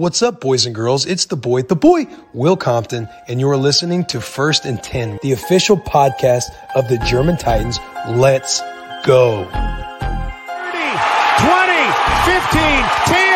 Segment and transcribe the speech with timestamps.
[0.00, 1.04] What's up, boys and girls?
[1.04, 5.32] It's the boy, the boy, Will Compton, and you're listening to First and 10, the
[5.32, 7.78] official podcast of the German Titans.
[8.08, 8.62] Let's
[9.04, 9.44] go.
[9.44, 9.76] 30, 20,
[12.24, 12.80] 15,
[13.12, 13.29] 10,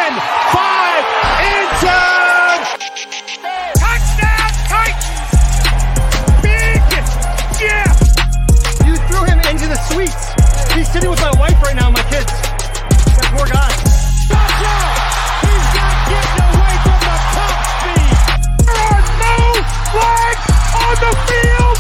[21.05, 21.77] the field.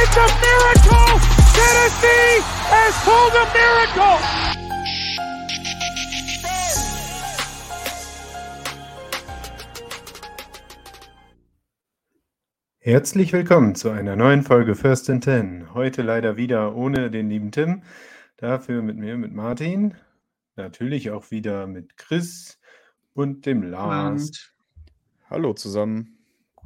[0.00, 1.10] It's a miracle.
[1.56, 2.34] Tennessee
[2.70, 4.18] has pulled a miracle.
[12.78, 15.74] Herzlich willkommen zu einer neuen Folge First and Ten.
[15.74, 17.82] Heute leider wieder ohne den lieben Tim,
[18.36, 19.94] dafür mit mir, mit Martin,
[20.56, 22.60] natürlich auch wieder mit Chris
[23.12, 24.52] und dem Lars.
[25.28, 26.17] Hallo zusammen.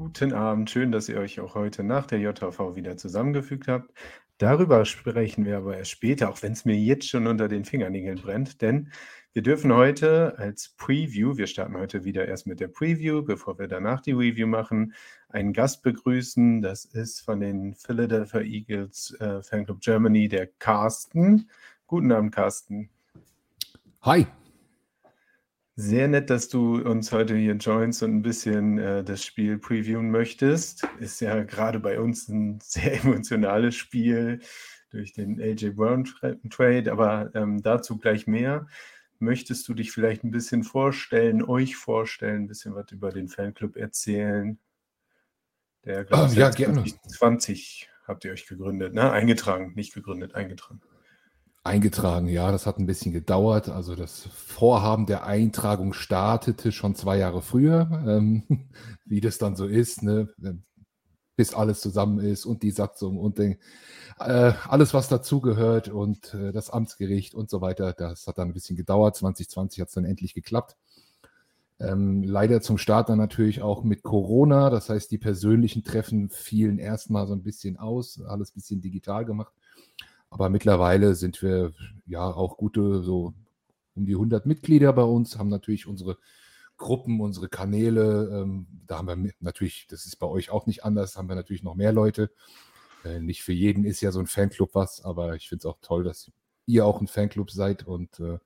[0.02, 3.95] Guten Abend, schön, dass ihr euch auch heute nach der JV wieder zusammengefügt habt.
[4.36, 8.20] Darüber sprechen wir aber erst später, auch wenn es mir jetzt schon unter den Fingernägeln
[8.20, 8.91] brennt, denn
[9.33, 13.69] wir dürfen heute als Preview, wir starten heute wieder erst mit der Preview, bevor wir
[13.69, 14.92] danach die Review machen,
[15.28, 16.62] einen Gast begrüßen.
[16.62, 21.48] Das ist von den Philadelphia Eagles äh, Fanclub Germany, der Carsten.
[21.87, 22.91] Guten Abend, Carsten.
[24.00, 24.27] Hi.
[25.84, 30.12] Sehr nett, dass du uns heute hier joinst und ein bisschen äh, das Spiel previewen
[30.12, 30.86] möchtest.
[31.00, 34.38] Ist ja gerade bei uns ein sehr emotionales Spiel
[34.91, 36.05] durch den AJ Brown
[36.50, 38.69] Trade, aber ähm, dazu gleich mehr.
[39.19, 43.77] Möchtest du dich vielleicht ein bisschen vorstellen, euch vorstellen, ein bisschen was über den Fanclub
[43.77, 44.60] erzählen?
[45.84, 49.10] Der, glaube ich, ja, 2020 habt ihr euch gegründet, ne?
[49.10, 50.80] Eingetragen, nicht gegründet, eingetragen.
[51.64, 53.68] Eingetragen, ja, das hat ein bisschen gedauert.
[53.68, 58.42] Also das Vorhaben der Eintragung startete schon zwei Jahre früher, ähm,
[59.04, 60.28] wie das dann so ist, ne?
[61.36, 63.58] bis alles zusammen ist und die Satzung und den,
[64.19, 67.92] äh, alles, was dazugehört und äh, das Amtsgericht und so weiter.
[67.92, 69.16] Das hat dann ein bisschen gedauert.
[69.16, 70.76] 2020 hat es dann endlich geklappt.
[71.81, 74.69] Ähm, leider zum Start dann natürlich auch mit Corona.
[74.70, 79.25] Das heißt, die persönlichen Treffen fielen erstmal so ein bisschen aus, alles ein bisschen digital
[79.25, 79.53] gemacht.
[80.32, 81.72] Aber mittlerweile sind wir
[82.06, 83.34] ja auch gute, so
[83.94, 86.16] um die 100 Mitglieder bei uns, haben natürlich unsere
[86.78, 88.31] Gruppen, unsere Kanäle.
[88.32, 91.62] Ähm, da haben wir natürlich, das ist bei euch auch nicht anders, haben wir natürlich
[91.62, 92.31] noch mehr Leute.
[93.04, 95.78] Äh, nicht für jeden ist ja so ein Fanclub was, aber ich finde es auch
[95.82, 96.32] toll, dass
[96.66, 98.38] ihr auch ein Fanclub seid und äh,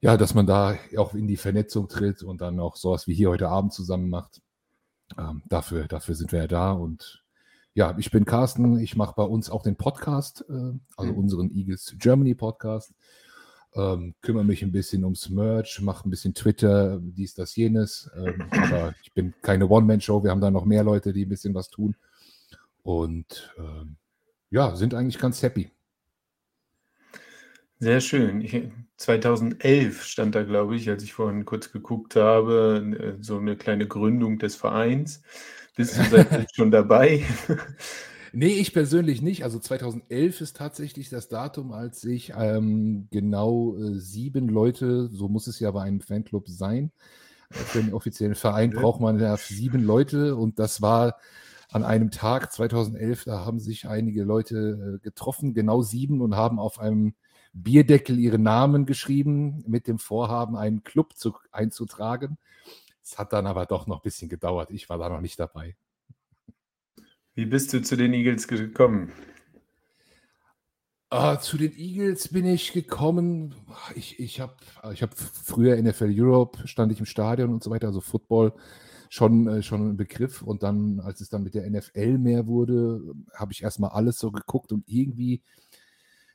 [0.00, 3.30] ja, dass man da auch in die Vernetzung tritt und dann auch sowas wie hier
[3.30, 4.40] heute Abend zusammen macht.
[5.16, 7.24] Ähm, dafür, dafür sind wir ja da und
[7.78, 8.80] ja, ich bin Carsten.
[8.80, 11.18] Ich mache bei uns auch den Podcast, äh, also mhm.
[11.18, 12.92] unseren Eagles Germany Podcast.
[13.72, 18.10] Ähm, kümmere mich ein bisschen ums Merch, mache ein bisschen Twitter, dies, das, jenes.
[18.16, 20.24] Ähm, aber ich bin keine One-Man-Show.
[20.24, 21.94] Wir haben da noch mehr Leute, die ein bisschen was tun.
[22.82, 23.94] Und ähm,
[24.50, 25.70] ja, sind eigentlich ganz happy.
[27.78, 28.40] Sehr schön.
[28.40, 28.60] Ich,
[28.96, 33.86] 2011 stand da, glaube ich, als ich vorhin kurz geguckt habe, äh, so eine kleine
[33.86, 35.22] Gründung des Vereins.
[35.78, 37.24] Bist du seitdem schon dabei?
[38.32, 39.44] Nee, ich persönlich nicht.
[39.44, 45.46] Also 2011 ist tatsächlich das Datum, als ich ähm, genau äh, sieben Leute, so muss
[45.46, 46.90] es ja bei einem Fanclub sein,
[47.50, 51.16] für einen offiziellen Verein braucht man ja sieben Leute und das war
[51.70, 56.58] an einem Tag 2011, da haben sich einige Leute äh, getroffen, genau sieben und haben
[56.58, 57.14] auf einem
[57.52, 62.36] Bierdeckel ihre Namen geschrieben mit dem Vorhaben, einen Club zu, einzutragen.
[63.10, 64.70] Es hat dann aber doch noch ein bisschen gedauert.
[64.70, 65.76] Ich war da noch nicht dabei.
[67.34, 69.12] Wie bist du zu den Eagles gekommen?
[71.12, 73.54] Uh, zu den Eagles bin ich gekommen.
[73.94, 74.56] Ich, ich habe
[74.92, 78.52] ich hab früher NFL Europe, stand ich im Stadion und so weiter, also Football
[79.08, 80.42] schon, äh, schon ein Begriff.
[80.42, 83.00] Und dann, als es dann mit der NFL mehr wurde,
[83.34, 85.40] habe ich erstmal alles so geguckt und irgendwie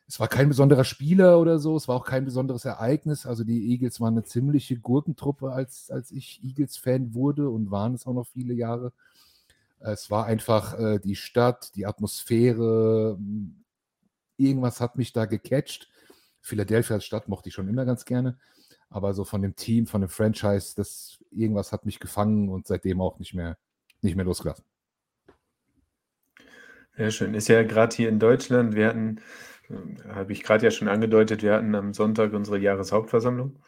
[0.08, 3.26] es war kein besonderer Spieler oder so, es war auch kein besonderes Ereignis.
[3.26, 8.06] Also die Eagles waren eine ziemliche Gurkentruppe, als, als ich Eagles-Fan wurde und waren es
[8.06, 8.92] auch noch viele Jahre.
[9.80, 13.18] Es war einfach äh, die Stadt, die Atmosphäre,
[14.38, 15.90] irgendwas hat mich da gecatcht.
[16.42, 18.38] Philadelphia als Stadt mochte ich schon immer ganz gerne,
[18.90, 23.02] aber so von dem Team, von dem Franchise, das irgendwas hat mich gefangen und seitdem
[23.02, 23.58] auch nicht mehr,
[24.02, 24.66] nicht mehr losgelassen.
[26.96, 27.34] Sehr schön.
[27.34, 29.20] Ist ja gerade hier in Deutschland, wir hatten
[30.08, 33.50] habe ich gerade ja schon angedeutet, wir hatten am Sonntag unsere Jahreshauptversammlung.
[33.50, 33.60] Mhm.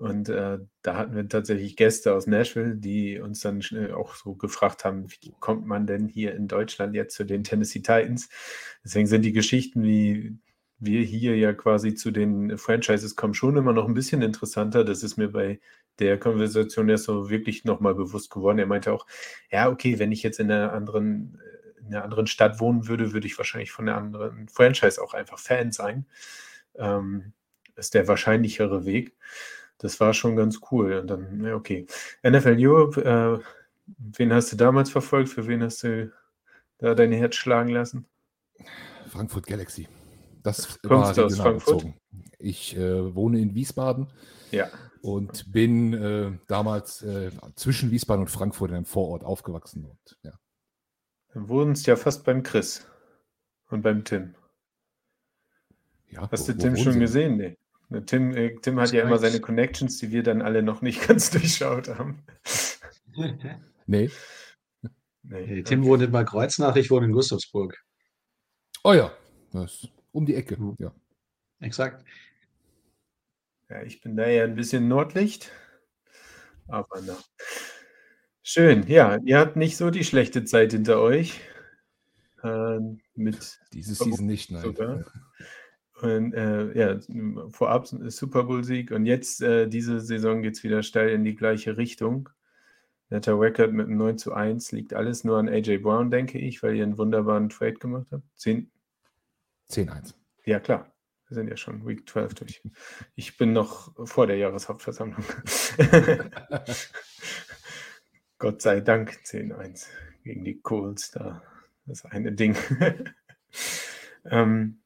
[0.00, 3.60] Und äh, da hatten wir tatsächlich Gäste aus Nashville, die uns dann
[3.92, 7.80] auch so gefragt haben, wie kommt man denn hier in Deutschland jetzt zu den Tennessee
[7.80, 8.30] Titans?
[8.82, 10.38] Deswegen sind die Geschichten, wie
[10.78, 14.84] wir hier ja quasi zu den Franchises kommen, schon immer noch ein bisschen interessanter.
[14.84, 15.60] Das ist mir bei
[15.98, 18.58] der Konversation erst so wirklich nochmal bewusst geworden.
[18.58, 19.06] Er meinte auch,
[19.52, 21.38] ja, okay, wenn ich jetzt in einer anderen,
[21.90, 25.38] in einer anderen Stadt wohnen würde, würde ich wahrscheinlich von einer anderen Franchise auch einfach
[25.38, 26.06] Fan sein.
[26.76, 27.32] Ähm,
[27.74, 29.16] ist der wahrscheinlichere Weg.
[29.78, 30.98] Das war schon ganz cool.
[30.98, 31.86] Und dann, ja, okay.
[32.22, 33.44] NFL Europe, äh,
[33.98, 35.30] wen hast du damals verfolgt?
[35.30, 36.12] Für wen hast du
[36.78, 38.06] da dein Herz schlagen lassen?
[39.08, 39.88] Frankfurt Galaxy.
[40.42, 41.78] Das Kommst du aus Frankfurt?
[41.78, 41.96] Bezogen.
[42.38, 44.06] Ich äh, wohne in Wiesbaden.
[44.52, 44.68] Ja.
[45.02, 49.86] Und bin äh, damals äh, zwischen Wiesbaden und Frankfurt in einem Vorort aufgewachsen.
[49.86, 50.32] Und, ja.
[51.32, 52.86] Dann wurden es ja fast beim Chris
[53.68, 54.34] und beim Tim.
[56.08, 56.98] Ja, Hast wo, du Tim schon Sie?
[56.98, 57.36] gesehen?
[57.36, 57.56] Nee.
[58.06, 61.00] Tim, äh, Tim hat das ja immer seine Connections, die wir dann alle noch nicht
[61.08, 62.24] ganz durchschaut haben.
[63.86, 64.10] nee.
[65.22, 65.62] nee.
[65.62, 65.88] Tim okay.
[65.88, 67.76] wohnt in Bad Kreuznach, ich wohne in Gustavsburg.
[68.84, 69.12] Oh ja,
[69.52, 70.76] das um die Ecke, mhm.
[70.78, 70.92] ja.
[71.60, 72.04] Exakt.
[73.68, 75.52] Ja, ich bin da ja ein bisschen Nordlicht.
[76.66, 77.16] Aber na.
[78.52, 81.40] Schön, ja, ihr habt nicht so die schlechte Zeit hinter euch.
[82.42, 82.80] Äh,
[83.14, 84.62] mit Diese Season nicht, nein.
[84.62, 85.04] Sogar.
[86.02, 86.98] Und äh, ja,
[87.50, 91.76] vorab Super Bowl-Sieg und jetzt äh, diese Saison geht es wieder steil in die gleiche
[91.76, 92.28] Richtung.
[93.08, 96.60] Netter Record mit einem 9 zu 1 liegt alles nur an AJ Brown, denke ich,
[96.64, 98.24] weil ihr einen wunderbaren Trade gemacht habt.
[98.34, 98.68] 10,
[99.70, 100.14] 10-1.
[100.44, 100.92] Ja, klar.
[101.28, 102.62] Wir sind ja schon Week 12 durch.
[103.14, 105.24] Ich bin noch vor der Jahreshauptversammlung.
[108.40, 109.86] Gott sei Dank 10-1
[110.24, 111.42] gegen die Colts da.
[111.86, 112.56] Das eine Ding.
[114.24, 114.80] ähm,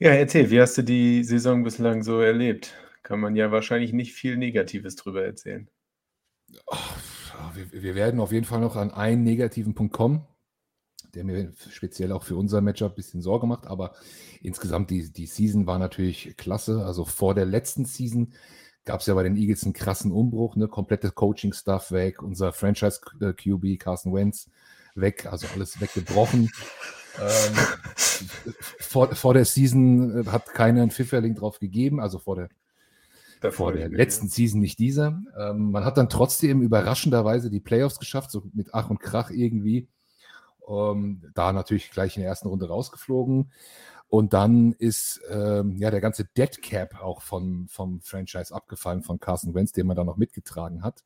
[0.00, 2.74] ja, erzähl, wie hast du die Saison bislang so erlebt?
[3.04, 5.68] Kann man ja wahrscheinlich nicht viel Negatives drüber erzählen.
[6.66, 6.76] Oh,
[7.54, 10.26] wir, wir, werden auf jeden Fall noch an einen negativen Punkt kommen
[11.14, 13.66] der mir speziell auch für unser Matchup ein bisschen Sorge macht.
[13.66, 13.94] Aber
[14.40, 16.84] insgesamt, die, die Season war natürlich klasse.
[16.84, 18.32] Also vor der letzten Season
[18.88, 20.66] gab es ja bei den Eagles einen krassen Umbruch, ne?
[20.66, 24.48] komplette Coaching-Stuff weg, unser Franchise-QB Carson Wentz
[24.94, 26.50] weg, also alles weggebrochen.
[27.20, 27.54] ähm,
[28.80, 32.48] vor, vor der Season äh, hat keiner einen Pfifferling drauf gegeben, also vor der
[33.52, 35.20] vor der letzten Season nicht dieser.
[35.38, 39.86] Ähm, man hat dann trotzdem überraschenderweise die Playoffs geschafft, so mit Ach und Krach irgendwie.
[40.66, 43.52] Ähm, da natürlich gleich in der ersten Runde rausgeflogen.
[44.08, 49.20] Und dann ist ähm, ja der ganze Dead Cap auch vom, vom Franchise abgefallen von
[49.20, 51.04] Carson Wentz, den man da noch mitgetragen hat.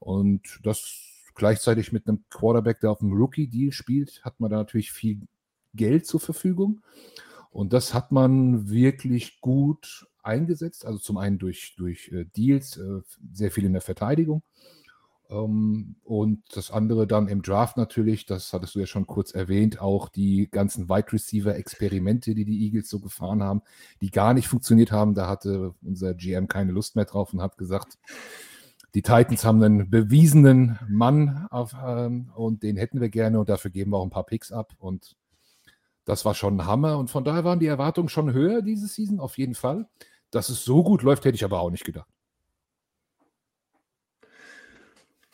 [0.00, 0.98] Und das
[1.34, 5.20] gleichzeitig mit einem Quarterback, der auf dem Rookie-Deal spielt, hat man da natürlich viel
[5.74, 6.82] Geld zur Verfügung.
[7.50, 10.86] Und das hat man wirklich gut eingesetzt.
[10.86, 13.02] Also zum einen durch, durch äh, Deals, äh,
[13.32, 14.42] sehr viel in der Verteidigung
[15.32, 20.08] und das andere dann im Draft natürlich, das hattest du ja schon kurz erwähnt, auch
[20.08, 23.62] die ganzen Wide Receiver-Experimente, die die Eagles so gefahren haben,
[24.00, 25.14] die gar nicht funktioniert haben.
[25.14, 27.98] Da hatte unser GM keine Lust mehr drauf und hat gesagt,
[28.94, 33.70] die Titans haben einen bewiesenen Mann auf, ähm, und den hätten wir gerne und dafür
[33.70, 34.74] geben wir auch ein paar Picks ab.
[34.78, 35.16] Und
[36.04, 36.98] das war schon ein Hammer.
[36.98, 39.88] Und von daher waren die Erwartungen schon höher diese Season, auf jeden Fall.
[40.30, 42.08] Dass es so gut läuft, hätte ich aber auch nicht gedacht.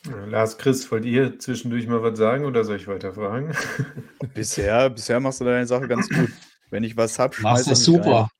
[0.04, 3.54] Lars Chris, wollt ihr zwischendurch mal was sagen oder soll ich weiter fragen?
[4.34, 6.30] bisher, bisher machst du deine Sache ganz gut.
[6.70, 8.30] Wenn ich was habe, schmeiß Machst du super.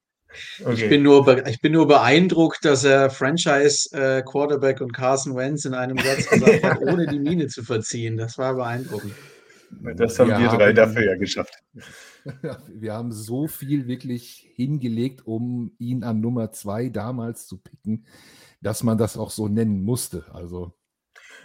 [0.61, 0.75] Okay.
[0.75, 5.75] Ich, bin nur ich bin nur beeindruckt, dass er Franchise-Quarterback äh, und Carson Wentz in
[5.75, 8.17] einem Satz gesagt hat, ohne die Miene zu verziehen.
[8.17, 9.15] Das war beeindruckend.
[9.97, 11.55] Das haben wir, wir drei haben, dafür ja geschafft.
[12.69, 18.07] wir haben so viel wirklich hingelegt, um ihn an Nummer zwei damals zu picken,
[18.61, 20.27] dass man das auch so nennen musste.
[20.33, 20.75] Also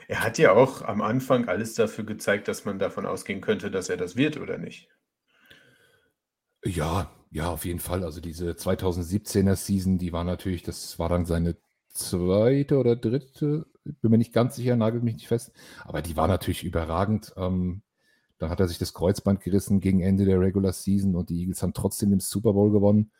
[0.07, 3.89] er hat ja auch am Anfang alles dafür gezeigt, dass man davon ausgehen könnte, dass
[3.89, 4.89] er das wird, oder nicht?
[6.65, 8.03] Ja, ja, auf jeden Fall.
[8.03, 11.57] Also diese 2017er Season, die war natürlich, das war dann seine
[11.89, 15.51] zweite oder dritte, bin mir nicht ganz sicher, nagelt mich nicht fest,
[15.83, 17.33] aber die war natürlich überragend.
[17.37, 17.81] Ähm,
[18.39, 21.63] dann hat er sich das Kreuzband gerissen gegen Ende der Regular Season und die Eagles
[21.63, 23.11] haben trotzdem den Super Bowl gewonnen.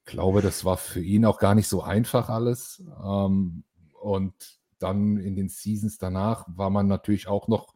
[0.00, 2.82] Ich glaube, das war für ihn auch gar nicht so einfach alles.
[3.04, 3.64] Ähm,
[4.00, 4.34] und
[4.78, 7.74] dann in den Seasons danach war man natürlich auch noch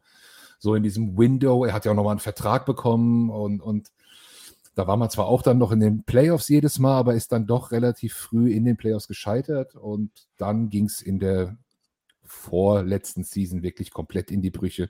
[0.59, 1.65] so in diesem Window.
[1.65, 3.91] Er hat ja auch nochmal einen Vertrag bekommen und, und
[4.75, 7.45] da war man zwar auch dann noch in den Playoffs jedes Mal, aber ist dann
[7.45, 11.57] doch relativ früh in den Playoffs gescheitert und dann ging es in der
[12.23, 14.89] vorletzten Season wirklich komplett in die Brüche,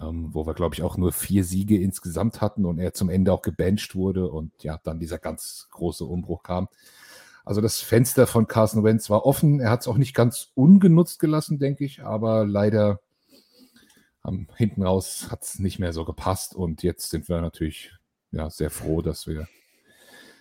[0.00, 3.32] ähm, wo wir, glaube ich, auch nur vier Siege insgesamt hatten und er zum Ende
[3.32, 6.68] auch gebencht wurde und ja, dann dieser ganz große Umbruch kam.
[7.44, 9.60] Also das Fenster von Carson Wentz war offen.
[9.60, 13.00] Er hat es auch nicht ganz ungenutzt gelassen, denke ich, aber leider
[14.22, 16.54] am, hinten raus hat es nicht mehr so gepasst.
[16.54, 17.92] Und jetzt sind wir natürlich
[18.30, 19.48] ja, sehr froh, dass wir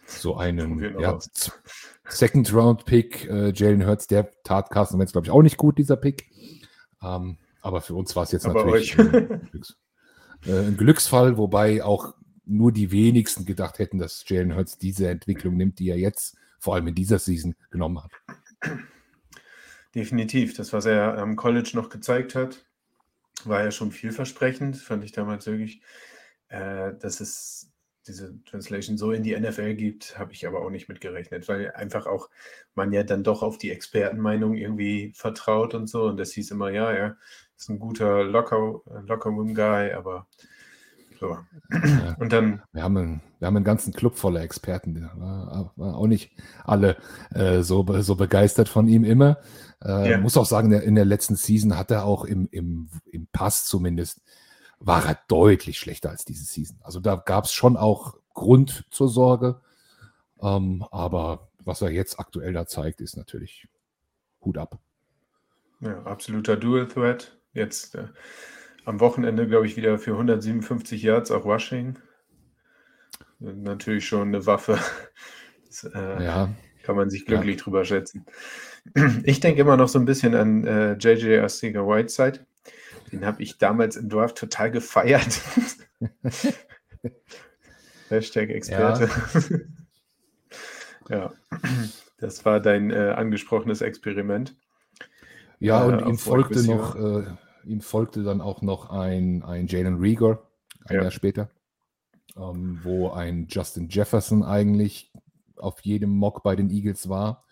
[0.05, 1.19] so einen ja,
[2.07, 6.29] Second-Round-Pick, äh, Jalen Hurts, der tat Carsten Wentz, glaube ich, auch nicht gut, dieser Pick.
[7.01, 9.77] Ähm, aber für uns war es jetzt aber natürlich ein, Glücks,
[10.45, 12.15] äh, ein, Glücksfall, wobei auch
[12.45, 16.75] nur die wenigsten gedacht hätten, dass Jalen Hurts diese Entwicklung nimmt, die er jetzt vor
[16.75, 18.11] allem in dieser Season genommen hat.
[19.95, 20.55] Definitiv.
[20.55, 22.63] Das, was er am College noch gezeigt hat,
[23.43, 24.77] war ja schon vielversprechend.
[24.77, 25.81] Fand ich damals wirklich,
[26.49, 27.71] äh, dass es
[28.07, 32.05] diese Translation so in die NFL gibt, habe ich aber auch nicht mitgerechnet, weil einfach
[32.05, 32.29] auch
[32.73, 36.03] man ja dann doch auf die Expertenmeinung irgendwie vertraut und so.
[36.03, 37.17] Und das hieß immer, ja, er
[37.57, 40.27] ist ein guter Locker, Locker Room Guy, aber
[41.21, 41.37] so.
[41.69, 42.15] Ja.
[42.19, 42.61] Und dann.
[42.73, 45.09] Wir haben, einen, wir haben einen ganzen Club voller Experten.
[45.15, 46.31] War, war auch nicht
[46.65, 46.97] alle
[47.33, 49.37] äh, so, so begeistert von ihm immer.
[49.83, 50.17] Äh, ja.
[50.17, 54.21] Muss auch sagen, in der letzten Season hat er auch im, im, im Pass zumindest
[54.83, 56.79] war er deutlich schlechter als diese Season.
[56.81, 59.61] Also da gab es schon auch Grund zur Sorge.
[60.41, 63.67] Ähm, aber was er jetzt aktuell da zeigt, ist natürlich
[64.43, 64.79] Hut ab.
[65.81, 67.37] Ja, absoluter Dual Threat.
[67.53, 68.07] Jetzt äh,
[68.85, 71.97] am Wochenende, glaube ich, wieder für 157 Yards auch Rushing.
[73.39, 74.77] Natürlich schon eine Waffe.
[75.67, 76.49] Das, äh, ja.
[76.83, 77.63] Kann man sich glücklich ja.
[77.63, 78.25] drüber schätzen.
[79.23, 82.45] Ich denke immer noch so ein bisschen an äh, JJ Arcega Whiteside.
[83.11, 85.39] Den habe ich damals im Draft total gefeiert.
[88.09, 89.09] Hashtag Experte.
[91.09, 91.17] Ja.
[91.17, 91.33] ja.
[92.17, 94.55] das war dein äh, angesprochenes Experiment.
[95.59, 97.23] Ja, und äh, ihm folgte noch, äh,
[97.63, 100.43] ihm folgte dann auch noch ein, ein Jalen Rieger,
[100.85, 101.01] ein ja.
[101.03, 101.49] Jahr später,
[102.35, 105.11] ähm, wo ein Justin Jefferson eigentlich
[105.57, 107.45] auf jedem Mock bei den Eagles war.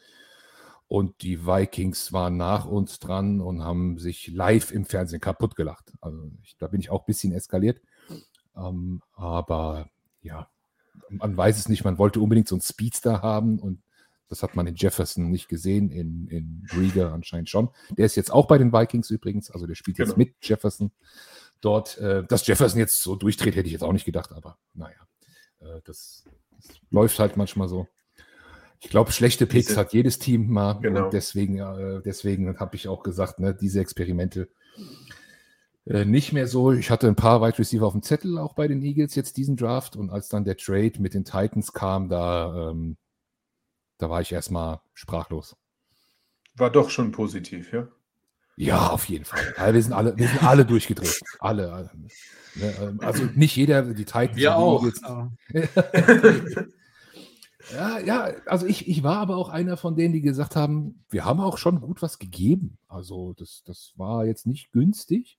[0.87, 5.93] Und die Vikings waren nach uns dran und haben sich live im Fernsehen kaputt gelacht.
[6.01, 7.79] Also ich, da bin ich auch ein bisschen eskaliert.
[8.57, 9.89] Ähm, aber
[10.21, 10.49] ja,
[11.09, 11.83] man weiß es nicht.
[11.83, 13.83] Man wollte unbedingt so einen Speedster haben und
[14.29, 17.69] das hat man in Jefferson nicht gesehen, in, in Rieger anscheinend schon.
[17.97, 20.09] Der ist jetzt auch bei den Vikings übrigens, also der spielt genau.
[20.09, 20.91] jetzt mit Jefferson
[21.61, 21.97] dort.
[21.97, 24.95] Äh, dass Jefferson jetzt so durchdreht, hätte ich jetzt auch nicht gedacht, aber naja,
[25.59, 26.23] äh, das,
[26.55, 27.87] das läuft halt manchmal so.
[28.81, 30.79] Ich glaube, schlechte Picks diese, hat jedes Team mal.
[30.79, 31.05] Genau.
[31.05, 34.47] Und deswegen, äh, deswegen habe ich auch gesagt, ne, diese Experimente
[35.85, 36.71] äh, nicht mehr so.
[36.71, 39.57] Ich hatte ein paar Wide Receiver auf dem Zettel, auch bei den Eagles jetzt diesen
[39.57, 39.95] Draft.
[39.97, 42.97] Und als dann der Trade mit den Titans kam, da, ähm,
[43.99, 45.55] da war ich erstmal sprachlos.
[46.55, 47.87] War doch schon positiv, ja?
[48.57, 49.53] Ja, auf jeden Fall.
[49.57, 51.21] Ja, wir, sind alle, wir sind alle durchgedreht.
[51.39, 51.89] Alle.
[52.55, 54.35] ne, ähm, also nicht jeder, die Titans.
[54.35, 54.85] Wir auch.
[57.73, 61.23] Ja, ja, also ich, ich war aber auch einer von denen, die gesagt haben, wir
[61.23, 62.79] haben auch schon gut was gegeben.
[62.87, 65.37] Also das, das war jetzt nicht günstig.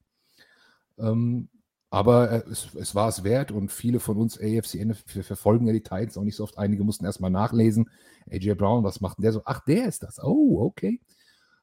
[0.96, 1.48] Ähm,
[1.90, 5.82] aber äh, es, es war es wert und viele von uns AFCN verfolgen ja die
[5.82, 6.56] Titans auch nicht so oft.
[6.56, 7.90] Einige mussten erstmal nachlesen.
[8.30, 9.42] AJ Brown, was macht denn der so?
[9.44, 10.22] Ach, der ist das.
[10.22, 11.00] Oh, okay.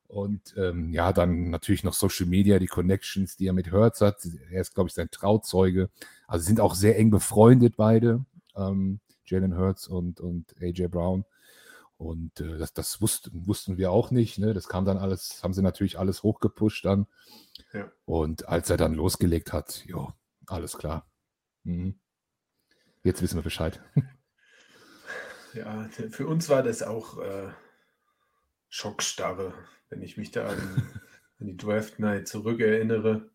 [0.07, 4.17] Und ähm, ja, dann natürlich noch Social Media, die Connections, die er mit Hertz hat.
[4.51, 5.89] Er ist, glaube ich, sein Trauzeuge.
[6.27, 8.25] Also sind auch sehr eng befreundet beide.
[8.55, 11.25] Ähm, Jalen Hurts und, und AJ Brown.
[11.97, 14.39] Und äh, das, das wussten, wussten wir auch nicht.
[14.39, 14.53] Ne?
[14.53, 17.07] Das kam dann alles, haben sie natürlich alles hochgepusht dann.
[17.73, 17.91] Ja.
[18.05, 20.13] Und als er dann losgelegt hat, jo,
[20.47, 21.09] alles klar.
[21.63, 21.99] Mhm.
[23.03, 23.81] Jetzt wissen wir Bescheid.
[25.53, 27.49] Ja, für uns war das auch äh,
[28.69, 29.55] Schockstarre,
[29.89, 30.57] wenn ich mich da an,
[31.39, 33.31] an die Draft Night zurückerinnere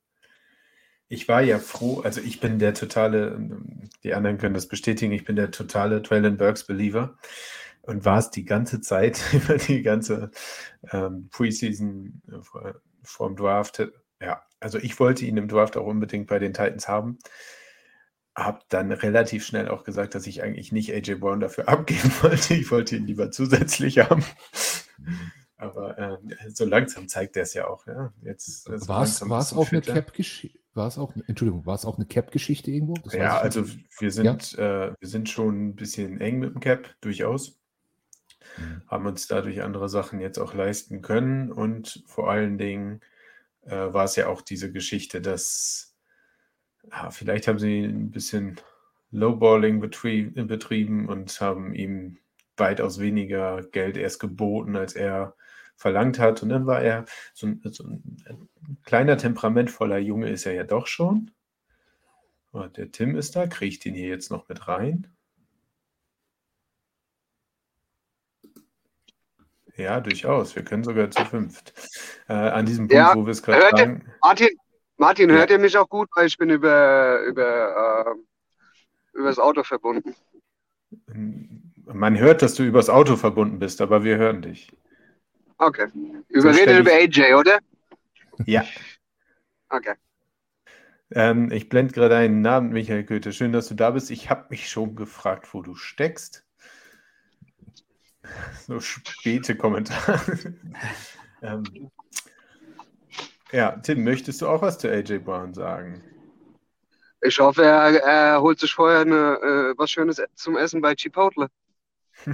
[1.12, 3.38] ich war ja froh, also ich bin der totale,
[4.02, 7.18] die anderen können das bestätigen, ich bin der totale Traylon Burks Believer
[7.82, 10.30] und war es die ganze Zeit, über die ganze
[10.90, 13.86] ähm, Preseason äh, vor, vor dem Draft.
[14.22, 17.18] Ja, also ich wollte ihn im Draft auch unbedingt bei den Titans haben.
[18.34, 22.54] Hab dann relativ schnell auch gesagt, dass ich eigentlich nicht AJ Brown dafür abgeben wollte.
[22.54, 24.24] Ich wollte ihn lieber zusätzlich haben.
[25.56, 27.86] Aber äh, so langsam zeigt er es ja auch.
[27.86, 28.12] Ja.
[28.22, 30.58] Jetzt, war es auch eine Cap-Geschichte?
[30.74, 32.94] War es auch, Entschuldigung, war es auch eine Cap-Geschichte irgendwo?
[32.94, 33.64] Das ja, also
[33.98, 34.86] wir sind, ja?
[34.88, 37.60] äh, wir sind schon ein bisschen eng mit dem Cap, durchaus.
[38.56, 38.82] Mhm.
[38.88, 43.00] Haben uns dadurch andere Sachen jetzt auch leisten können und vor allen Dingen
[43.62, 45.96] äh, war es ja auch diese Geschichte, dass
[46.90, 48.60] ja, vielleicht haben sie ein bisschen
[49.10, 52.18] Lowballing betrieben und haben ihm
[52.56, 55.36] weitaus weniger Geld erst geboten, als er
[55.76, 56.42] verlangt hat.
[56.42, 57.04] Und dann war er
[57.34, 58.48] so ein, so ein
[58.84, 61.30] kleiner, temperamentvoller Junge ist er ja doch schon.
[62.76, 63.46] Der Tim ist da.
[63.46, 65.08] Kriege ich den hier jetzt noch mit rein?
[69.76, 70.54] Ja, durchaus.
[70.54, 71.72] Wir können sogar zu fünft.
[72.28, 74.04] Äh, an diesem Punkt, ja, wo wir es gerade sagen.
[74.22, 74.48] Martin,
[74.96, 75.36] Martin ja.
[75.36, 80.14] hört ihr mich auch gut, weil ich bin über, über, äh, über das Auto verbunden.
[81.86, 84.70] Man hört, dass du übers Auto verbunden bist, aber wir hören dich.
[85.58, 85.86] Okay.
[86.28, 87.58] Überredet über AJ, oder?
[88.46, 88.64] Ja.
[89.68, 89.94] Okay.
[91.14, 93.32] Ähm, ich blende gerade einen Namen, Michael Goethe.
[93.32, 94.10] Schön, dass du da bist.
[94.10, 96.44] Ich habe mich schon gefragt, wo du steckst.
[98.66, 100.54] So späte Kommentare.
[101.42, 101.90] ähm,
[103.50, 106.02] ja, Tim, möchtest du auch was zu AJ Brown sagen?
[107.20, 111.48] Ich hoffe, er, er holt sich vorher eine, äh, was Schönes zum Essen bei Chipotle.
[112.26, 112.32] ja,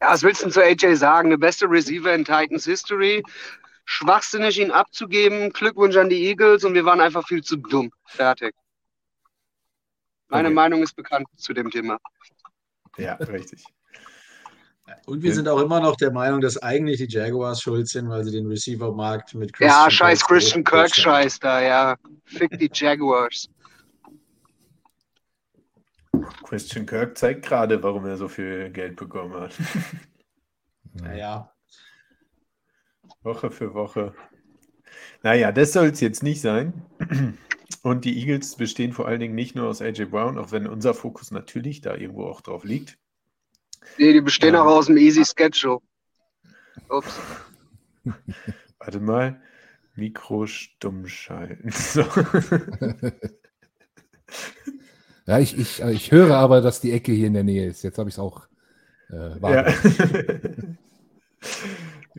[0.00, 1.30] was willst du denn zu AJ sagen?
[1.30, 3.22] Der beste Receiver in Titans History.
[3.84, 5.50] Schwachsinnig, ihn abzugeben.
[5.50, 7.90] Glückwunsch an die Eagles und wir waren einfach viel zu dumm.
[8.06, 8.54] Fertig.
[10.28, 10.54] Meine okay.
[10.54, 11.98] Meinung ist bekannt zu dem Thema.
[12.96, 13.64] Ja, richtig.
[15.06, 18.24] Und wir sind auch immer noch der Meinung, dass eigentlich die Jaguars schuld sind, weil
[18.24, 21.96] sie den Receiver-Markt mit Christian Ja, scheiß Kirk Christian Kirk scheiß da, ja.
[22.24, 23.48] Fick die Jaguars.
[26.44, 29.54] Christian Kirk zeigt gerade, warum er so viel Geld bekommen hat.
[30.94, 31.52] Naja.
[33.22, 34.14] Woche für Woche.
[35.22, 36.72] Naja, das soll es jetzt nicht sein.
[37.82, 40.94] Und die Eagles bestehen vor allen Dingen nicht nur aus AJ Brown, auch wenn unser
[40.94, 42.98] Fokus natürlich da irgendwo auch drauf liegt.
[43.98, 45.78] Nee, die bestehen ähm, auch aus dem Easy Schedule.
[46.88, 47.20] Ups.
[48.78, 49.40] Warte mal.
[49.96, 51.70] Mikro stumm schalten.
[51.72, 52.04] So.
[55.26, 57.82] ja, ich, ich, ich höre aber, dass die Ecke hier in der Nähe ist.
[57.82, 58.48] Jetzt habe ich es auch
[59.10, 59.66] äh, ja.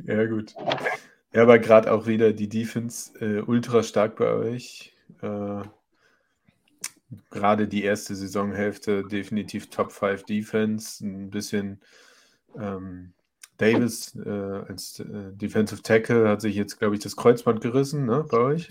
[0.05, 0.55] ja, gut.
[1.33, 4.95] Ja, aber gerade auch wieder die Defense äh, ultra stark bei euch.
[5.21, 5.63] Äh,
[7.29, 11.05] gerade die erste Saisonhälfte definitiv Top 5 Defense.
[11.05, 11.81] Ein bisschen
[12.57, 13.13] ähm,
[13.57, 18.25] Davis äh, als äh, Defensive Tackle hat sich jetzt, glaube ich, das Kreuzband gerissen, ne,
[18.29, 18.69] bei euch?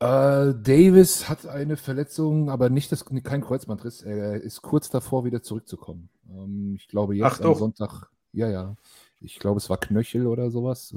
[0.00, 4.02] Uh, Davis hat eine Verletzung, aber nicht das, kein Kreuzbandriss.
[4.02, 6.08] Er ist kurz davor, wieder zurückzukommen.
[6.30, 7.58] Ähm, ich glaube, jetzt Ach, am doch.
[7.58, 8.76] Sonntag, ja, ja.
[9.20, 10.94] Ich glaube, es war Knöchel oder sowas.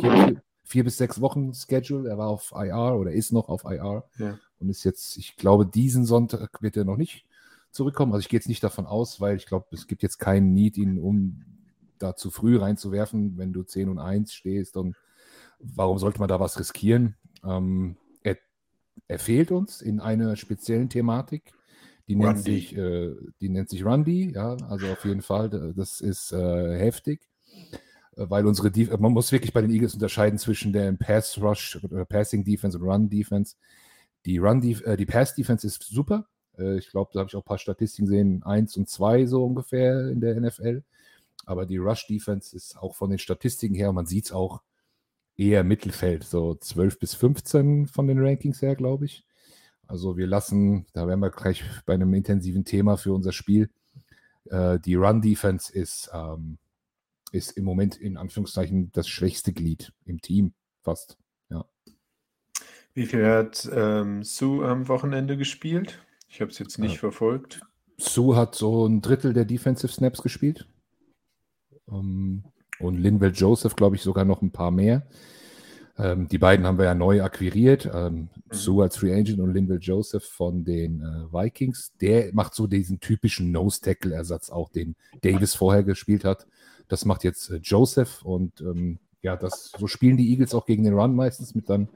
[0.00, 2.10] Vier, vier bis sechs Wochen Schedule.
[2.10, 4.38] Er war auf IR oder ist noch auf IR ja.
[4.58, 7.24] und ist jetzt, ich glaube, diesen Sonntag wird er noch nicht
[7.70, 8.12] zurückkommen.
[8.12, 10.76] Also ich gehe jetzt nicht davon aus, weil ich glaube, es gibt jetzt keinen Need,
[10.76, 11.44] ihn um
[11.98, 14.76] da zu früh reinzuwerfen, wenn du 10 und 1 stehst.
[14.76, 14.96] Und
[15.60, 17.16] warum sollte man da was riskieren?
[17.44, 18.36] Ähm, er,
[19.06, 21.52] er, fehlt uns in einer speziellen Thematik.
[22.08, 26.32] Die nennt sich, äh, die nennt sich Rundy, ja, also auf jeden Fall, das ist
[26.32, 27.20] äh, heftig
[28.16, 32.44] weil unsere Def man muss wirklich bei den Eagles unterscheiden zwischen der Pass Rush, Passing
[32.44, 33.56] Defense und Run Defense.
[34.24, 36.26] Die Run äh, die Pass Defense ist super.
[36.58, 39.44] Äh, ich glaube, da habe ich auch ein paar Statistiken gesehen, eins und zwei so
[39.44, 40.82] ungefähr in der NFL.
[41.44, 44.62] Aber die Rush Defense ist auch von den Statistiken her, man sieht es auch
[45.36, 49.24] eher Mittelfeld, so 12 bis 15 von den Rankings her, glaube ich.
[49.86, 53.70] Also wir lassen, da wären wir gleich bei einem intensiven Thema für unser Spiel.
[54.46, 56.58] Äh, die Run Defense ist ähm,
[57.36, 61.18] ist im Moment in Anführungszeichen das schwächste Glied im Team, fast.
[61.50, 61.64] Ja.
[62.94, 66.02] Wie viel hat ähm, Sue am Wochenende gespielt?
[66.28, 66.98] Ich habe es jetzt nicht ja.
[66.98, 67.60] verfolgt.
[67.98, 70.68] Sue hat so ein Drittel der Defensive Snaps gespielt.
[71.86, 72.44] Um, ähm,
[72.78, 75.06] und Linwell Joseph, glaube ich, sogar noch ein paar mehr.
[75.98, 77.88] Ähm, die beiden haben wir ja neu akquiriert.
[77.92, 78.28] Ähm, mhm.
[78.50, 81.92] Sue als Free Agent und Linville Joseph von den äh, Vikings.
[82.00, 86.46] Der macht so diesen typischen Nose-Tackle-Ersatz, auch den Davis vorher gespielt hat.
[86.88, 90.84] Das macht jetzt äh, Joseph und ähm, ja, das, so spielen die Eagles auch gegen
[90.84, 91.88] den Run meistens mit dann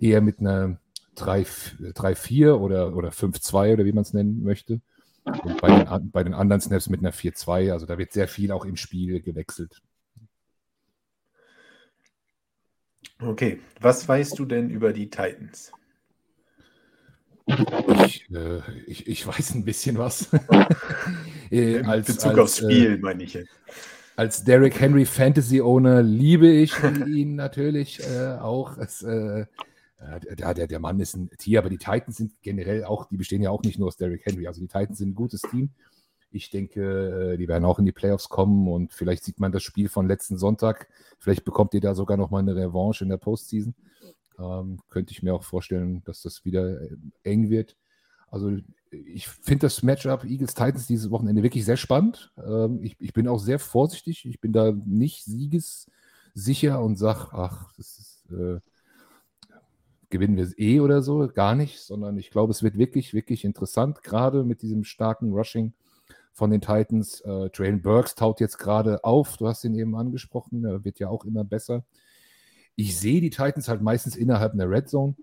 [0.00, 0.78] eher mit einer
[1.16, 4.80] 3-4 oder, oder 5-2 oder wie man es nennen möchte.
[5.24, 8.50] Und bei den, bei den anderen Snaps mit einer 4-2, also da wird sehr viel
[8.50, 9.80] auch im Spiel gewechselt.
[13.20, 15.72] Okay, was weißt du denn über die Titans?
[18.06, 20.28] Ich, äh, ich, ich weiß ein bisschen was.
[21.50, 23.50] äh, als, In Bezug als, aufs Spiel, äh, meine ich jetzt
[24.16, 28.76] als Derrick Henry Fantasy Owner liebe ich ihn natürlich äh, auch.
[28.78, 29.46] Es, äh,
[30.36, 33.42] der, der, der Mann ist ein Tier, aber die Titans sind generell auch, die bestehen
[33.42, 34.46] ja auch nicht nur aus Derrick Henry.
[34.46, 35.70] Also die Titans sind ein gutes Team.
[36.30, 39.62] Ich denke, äh, die werden auch in die Playoffs kommen und vielleicht sieht man das
[39.62, 40.88] Spiel von letzten Sonntag.
[41.18, 43.74] Vielleicht bekommt ihr da sogar noch mal eine Revanche in der Postseason.
[44.38, 47.76] Ähm, könnte ich mir auch vorstellen, dass das wieder äh, eng wird.
[48.32, 48.50] Also
[48.90, 52.32] ich finde das Matchup Eagles-Titans dieses Wochenende wirklich sehr spannend.
[52.44, 54.24] Ähm, ich, ich, bin auch sehr vorsichtig.
[54.24, 58.58] Ich bin da nicht siegessicher und sage, ach, das ist, äh,
[60.08, 61.28] gewinnen wir es eh oder so.
[61.28, 65.74] Gar nicht, sondern ich glaube, es wird wirklich, wirklich interessant, gerade mit diesem starken Rushing
[66.32, 67.20] von den Titans.
[67.20, 69.36] Äh, Traylon Burks taut jetzt gerade auf.
[69.36, 70.64] Du hast ihn eben angesprochen.
[70.64, 71.84] Er wird ja auch immer besser.
[72.76, 75.16] Ich sehe die Titans halt meistens innerhalb einer Red Zone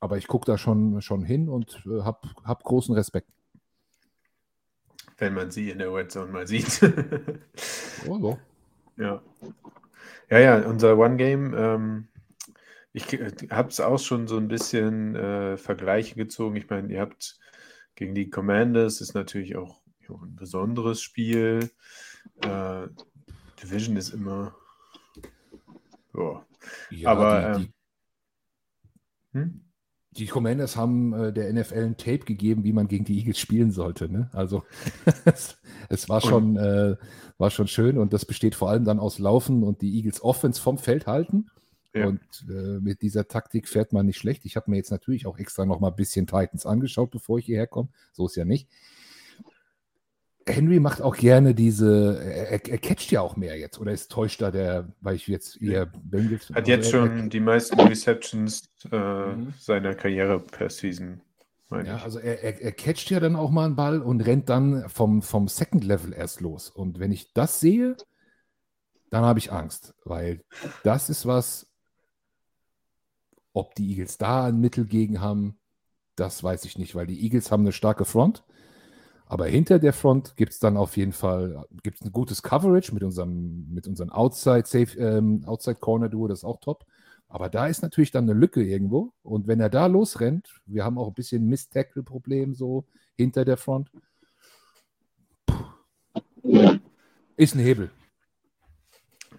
[0.00, 3.30] aber ich gucke da schon, schon hin und äh, habe hab großen Respekt.
[5.18, 6.80] Wenn man sie in der Red Zone mal sieht.
[8.08, 8.38] oh, so.
[8.96, 9.22] Ja.
[10.30, 12.08] Ja, ja, unser One Game, ähm,
[12.92, 16.56] ich äh, habe es auch schon so ein bisschen äh, Vergleiche gezogen.
[16.56, 17.38] Ich meine, ihr habt
[17.94, 21.70] gegen die Commanders, ist natürlich auch ja, ein besonderes Spiel.
[22.42, 22.88] Äh,
[23.62, 24.54] Division ist immer.
[26.14, 27.58] Ja, aber.
[27.58, 27.72] Die, die,
[29.38, 29.69] ähm, hm?
[30.12, 33.70] Die Commanders haben äh, der NFL ein Tape gegeben, wie man gegen die Eagles spielen
[33.70, 34.10] sollte.
[34.10, 34.28] Ne?
[34.32, 34.64] Also
[35.24, 36.96] es, es, war, schon, äh,
[37.38, 40.60] war schon schön und das besteht vor allem dann aus Laufen und die Eagles Offense
[40.60, 41.46] vom Feld halten.
[41.94, 42.06] Ja.
[42.06, 44.44] Und äh, mit dieser Taktik fährt man nicht schlecht.
[44.44, 47.46] Ich habe mir jetzt natürlich auch extra noch mal ein bisschen Titans angeschaut, bevor ich
[47.46, 47.88] hierher komme.
[48.12, 48.68] So ist ja nicht.
[50.50, 54.42] Henry macht auch gerne diese, er, er, catcht ja auch mehr jetzt, oder ist täuscht
[54.42, 56.50] da der, weil ich jetzt eher Bengals.
[56.50, 59.54] Hat jetzt schon er, die meisten Receptions äh, mhm.
[59.58, 61.20] seiner Karriere per Season.
[61.70, 64.88] Ja, also er, er, er catcht ja dann auch mal einen Ball und rennt dann
[64.88, 66.68] vom, vom Second Level erst los.
[66.68, 67.96] Und wenn ich das sehe,
[69.10, 70.42] dann habe ich Angst, weil
[70.82, 71.70] das ist was,
[73.52, 75.58] ob die Eagles da ein Mittel gegen haben,
[76.16, 78.44] das weiß ich nicht, weil die Eagles haben eine starke Front.
[79.30, 83.04] Aber hinter der Front gibt es dann auf jeden Fall gibt's ein gutes Coverage mit
[83.04, 86.84] unserem, mit unserem Outside, Safe, ähm, Outside Corner Duo, das ist auch top.
[87.28, 89.12] Aber da ist natürlich dann eine Lücke irgendwo.
[89.22, 93.92] Und wenn er da losrennt, wir haben auch ein bisschen Miss-Tackle-Problem so hinter der Front.
[97.36, 97.92] Ist ein Hebel.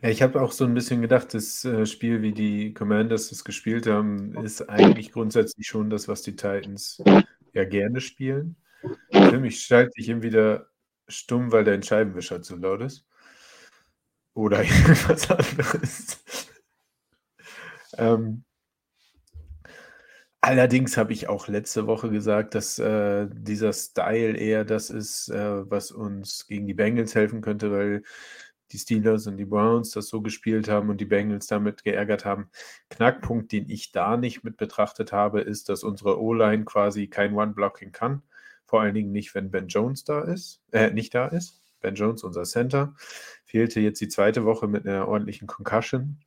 [0.02, 3.44] Ja, ich habe auch so ein bisschen gedacht, das äh, Spiel, wie die Commanders das
[3.44, 7.04] gespielt haben, ist eigentlich grundsätzlich schon das, was die Titans
[7.52, 8.56] ja gerne spielen.
[9.12, 10.68] Für mich schalte ich ihn wieder
[11.08, 13.06] stumm, weil dein Scheibenwischer zu laut ist.
[14.34, 16.24] Oder irgendwas anderes.
[17.98, 18.44] ähm,
[20.40, 25.70] allerdings habe ich auch letzte Woche gesagt, dass äh, dieser Style eher das ist, äh,
[25.70, 28.04] was uns gegen die Bengals helfen könnte, weil
[28.72, 32.50] die Steelers und die Browns das so gespielt haben und die Bengals damit geärgert haben.
[32.90, 37.92] Knackpunkt, den ich da nicht mit betrachtet habe, ist, dass unsere O-Line quasi kein One-Blocking
[37.92, 38.24] kann.
[38.72, 41.62] Vor allen Dingen nicht, wenn Ben Jones da ist, äh, nicht da ist.
[41.82, 42.96] Ben Jones, unser Center,
[43.44, 46.22] fehlte jetzt die zweite Woche mit einer ordentlichen Concussion.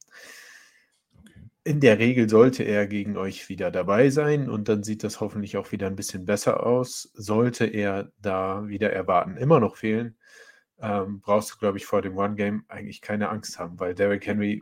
[1.64, 5.56] In der Regel sollte er gegen euch wieder dabei sein und dann sieht das hoffentlich
[5.56, 7.10] auch wieder ein bisschen besser aus.
[7.14, 10.14] Sollte er da wieder erwarten, immer noch fehlen,
[10.82, 14.60] ähm, brauchst du, glaube ich, vor dem One-Game eigentlich keine Angst haben, weil Derrick Henry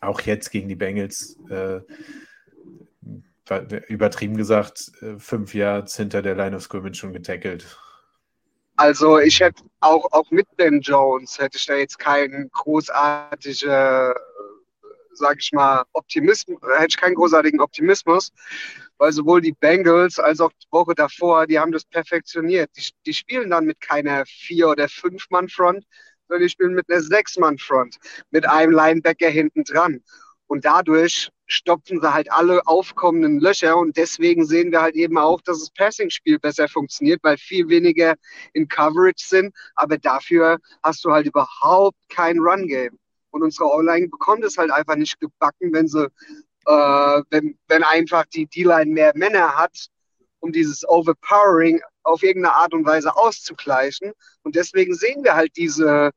[0.00, 1.80] auch jetzt gegen die Bengals äh,
[3.88, 7.78] übertrieben gesagt, äh, fünf Yards hinter der Line of Scrimmage schon getackelt.
[8.76, 14.14] Also ich hätte auch, auch mit Ben Jones hätte ich da jetzt keinen großartigen, äh,
[15.12, 18.32] sag ich mal, Optimismus, hätte ich keinen großartigen Optimismus,
[18.96, 22.70] weil sowohl die Bengals als auch die Woche davor, die haben das perfektioniert.
[22.76, 25.84] Die, die spielen dann mit keiner Vier- oder Fünf-Mann-Front,
[26.28, 27.98] sondern die spielen mit einer Sechs-Mann-Front,
[28.30, 30.02] mit einem Linebacker hinten dran.
[30.52, 35.40] Und dadurch stopfen sie halt alle aufkommenden Löcher und deswegen sehen wir halt eben auch,
[35.40, 38.16] dass das Passing-Spiel besser funktioniert, weil viel weniger
[38.52, 42.98] in Coverage sind, aber dafür hast du halt überhaupt kein Run-Game.
[43.30, 46.04] Und unsere Online bekommt es halt einfach nicht gebacken, wenn sie,
[46.66, 49.86] äh, wenn, wenn einfach die D-Line mehr Männer hat,
[50.40, 54.12] um dieses Overpowering auf irgendeine Art und Weise auszugleichen.
[54.42, 56.10] Und deswegen sehen wir halt diese,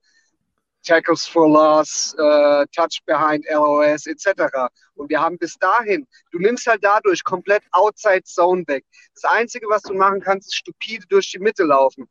[0.85, 4.69] Tackles for Loss, äh, Touch Behind LOS etc.
[4.95, 8.85] Und wir haben bis dahin, du nimmst halt dadurch komplett Outside Zone weg.
[9.13, 12.07] Das Einzige, was du machen kannst, ist stupide durch die Mitte laufen.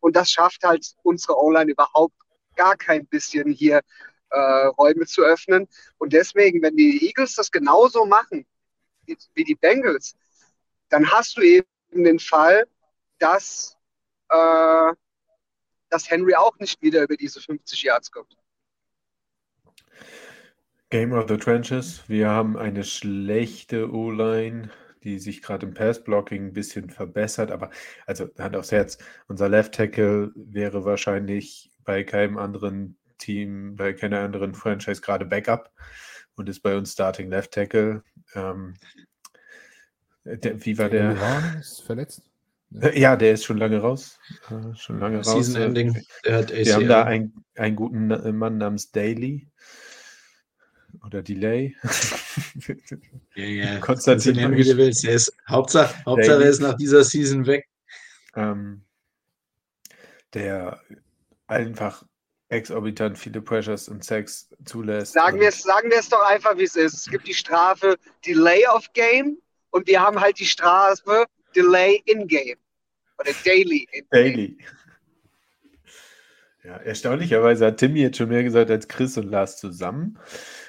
[0.00, 2.14] Und das schafft halt unsere O-Line überhaupt
[2.56, 3.80] gar kein bisschen hier
[4.30, 5.68] äh, Räume zu öffnen.
[5.98, 8.46] Und deswegen, wenn die Eagles das genauso machen
[9.04, 10.16] wie, wie die Bengals,
[10.88, 12.66] dann hast du eben den Fall,
[13.18, 13.76] dass
[14.30, 14.92] äh,
[15.96, 18.36] dass Henry auch nicht wieder über diese 50 Yards kommt.
[20.90, 22.02] Game of the Trenches.
[22.06, 24.70] Wir haben eine schlechte O-Line,
[25.04, 27.50] die sich gerade im Pass-Blocking ein bisschen verbessert.
[27.50, 27.70] Aber,
[28.04, 34.20] also Hand aufs Herz, unser Left Tackle wäre wahrscheinlich bei keinem anderen Team, bei keiner
[34.20, 35.72] anderen Franchise gerade Backup
[36.34, 38.02] und ist bei uns Starting Left Tackle.
[38.34, 38.74] Ähm,
[40.24, 41.16] der, wie war der?
[41.58, 42.30] Ist verletzt.
[42.80, 44.18] Äh, ja, der ist schon lange raus.
[44.76, 45.46] Schon lange Season raus.
[45.46, 46.02] Season Ending.
[46.24, 49.48] Der hat Wir haben da einen, einen guten Mann namens Daly.
[51.04, 51.76] Oder Delay.
[53.34, 53.78] ja, ja.
[53.78, 54.36] Konstantin.
[54.36, 55.04] Nennen, wie du willst.
[55.04, 57.68] Er ist, Hauptsache, Hauptsache er ist nach dieser Season weg.
[58.34, 58.82] Ähm,
[60.34, 60.80] der
[61.46, 62.04] einfach
[62.48, 65.14] exorbitant viele Pressures und Sex zulässt.
[65.14, 66.94] Sagen wir es sagen doch einfach, wie es ist.
[66.94, 69.38] Es gibt die Strafe Delay of Game
[69.70, 71.26] Und wir haben halt die Straße
[71.56, 72.58] Delay in-game.
[73.18, 74.08] Oder Daily in-game.
[74.10, 74.58] Daily.
[76.66, 80.18] Ja, erstaunlicherweise hat Timmy jetzt schon mehr gesagt als Chris und Lars zusammen.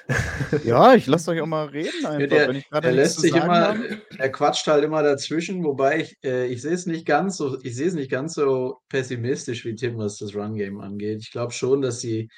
[0.64, 3.76] Ja, ich lasse euch auch mal reden einfach, der, wenn ich gerade lässt sich immer,
[4.16, 7.76] er quatscht halt immer dazwischen, wobei ich, äh, ich sehe es nicht ganz so, ich
[7.76, 11.18] sehe es nicht ganz so pessimistisch wie Tim, was das Run-Game angeht.
[11.20, 12.30] Ich glaube schon, dass die,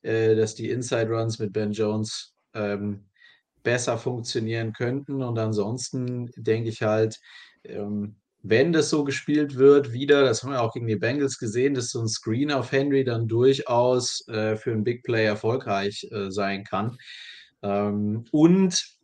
[0.00, 3.04] äh, dass die Inside-Runs mit Ben Jones ähm,
[3.62, 5.22] besser funktionieren könnten.
[5.22, 7.20] Und ansonsten denke ich halt,
[7.64, 11.74] ähm, wenn das so gespielt wird, wieder, das haben wir auch gegen die Bengals gesehen,
[11.74, 16.30] dass so ein Screen auf Henry dann durchaus äh, für einen Big Play erfolgreich äh,
[16.30, 16.96] sein kann.
[17.62, 18.98] Ähm, und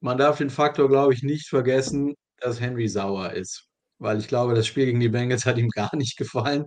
[0.00, 3.68] man darf den Faktor, glaube ich, nicht vergessen, dass Henry sauer ist.
[3.98, 6.66] Weil ich glaube, das Spiel gegen die Bengals hat ihm gar nicht gefallen.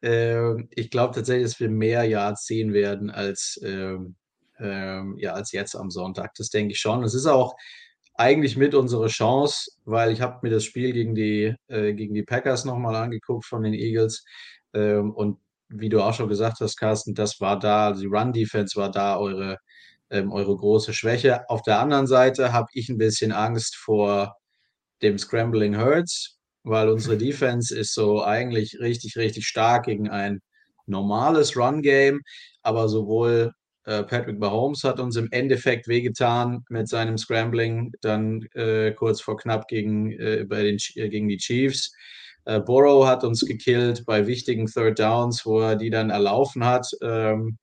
[0.00, 4.14] Äh, ich glaube tatsächlich, dass wir mehr Yards sehen werden als, ähm,
[4.60, 6.34] ähm, ja, als jetzt am Sonntag.
[6.36, 7.02] Das denke ich schon.
[7.02, 7.56] Es ist auch
[8.18, 12.24] eigentlich mit unsere Chance, weil ich habe mir das Spiel gegen die, äh, gegen die
[12.24, 14.24] Packers nochmal angeguckt von den Eagles.
[14.74, 18.90] Ähm, und wie du auch schon gesagt hast, Carsten, das war da, die Run-Defense war
[18.90, 19.58] da eure,
[20.10, 21.48] ähm, eure große Schwäche.
[21.48, 24.34] Auf der anderen Seite habe ich ein bisschen Angst vor
[25.02, 30.40] dem Scrambling Hurts, weil unsere Defense ist so eigentlich richtig, richtig stark gegen ein
[30.86, 32.20] normales Run-Game,
[32.62, 33.52] aber sowohl
[34.02, 39.66] Patrick Mahomes hat uns im Endeffekt wehgetan mit seinem Scrambling, dann äh, kurz vor knapp
[39.66, 41.94] gegen, äh, bei den, äh, gegen die Chiefs.
[42.44, 46.86] Äh, Burrow hat uns gekillt bei wichtigen Third Downs, wo er die dann erlaufen hat,
[47.02, 47.56] ähm,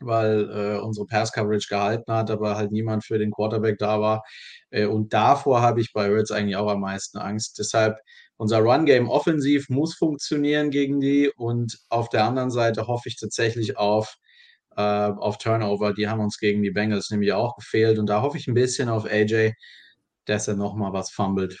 [0.00, 4.22] weil äh, unsere Pass Coverage gehalten hat, aber halt niemand für den Quarterback da war.
[4.70, 7.58] und davor habe ich bei Hurts eigentlich auch am meisten Angst.
[7.58, 7.96] Deshalb
[8.36, 13.76] unser Run-Game offensiv muss funktionieren gegen die und auf der anderen Seite hoffe ich tatsächlich
[13.76, 14.16] auf
[14.78, 15.92] äh, auf Turnover.
[15.92, 17.98] Die haben uns gegen die Bengals nämlich auch gefehlt.
[17.98, 19.54] Und da hoffe ich ein bisschen auf AJ,
[20.24, 21.58] dass er nochmal was fummelt.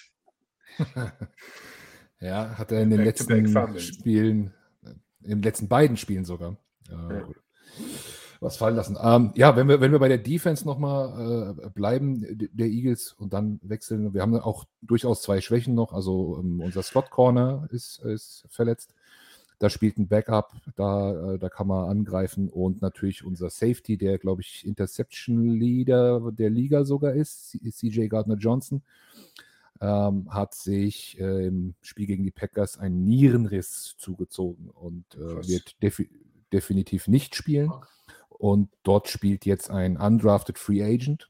[2.20, 4.54] ja, hat er in den back letzten Spielen,
[4.84, 4.90] äh,
[5.22, 6.56] in den letzten beiden Spielen sogar.
[6.88, 7.28] Äh, ja.
[8.40, 8.96] Was fallen lassen.
[9.02, 13.32] Ähm, ja, wenn wir, wenn wir bei der Defense nochmal äh, bleiben, der Eagles, und
[13.32, 15.92] dann wechseln, wir haben auch durchaus zwei Schwächen noch.
[15.92, 18.94] Also ähm, unser Slot Corner ist, ist verletzt.
[19.58, 24.18] Da spielt ein Backup, da, äh, da kann man angreifen und natürlich unser Safety, der,
[24.18, 28.82] glaube ich, Interception Leader der Liga sogar ist, CJ Gardner Johnson,
[29.80, 35.82] ähm, hat sich äh, im Spiel gegen die Packers einen Nierenriss zugezogen und äh, wird
[35.82, 36.08] defi
[36.52, 37.70] definitiv nicht spielen.
[38.28, 41.28] Und dort spielt jetzt ein undrafted Free Agent,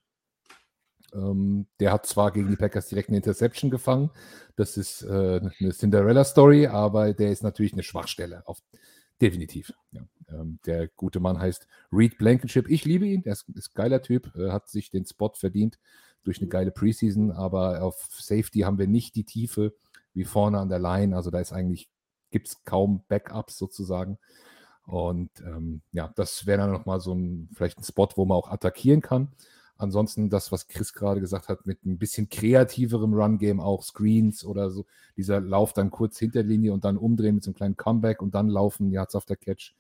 [1.15, 4.11] ähm, der hat zwar gegen die Packers direkt eine Interception gefangen,
[4.57, 8.43] das ist äh, eine Cinderella-Story, aber der ist natürlich eine Schwachstelle.
[8.47, 8.61] Auf,
[9.21, 9.73] definitiv.
[9.93, 10.03] Ja.
[10.31, 12.69] Ähm, der gute Mann heißt Reed Blankenship.
[12.69, 15.79] Ich liebe ihn, er ist, ist ein geiler Typ, äh, hat sich den Spot verdient
[16.25, 19.75] durch eine geile Preseason, aber auf Safety haben wir nicht die Tiefe
[20.15, 21.17] wie vorne an der Line.
[21.17, 21.89] Also da ist eigentlich,
[22.31, 24.19] gibt es kaum Backups sozusagen.
[24.85, 28.51] Und ähm, ja, das wäre dann nochmal so ein, vielleicht ein Spot, wo man auch
[28.51, 29.33] attackieren kann.
[29.79, 34.71] Ansonsten das, was Chris gerade gesagt hat, mit ein bisschen kreativerem Run-Game, auch Screens oder
[34.71, 34.87] so,
[35.17, 38.35] dieser Lauf dann kurz hinter Linie und dann umdrehen mit so einem kleinen Comeback und
[38.35, 39.75] dann laufen, Yards auf der Catch.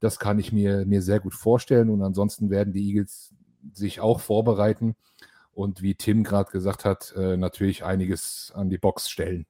[0.00, 1.90] Das kann ich mir, mir sehr gut vorstellen.
[1.90, 3.34] Und ansonsten werden die Eagles
[3.74, 4.96] sich auch vorbereiten
[5.52, 9.46] und wie Tim gerade gesagt hat, äh, natürlich einiges an die Box stellen.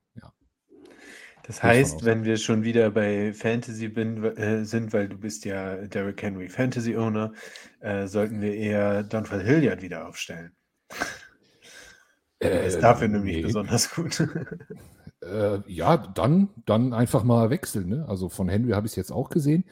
[1.47, 5.77] Das heißt, wenn wir schon wieder bei Fantasy bin, äh, sind, weil du bist ja
[5.77, 7.33] Derrick Henry Fantasy Owner,
[7.81, 10.53] äh, sollten wir eher Donald Hilliard wieder aufstellen.
[12.39, 13.43] Er ist dafür nämlich nee.
[13.43, 14.27] besonders gut.
[15.23, 17.89] Äh, ja, dann, dann einfach mal wechseln.
[17.89, 18.05] Ne?
[18.07, 19.65] Also von Henry habe ich es jetzt auch gesehen.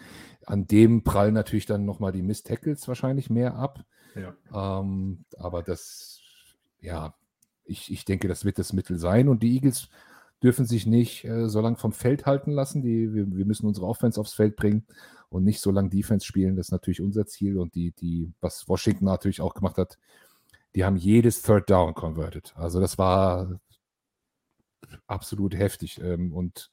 [0.47, 3.85] An dem prallen natürlich dann nochmal die Miss Tackles wahrscheinlich mehr ab.
[4.15, 4.81] Ja.
[4.81, 6.23] Ähm, aber das,
[6.81, 7.15] ja,
[7.65, 9.29] ich, ich denke, das wird das Mittel sein.
[9.29, 9.91] Und die Eagles
[10.43, 12.83] dürfen sich nicht äh, so lange vom Feld halten lassen.
[12.83, 14.87] Die, wir, wir, müssen unsere Offense aufs Feld bringen
[15.29, 16.57] und nicht so lange Defense spielen.
[16.57, 17.59] Das ist natürlich unser Ziel.
[17.59, 19.99] Und die, die, was Washington natürlich auch gemacht hat,
[20.75, 22.53] die haben jedes Third Down converted.
[22.57, 23.61] Also das war
[25.07, 26.01] absolut heftig.
[26.03, 26.71] Ähm, und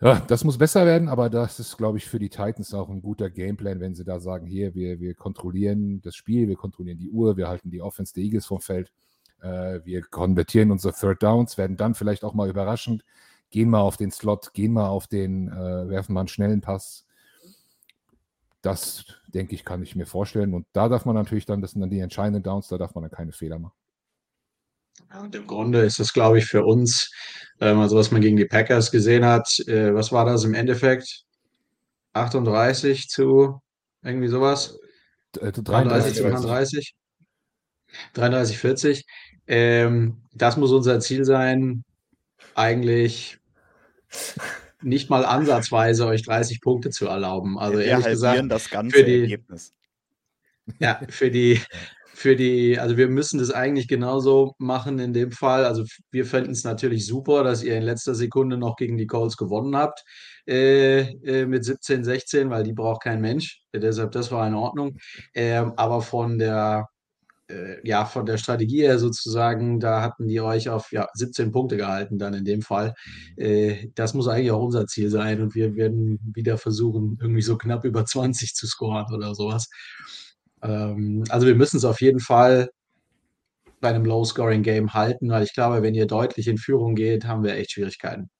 [0.00, 3.02] ja, das muss besser werden, aber das ist, glaube ich, für die Titans auch ein
[3.02, 7.10] guter Gameplan, wenn sie da sagen, hier, wir, wir kontrollieren das Spiel, wir kontrollieren die
[7.10, 8.92] Uhr, wir halten die Offense der Eagles vom Feld
[9.42, 13.04] wir konvertieren unsere Third Downs, werden dann vielleicht auch mal überraschend,
[13.52, 17.06] gehen mal auf den Slot, gehen mal auf den, äh, werfen mal einen schnellen Pass.
[18.62, 20.54] Das, denke ich, kann ich mir vorstellen.
[20.54, 23.02] Und da darf man natürlich dann, das sind dann die entscheidenden Downs, da darf man
[23.02, 23.74] dann keine Fehler machen.
[25.20, 27.10] und im Grunde ist das, glaube ich, für uns,
[27.60, 31.24] ähm, also was man gegen die Packers gesehen hat, äh, was war das im Endeffekt?
[32.14, 33.60] 38 zu
[34.02, 34.78] irgendwie sowas?
[35.32, 36.94] 33 äh, zu 33.
[38.14, 39.04] 33, 40.
[39.46, 41.84] Ähm, das muss unser Ziel sein,
[42.54, 43.38] eigentlich
[44.82, 47.58] nicht mal ansatzweise euch 30 Punkte zu erlauben.
[47.58, 49.72] Also Wir ehrlich gesagt, das ganze für die, Ergebnis.
[50.78, 51.60] ja, für die,
[52.14, 55.64] für die, also wir müssen das eigentlich genauso machen in dem Fall.
[55.64, 59.36] Also wir fänden es natürlich super, dass ihr in letzter Sekunde noch gegen die Colts
[59.36, 60.04] gewonnen habt
[60.46, 63.60] äh, äh, mit 17, 16, weil die braucht kein Mensch.
[63.72, 64.98] Deshalb, das war in Ordnung.
[65.34, 66.88] Ähm, aber von der,
[67.84, 72.18] ja, von der Strategie her sozusagen, da hatten die euch auf ja, 17 Punkte gehalten,
[72.18, 72.94] dann in dem Fall.
[73.36, 77.56] Äh, das muss eigentlich auch unser Ziel sein und wir werden wieder versuchen, irgendwie so
[77.56, 79.68] knapp über 20 zu scoren oder sowas.
[80.62, 82.70] Ähm, also wir müssen es auf jeden Fall
[83.80, 87.54] bei einem Low-Scoring-Game halten, weil ich glaube, wenn ihr deutlich in Führung geht, haben wir
[87.56, 88.30] echt Schwierigkeiten.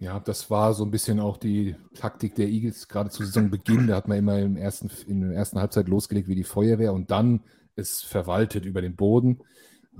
[0.00, 3.86] Ja, das war so ein bisschen auch die Taktik der Eagles, gerade zu Saisonbeginn.
[3.86, 7.10] Da hat man immer im ersten, in der ersten Halbzeit losgelegt wie die Feuerwehr und
[7.10, 7.42] dann
[7.76, 9.40] ist verwaltet über den Boden.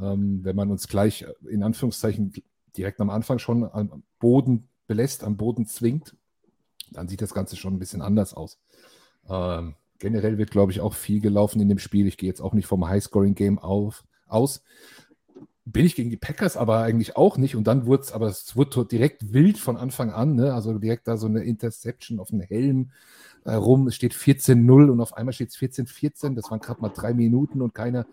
[0.01, 2.33] Ähm, wenn man uns gleich in Anführungszeichen
[2.79, 6.17] direkt am Anfang schon am Boden belässt, am Boden zwingt,
[6.91, 8.59] dann sieht das Ganze schon ein bisschen anders aus.
[9.29, 12.07] Ähm, generell wird, glaube ich, auch viel gelaufen in dem Spiel.
[12.07, 14.63] Ich gehe jetzt auch nicht vom High-Scoring-Game aus.
[15.73, 17.57] Bin ich gegen die Packers aber eigentlich auch nicht.
[17.57, 20.35] Und dann wurde es, aber es wurde direkt wild von Anfang an.
[20.35, 20.55] Ne?
[20.55, 22.91] Also direkt da so eine Interception auf den Helm
[23.45, 23.87] äh, rum.
[23.87, 26.35] Es steht 14-0 und auf einmal steht es 14-14.
[26.35, 28.07] Das waren gerade mal drei Minuten und keiner.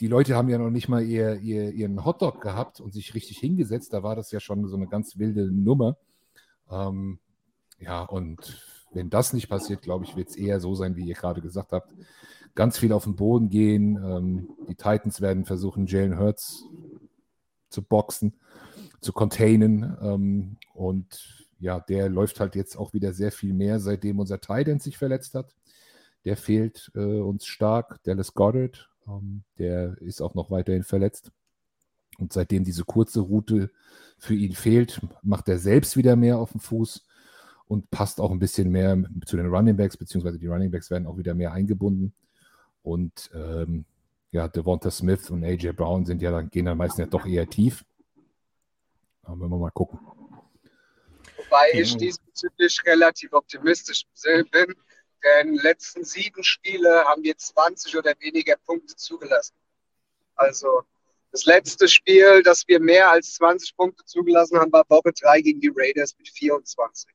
[0.00, 3.38] Die Leute haben ja noch nicht mal ihr, ihr, ihren Hotdog gehabt und sich richtig
[3.38, 3.92] hingesetzt.
[3.92, 5.96] Da war das ja schon so eine ganz wilde Nummer.
[6.70, 7.18] Ähm,
[7.78, 11.14] ja, und wenn das nicht passiert, glaube ich, wird es eher so sein, wie ihr
[11.14, 11.94] gerade gesagt habt.
[12.54, 13.96] Ganz viel auf den Boden gehen.
[13.96, 16.64] Ähm, die Titans werden versuchen, Jalen Hurts
[17.68, 18.34] zu boxen,
[19.00, 19.96] zu containen.
[20.02, 24.80] Ähm, und ja, der läuft halt jetzt auch wieder sehr viel mehr, seitdem unser Titan
[24.80, 25.54] sich verletzt hat.
[26.24, 28.02] Der fehlt äh, uns stark.
[28.02, 31.30] Dallas Goddard, ähm, der ist auch noch weiterhin verletzt.
[32.18, 33.70] Und seitdem diese kurze Route
[34.18, 37.06] für ihn fehlt, macht er selbst wieder mehr auf dem Fuß
[37.70, 41.06] und passt auch ein bisschen mehr zu den Running Backs, beziehungsweise die Running Backs werden
[41.06, 42.12] auch wieder mehr eingebunden.
[42.82, 43.84] Und ähm,
[44.32, 47.48] ja, Devonta Smith und AJ Brown sind ja dann, gehen dann meistens ja doch eher
[47.48, 47.84] tief.
[49.22, 50.00] Aber wenn wir mal gucken.
[51.36, 54.04] Wobei ich diesbezüglich relativ optimistisch
[54.50, 54.74] bin,
[55.22, 59.54] denn letzten sieben Spiele haben wir 20 oder weniger Punkte zugelassen.
[60.34, 60.82] Also
[61.30, 65.60] das letzte Spiel, das wir mehr als 20 Punkte zugelassen haben, war Woche 3 gegen
[65.60, 67.14] die Raiders mit 24.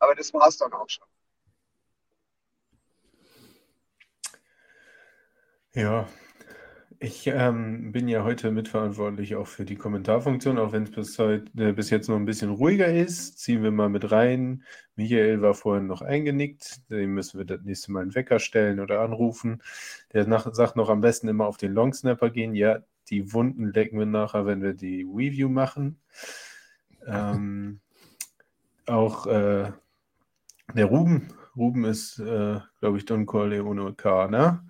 [0.00, 1.06] Aber das war es dann auch schon.
[5.72, 6.08] Ja,
[7.02, 11.40] ich ähm, bin ja heute mitverantwortlich auch für die Kommentarfunktion, auch wenn es bis, äh,
[11.54, 13.38] bis jetzt noch ein bisschen ruhiger ist.
[13.38, 14.64] Ziehen wir mal mit rein.
[14.96, 16.90] Michael war vorhin noch eingenickt.
[16.90, 19.62] Dem müssen wir das nächste Mal einen Wecker stellen oder anrufen.
[20.12, 22.54] Der nach, sagt noch am besten immer auf den Longsnapper gehen.
[22.54, 26.00] Ja, die Wunden lecken wir nachher, wenn wir die Review machen.
[27.06, 27.80] Ähm,
[28.84, 29.72] auch äh,
[30.74, 34.60] der Ruben, Ruben ist, äh, glaube ich, Don Corleone K, ne?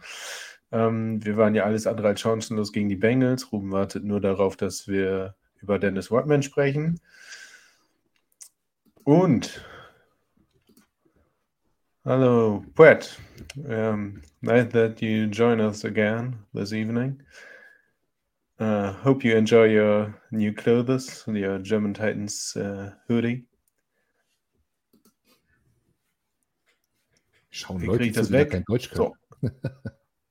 [0.73, 3.53] Ähm, wir waren ja alles andere als chancenlos gegen die Bengals.
[3.53, 7.01] Ruben wartet nur darauf, dass wir über Dennis Rodman sprechen.
[9.05, 9.65] Und
[12.03, 13.15] Hello, Brett.
[13.69, 17.21] Um, nice that you join us again this evening.
[18.59, 23.45] Uh, hope you enjoy your new clothes, your German Titans uh, hoodie.
[27.51, 28.51] Schauen Leute, ich das weg?
[28.51, 29.07] kein Deutsch können.
[29.07, 29.15] So.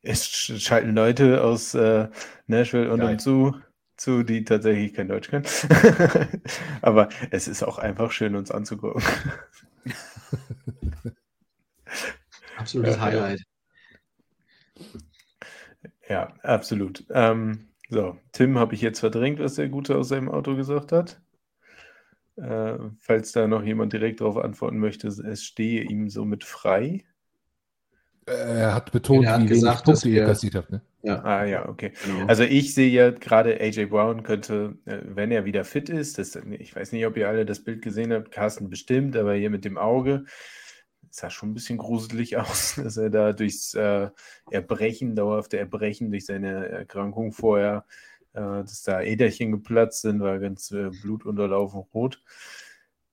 [0.02, 2.10] Es sch- schalten Leute aus äh,
[2.48, 3.56] Nashville und umzu
[3.98, 5.46] zu, die tatsächlich kein Deutsch können.
[6.82, 9.04] Aber es ist auch einfach schön, uns anzugucken.
[12.58, 13.42] Absolutes Ja, Highlight.
[16.10, 17.06] Ja, absolut.
[17.12, 21.22] Ähm, so, Tim habe ich jetzt verdrängt, was der Gute aus seinem Auto gesagt hat.
[22.42, 27.04] Äh, falls da noch jemand direkt darauf antworten möchte, es stehe ihm somit frei.
[28.26, 30.70] Er hat betont, Er hat wie gesagt, dass Punkte ihr kassiert habt.
[30.72, 30.82] Ne?
[31.02, 31.94] Ja, Ah ja, okay.
[32.06, 32.28] genau.
[32.28, 36.36] Also ich sehe ja gerade AJ Brown könnte, äh, wenn er wieder fit ist, das,
[36.36, 39.66] ich weiß nicht, ob ihr alle das Bild gesehen habt, Carsten bestimmt, aber hier mit
[39.66, 40.26] dem Auge
[41.10, 44.10] sah schon ein bisschen gruselig aus, dass er da durchs äh,
[44.52, 50.72] Erbrechen, dauerhafte Erbrechen durch seine Erkrankung vorher, äh, dass da Äderchen geplatzt sind, war ganz
[50.72, 52.22] äh, blutunterlaufen rot.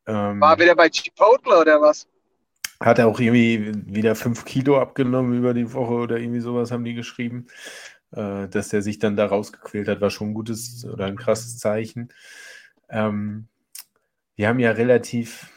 [0.06, 2.06] Ähm, War wieder bei Chipotle oder was?
[2.80, 6.84] hat er auch irgendwie wieder fünf Kilo abgenommen über die Woche oder irgendwie sowas haben
[6.84, 7.46] die geschrieben.
[8.12, 11.58] Äh, dass der sich dann da rausgequält hat, war schon ein gutes oder ein krasses
[11.58, 12.12] Zeichen.
[12.88, 13.48] Ähm,
[14.36, 15.50] wir haben ja relativ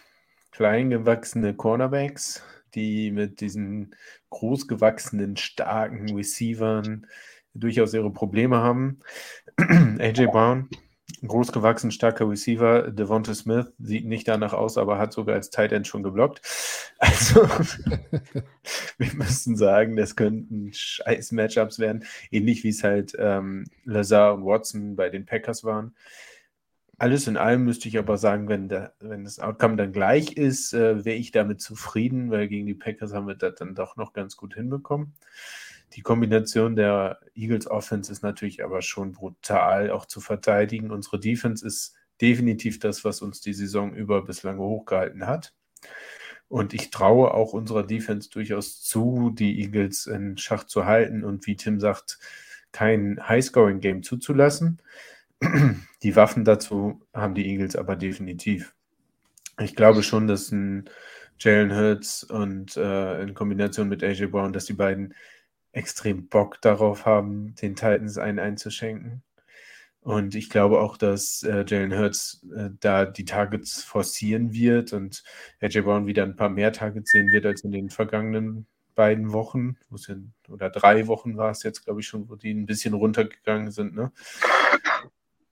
[0.52, 2.44] klein gewachsene Cornerbacks,
[2.76, 3.96] die mit diesen
[4.30, 7.08] großgewachsenen, starken Receivern
[7.54, 9.00] durchaus ihre Probleme haben.
[9.58, 10.70] AJ Brown,
[11.26, 12.92] großgewachsen, starker Receiver.
[12.92, 16.42] Devonta Smith sieht nicht danach aus, aber hat sogar als Tight End schon geblockt.
[17.02, 17.44] Also,
[18.98, 24.46] wir müssen sagen, das könnten scheiß Matchups werden, ähnlich wie es halt ähm, Lazar und
[24.46, 25.96] Watson bei den Packers waren.
[26.98, 30.74] Alles in allem müsste ich aber sagen, wenn, der, wenn das Outcome dann gleich ist,
[30.74, 34.12] äh, wäre ich damit zufrieden, weil gegen die Packers haben wir das dann doch noch
[34.12, 35.14] ganz gut hinbekommen.
[35.94, 40.92] Die Kombination der Eagles Offense ist natürlich aber schon brutal auch zu verteidigen.
[40.92, 45.54] Unsere Defense ist definitiv das, was uns die Saison über bislang hochgehalten hat.
[46.48, 51.46] Und ich traue auch unserer Defense durchaus zu, die Eagles in Schach zu halten und
[51.46, 52.20] wie Tim sagt,
[52.72, 54.82] kein Highscoring-Game zuzulassen.
[56.04, 58.74] Die Waffen dazu haben die Eagles aber definitiv.
[59.60, 60.90] Ich glaube schon, dass ein
[61.40, 65.14] Jalen Hurts und äh, in Kombination mit AJ Brown, dass die beiden
[65.72, 69.24] extrem Bock darauf haben, den Titans einen einzuschenken.
[70.02, 75.24] Und ich glaube auch, dass äh, Jalen Hurts äh, da die Targets forcieren wird und
[75.62, 78.66] AJ Brown wieder ein paar mehr Targets sehen wird als in den vergangenen
[78.96, 80.16] beiden Wochen, ja,
[80.50, 83.96] oder drei Wochen war es jetzt, glaube ich, schon, wo die ein bisschen runtergegangen sind.
[83.96, 84.12] Ne?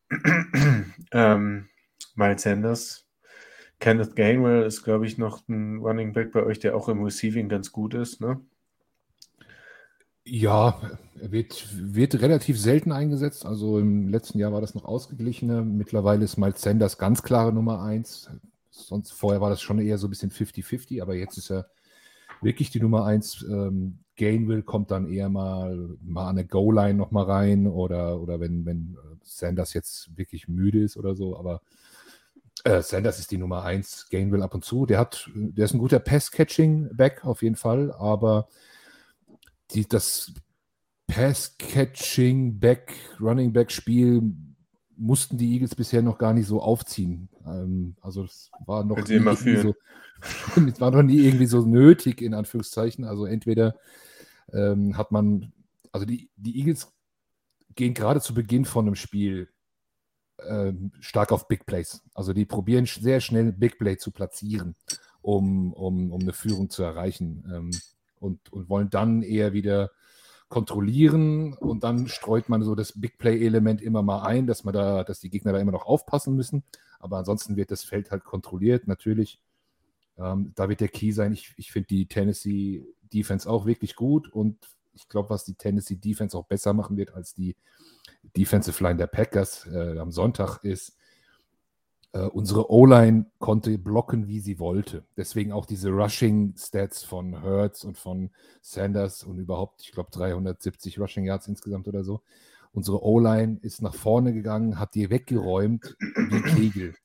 [1.11, 1.69] ähm,
[2.15, 3.07] Miles Sanders,
[3.79, 7.47] Kenneth Gainwell ist, glaube ich, noch ein Running Back bei euch, der auch im Receiving
[7.47, 8.19] ganz gut ist.
[8.19, 8.41] Ne?
[10.29, 10.81] Ja,
[11.21, 13.45] er wird, wird relativ selten eingesetzt.
[13.45, 15.63] Also im letzten Jahr war das noch ausgeglichener.
[15.63, 18.29] Mittlerweile ist Miles Sanders ganz klare Nummer eins.
[18.69, 21.67] Sonst vorher war das schon eher so ein bisschen 50-50, aber jetzt ist er
[22.41, 23.45] wirklich die Nummer eins.
[23.49, 28.65] Ähm, Gainwell kommt dann eher mal, mal an der Goal-Line nochmal rein oder, oder wenn,
[28.65, 31.61] wenn äh, Sanders jetzt wirklich müde ist oder so, aber
[32.65, 34.85] äh, Sanders ist die Nummer eins, Gainwell ab und zu.
[34.85, 38.47] Der hat, der ist ein guter Pass-Catching-Back auf jeden Fall, aber
[39.71, 40.33] die, das
[41.07, 44.21] Pass-Catching, Back, Running Back-Spiel
[44.95, 47.29] mussten die Eagles bisher noch gar nicht so aufziehen.
[47.45, 49.75] Ähm, also es war noch nie irgendwie so,
[50.67, 53.05] es war noch nie irgendwie so nötig, in Anführungszeichen.
[53.05, 53.75] Also entweder
[54.51, 55.53] ähm, hat man,
[55.91, 56.91] also die, die Eagles
[57.75, 59.49] gehen gerade zu Beginn von einem Spiel
[60.45, 62.01] ähm, stark auf Big Plays.
[62.13, 64.75] Also die probieren sehr schnell Big Play zu platzieren,
[65.21, 67.71] um, um, um eine Führung zu erreichen.
[68.19, 69.91] Und, und wollen dann eher wieder
[70.49, 75.03] kontrollieren und dann streut man so das Big Play-Element immer mal ein, dass man da,
[75.03, 76.63] dass die Gegner da immer noch aufpassen müssen.
[76.99, 79.41] Aber ansonsten wird das Feld halt kontrolliert, natürlich.
[80.17, 81.33] Ähm, da wird der Key sein.
[81.33, 84.57] Ich, ich finde die Tennessee Defense auch wirklich gut und
[84.93, 87.55] ich glaube, was die Tennessee Defense auch besser machen wird als die
[88.35, 90.96] Defensive Line der Packers äh, am Sonntag ist,
[92.17, 95.03] äh, unsere O-Line konnte blocken, wie sie wollte.
[95.15, 101.25] Deswegen auch diese Rushing-Stats von Hertz und von Sanders und überhaupt, ich glaube, 370 Rushing
[101.25, 102.21] Yards insgesamt oder so.
[102.73, 106.95] Unsere O-Line ist nach vorne gegangen, hat die weggeräumt wie Kegel.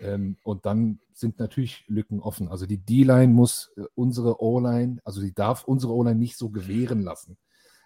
[0.00, 2.48] Ähm, und dann sind natürlich Lücken offen.
[2.48, 7.02] Also die D-Line muss äh, unsere O-Line, also die darf unsere O-Line nicht so gewähren
[7.02, 7.38] lassen.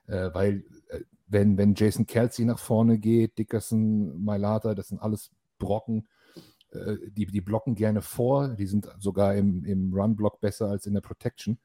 [0.07, 5.31] Äh, weil äh, wenn, wenn Jason Kelsey nach vorne geht, Dickerson, Mailata, das sind alles
[5.59, 6.07] Brocken,
[6.73, 10.95] äh, die, die blocken gerne vor, die sind sogar im, im Run-Block besser als in
[10.95, 11.59] der Protection.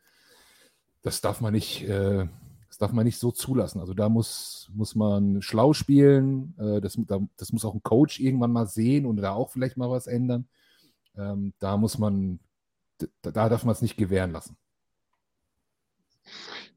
[1.01, 2.27] Das darf man nicht, äh,
[2.67, 3.79] das darf man nicht so zulassen.
[3.79, 8.19] Also da muss, muss man schlau spielen, äh, das, da, das muss auch ein Coach
[8.19, 10.47] irgendwann mal sehen und da auch vielleicht mal was ändern.
[11.15, 12.39] Ähm, da muss man,
[12.97, 14.57] da, da darf man es nicht gewähren lassen.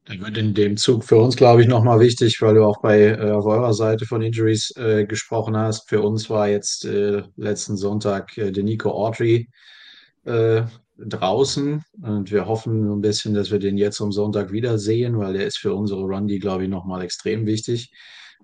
[0.07, 3.07] Da wird in dem Zug für uns, glaube ich, nochmal wichtig, weil du auch bei
[3.07, 5.89] äh, auf eurer Seite von Injuries äh, gesprochen hast.
[5.89, 9.49] Für uns war jetzt äh, letzten Sonntag äh, Nico Autry
[10.23, 10.63] äh,
[10.97, 15.45] draußen und wir hoffen ein bisschen, dass wir den jetzt am Sonntag wiedersehen, weil der
[15.45, 17.91] ist für unsere Run, die glaube ich, nochmal extrem wichtig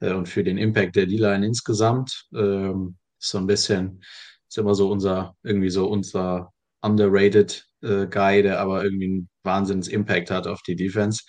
[0.02, 2.26] äh, und für den Impact der D-Line insgesamt.
[2.36, 4.04] Ähm, so ein bisschen,
[4.50, 6.52] ist immer so unser, irgendwie so unser
[6.82, 11.24] underrated äh, Guy, der aber irgendwie einen Wahnsinns-Impact hat auf die Defense.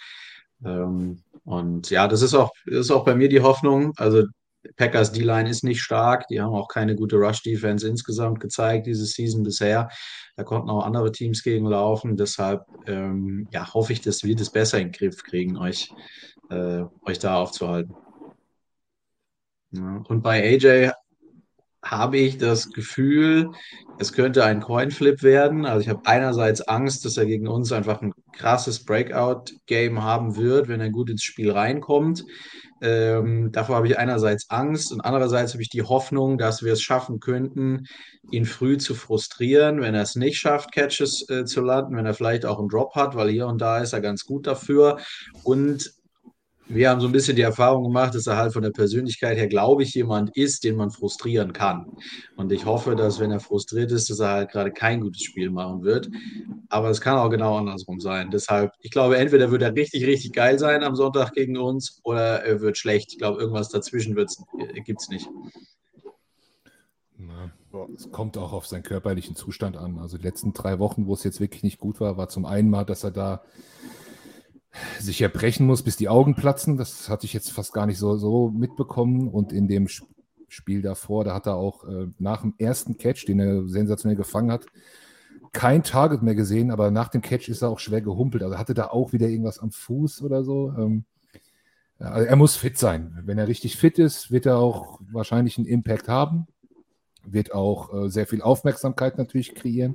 [0.65, 3.93] Ähm, und ja, das ist auch, ist auch bei mir die Hoffnung.
[3.97, 4.25] Also
[4.77, 6.27] Packers D-Line ist nicht stark.
[6.29, 9.89] Die haben auch keine gute Rush-Defense insgesamt gezeigt diese Season bisher.
[10.37, 12.17] Da konnten auch andere Teams gegen laufen.
[12.17, 15.93] Deshalb ähm, ja, hoffe ich, dass wir das besser in den Griff kriegen, euch,
[16.51, 17.95] äh, euch da aufzuhalten.
[19.73, 20.03] Ja.
[20.09, 20.93] Und bei AJ
[21.85, 23.51] habe ich das Gefühl,
[23.99, 25.67] es könnte ein Coinflip werden.
[25.67, 30.69] Also ich habe einerseits Angst, dass er gegen uns einfach ein krasses Breakout-Game haben wird,
[30.69, 32.25] wenn er gut ins Spiel reinkommt.
[32.81, 36.83] Ähm, davor habe ich einerseits Angst und andererseits habe ich die Hoffnung, dass wir es
[36.83, 37.87] schaffen könnten,
[38.31, 42.15] ihn früh zu frustrieren, wenn er es nicht schafft, Catches äh, zu landen, wenn er
[42.15, 44.99] vielleicht auch einen Drop hat, weil hier und da ist er ganz gut dafür.
[45.45, 45.95] Und
[46.67, 49.49] wir haben so ein bisschen die Erfahrung gemacht, dass er halt von der Persönlichkeit her,
[49.49, 51.93] glaube ich, jemand ist, den man frustrieren kann.
[52.37, 55.51] Und ich hoffe, dass wenn er frustriert ist, dass er halt gerade kein gutes Spiel
[55.51, 56.09] machen wird.
[56.71, 58.31] Aber es kann auch genau andersrum sein.
[58.31, 62.43] Deshalb, ich glaube, entweder wird er richtig, richtig geil sein am Sonntag gegen uns oder
[62.45, 63.13] er wird schlecht.
[63.13, 65.29] Ich glaube, irgendwas dazwischen äh, gibt es nicht.
[67.19, 67.53] Na,
[67.95, 69.99] es kommt auch auf seinen körperlichen Zustand an.
[69.99, 72.71] Also die letzten drei Wochen, wo es jetzt wirklich nicht gut war, war zum einen
[72.71, 73.43] mal, dass er da
[74.99, 76.77] sich erbrechen muss, bis die Augen platzen.
[76.77, 79.29] Das hatte ich jetzt fast gar nicht so, so mitbekommen.
[79.29, 79.89] Und in dem
[80.49, 84.53] Spiel davor, da hat er auch äh, nach dem ersten Catch, den er sensationell gefangen
[84.53, 84.67] hat,
[85.53, 88.43] kein Target mehr gesehen, aber nach dem Catch ist er auch schwer gehumpelt.
[88.43, 90.73] Also hatte da auch wieder irgendwas am Fuß oder so.
[90.77, 91.05] Ähm,
[91.99, 93.23] also er muss fit sein.
[93.25, 96.49] Wenn er richtig fit ist, wird er auch wahrscheinlich einen Impact haben,
[97.25, 99.95] wird auch äh, sehr viel Aufmerksamkeit natürlich kreieren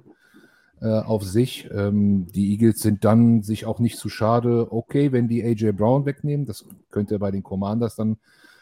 [0.88, 1.69] auf sich.
[1.73, 6.05] Ähm, die Eagles sind dann sich auch nicht zu schade, okay, wenn die AJ Brown
[6.05, 6.45] wegnehmen.
[6.45, 8.17] Das könnt ihr bei den Commanders dann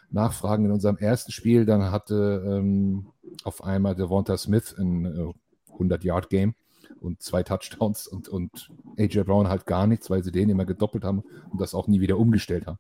[0.10, 0.66] nachfragen.
[0.66, 3.08] In unserem ersten Spiel, dann hatte ähm,
[3.44, 5.34] auf einmal Devonta Smith ein äh,
[5.78, 6.56] 100-Yard-Game
[7.02, 11.04] und zwei Touchdowns und, und AJ Brown halt gar nichts, weil sie den immer gedoppelt
[11.04, 12.80] haben und das auch nie wieder umgestellt haben.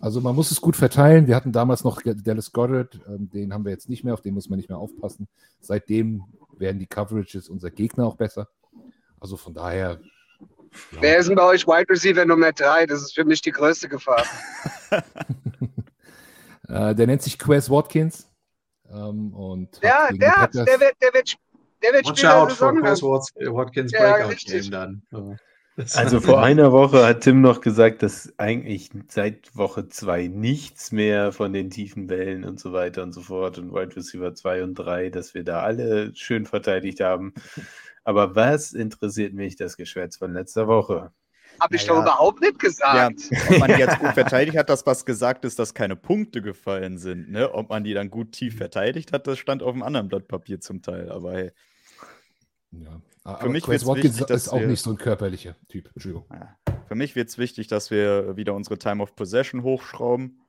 [0.00, 1.26] Also man muss es gut verteilen.
[1.26, 4.34] Wir hatten damals noch Dallas Goddard, ähm, den haben wir jetzt nicht mehr, auf den
[4.34, 5.28] muss man nicht mehr aufpassen.
[5.60, 6.24] Seitdem
[6.56, 8.48] werden die Coverages unserer Gegner auch besser.
[9.20, 10.00] Also von daher.
[10.92, 10.98] Ja.
[11.00, 12.86] Wer ist denn bei euch Wide Receiver Nummer 3?
[12.86, 14.24] Das ist für mich die größte Gefahr.
[16.68, 18.28] äh, der nennt sich Quez Watkins.
[18.90, 21.36] Ähm, und ja, der, hat, der wird, der wird,
[21.82, 25.38] der wird Watch Spieler out for Quez Watkins Breakout ja, Game dann.
[25.94, 31.32] Also vor einer Woche hat Tim noch gesagt, dass eigentlich seit Woche 2 nichts mehr
[31.32, 34.74] von den tiefen Wellen und so weiter und so fort und Wide Receiver 2 und
[34.74, 37.32] 3, dass wir da alle schön verteidigt haben.
[38.04, 41.12] Aber was interessiert mich das Geschwätz von letzter Woche?
[41.60, 42.00] Habe ich naja.
[42.00, 43.20] doch überhaupt nicht gesagt.
[43.30, 46.40] Ja, ob man die jetzt gut verteidigt hat, dass was gesagt ist, dass keine Punkte
[46.40, 47.30] gefallen sind.
[47.30, 47.52] Ne?
[47.52, 50.60] Ob man die dann gut tief verteidigt hat, das stand auf einem anderen Blatt Papier
[50.60, 51.10] zum Teil.
[51.10, 51.52] Aber hey.
[52.70, 53.02] Ja.
[53.38, 55.90] Für mich Chris Watkins wichtig, ist auch wir, nicht so ein körperlicher Typ.
[55.94, 56.26] Entschuldigung.
[56.88, 60.40] Für mich wird es wichtig, dass wir wieder unsere Time of Possession hochschrauben.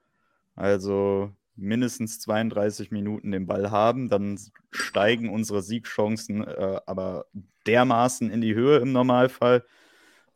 [0.56, 4.40] Also mindestens 32 Minuten den Ball haben, dann
[4.72, 7.26] steigen unsere Siegchancen äh, aber
[7.68, 9.64] dermaßen in die Höhe im Normalfall.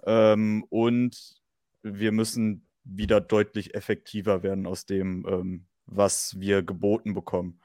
[0.06, 1.42] Ähm, und
[1.82, 7.60] wir müssen wieder deutlich effektiver werden aus dem, ähm, was wir geboten bekommen.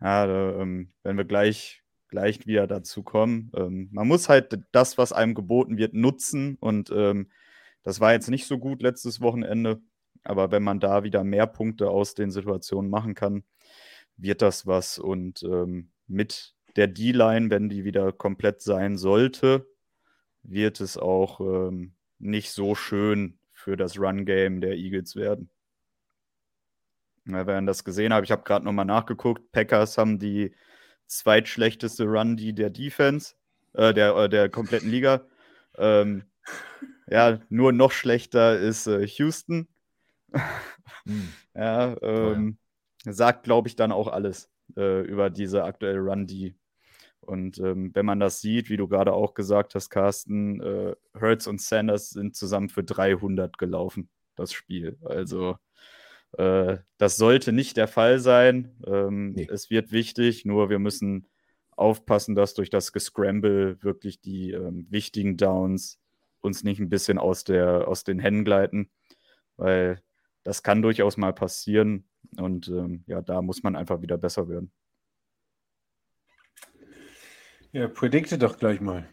[0.00, 3.50] Ja, da, ähm, wenn wir gleich, gleich wieder dazu kommen.
[3.56, 6.56] Ähm, man muss halt das, was einem geboten wird, nutzen.
[6.60, 7.30] Und ähm,
[7.82, 9.80] das war jetzt nicht so gut letztes Wochenende.
[10.26, 13.44] Aber wenn man da wieder mehr Punkte aus den Situationen machen kann,
[14.16, 14.98] wird das was.
[14.98, 19.66] Und ähm, mit der D-Line, wenn die wieder komplett sein sollte,
[20.42, 25.50] wird es auch ähm, nicht so schön für das Run-Game der Eagles werden.
[27.26, 29.52] Ja, wer das gesehen hat, ich habe gerade nochmal nachgeguckt.
[29.52, 30.54] Packers haben die
[31.06, 33.34] zweitschlechteste Run-D der Defense,
[33.74, 35.24] äh, der, äh, der kompletten Liga.
[35.78, 36.24] Ähm,
[37.08, 39.68] ja, nur noch schlechter ist äh, Houston
[40.32, 41.28] hm.
[41.54, 42.58] Ja, ähm,
[43.04, 43.12] ja.
[43.12, 46.54] sagt, glaube ich, dann auch alles äh, über diese aktuelle Run-D.
[47.20, 51.46] Und ähm, wenn man das sieht, wie du gerade auch gesagt hast, Carsten, äh, Hertz
[51.46, 54.98] und Sanders sind zusammen für 300 gelaufen, das Spiel.
[55.04, 55.56] Also
[56.32, 58.76] äh, das sollte nicht der Fall sein.
[58.86, 59.48] Ähm, nee.
[59.50, 61.28] Es wird wichtig, nur wir müssen
[61.70, 65.98] aufpassen, dass durch das Gescramble wirklich die ähm, wichtigen Downs
[66.40, 68.90] uns nicht ein bisschen aus, der, aus den Händen gleiten,
[69.56, 70.00] weil
[70.46, 72.04] das kann durchaus mal passieren.
[72.36, 74.70] Und ähm, ja, da muss man einfach wieder besser werden.
[77.72, 79.08] Ja, predikte doch gleich mal,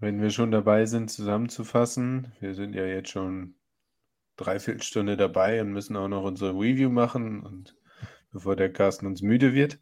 [0.00, 2.32] wenn wir schon dabei sind, zusammenzufassen.
[2.40, 3.54] Wir sind ja jetzt schon
[4.36, 7.40] dreiviertel Stunde dabei und müssen auch noch unsere Review machen.
[7.40, 7.76] Und
[8.32, 9.78] bevor der Carsten uns müde wird,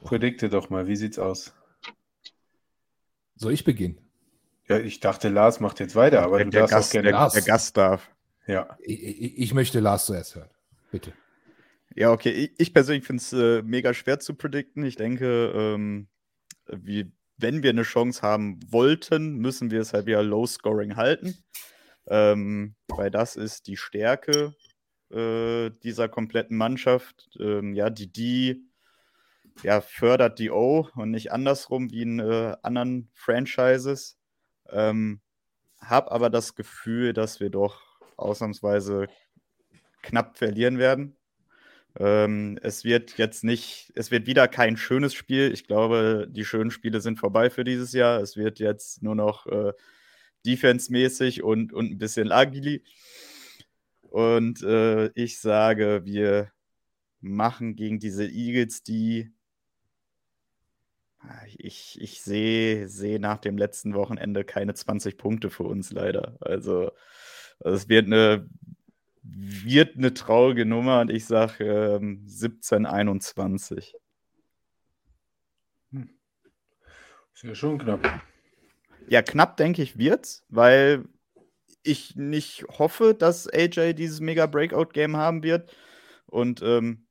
[0.00, 1.54] predikte doch mal, wie sieht's aus?
[3.34, 4.00] Soll ich beginnen?
[4.66, 7.10] Ja, ich dachte, Lars macht jetzt weiter, aber der, du darfst Gast, auch gerne.
[7.10, 8.10] Der, der Gast darf.
[8.46, 8.76] Ja.
[8.80, 10.50] Ich, ich, möchte Lars zuerst hören.
[10.90, 11.12] Bitte.
[11.94, 12.30] Ja, okay.
[12.30, 14.84] Ich, ich persönlich finde es äh, mega schwer zu predikten.
[14.84, 16.08] Ich denke, ähm,
[16.68, 21.36] wie, wenn wir eine Chance haben wollten, müssen wir es halt wieder Low Scoring halten.
[22.08, 24.54] Ähm, weil das ist die Stärke
[25.10, 27.28] äh, dieser kompletten Mannschaft.
[27.40, 28.66] Ähm, ja, die die
[29.62, 34.18] ja, fördert die O und nicht andersrum wie in äh, anderen Franchises.
[34.70, 35.20] Ähm,
[35.80, 37.85] hab aber das Gefühl, dass wir doch
[38.16, 39.06] ausnahmsweise
[40.02, 41.16] knapp verlieren werden.
[41.98, 45.52] Ähm, es wird jetzt nicht, es wird wieder kein schönes Spiel.
[45.52, 48.20] Ich glaube, die schönen Spiele sind vorbei für dieses Jahr.
[48.20, 49.72] Es wird jetzt nur noch äh,
[50.44, 52.84] defense-mäßig und, und ein bisschen Agili.
[54.02, 56.52] Und äh, ich sage, wir
[57.20, 59.32] machen gegen diese Eagles, die
[61.58, 66.36] ich, ich sehe seh nach dem letzten Wochenende keine 20 Punkte für uns leider.
[66.40, 66.92] Also
[67.60, 68.48] es wird eine,
[69.22, 73.94] wird eine traurige Nummer und ich sage ähm, 17, 21.
[75.92, 76.10] Hm.
[77.34, 78.22] Ist ja schon knapp.
[79.08, 81.04] Ja, knapp denke ich wird's, weil
[81.82, 85.74] ich nicht hoffe, dass AJ dieses mega Breakout-Game haben wird.
[86.26, 87.06] Und ähm,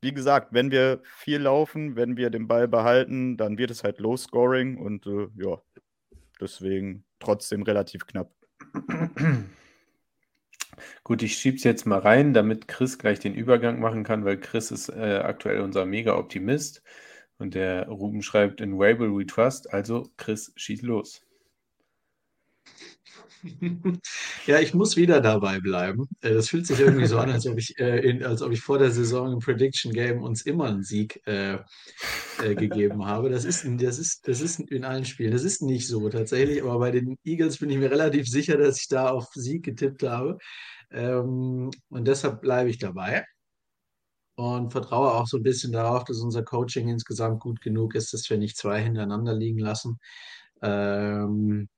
[0.00, 3.98] wie gesagt, wenn wir viel laufen, wenn wir den Ball behalten, dann wird es halt
[3.98, 5.60] Low Scoring und äh, ja,
[6.40, 8.32] deswegen trotzdem relativ knapp.
[11.04, 14.38] Gut, ich schiebe es jetzt mal rein, damit Chris gleich den Übergang machen kann, weil
[14.38, 16.82] Chris ist äh, aktuell unser Mega-Optimist
[17.38, 19.72] und der Ruben schreibt in Wable We Trust.
[19.72, 21.22] Also, Chris, schieß los.
[24.46, 26.08] Ja, ich muss wieder dabei bleiben.
[26.20, 28.60] Äh, das fühlt sich irgendwie so an, als ob ich, äh, in, als ob ich
[28.60, 31.58] vor der Saison im Prediction Game uns immer einen Sieg äh,
[32.42, 33.30] äh, gegeben habe.
[33.30, 35.32] Das ist, das, ist, das ist in allen Spielen.
[35.32, 38.80] Das ist nicht so tatsächlich, aber bei den Eagles bin ich mir relativ sicher, dass
[38.80, 40.38] ich da auf Sieg getippt habe.
[40.90, 43.24] Ähm, und deshalb bleibe ich dabei
[44.36, 48.28] und vertraue auch so ein bisschen darauf, dass unser Coaching insgesamt gut genug ist, dass
[48.30, 49.98] wir nicht zwei hintereinander liegen lassen.
[50.62, 51.68] Ähm,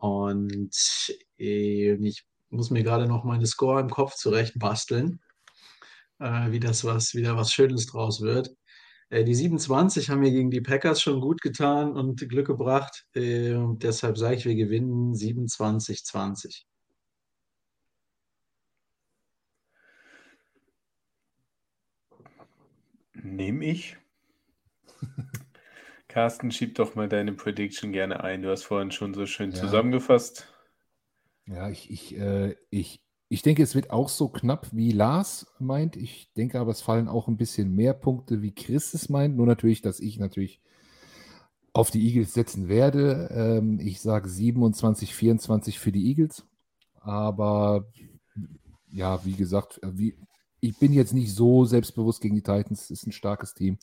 [0.00, 0.74] und
[1.38, 5.20] äh, ich muss mir gerade noch meine Score im Kopf zurechtbasteln,
[6.18, 8.54] äh, wie das was, wieder was Schönes draus wird.
[9.10, 13.06] Äh, die 27 haben mir gegen die Packers schon gut getan und Glück gebracht.
[13.14, 16.64] Äh, und deshalb sage ich, wir gewinnen 27-20.
[23.14, 23.96] Nehme ich.
[26.16, 28.40] Carsten, schieb doch mal deine Prediction gerne ein.
[28.40, 29.56] Du hast vorhin schon so schön ja.
[29.58, 30.48] zusammengefasst.
[31.44, 35.94] Ja, ich, ich, äh, ich, ich denke, es wird auch so knapp, wie Lars meint.
[35.94, 39.36] Ich denke aber, es fallen auch ein bisschen mehr Punkte, wie Chris es meint.
[39.36, 40.62] Nur natürlich, dass ich natürlich
[41.74, 43.28] auf die Eagles setzen werde.
[43.30, 46.46] Ähm, ich sage 27, 24 für die Eagles.
[46.94, 47.92] Aber
[48.90, 50.16] ja, wie gesagt, äh, wie,
[50.60, 52.84] ich bin jetzt nicht so selbstbewusst gegen die Titans.
[52.84, 53.78] Es ist ein starkes Team.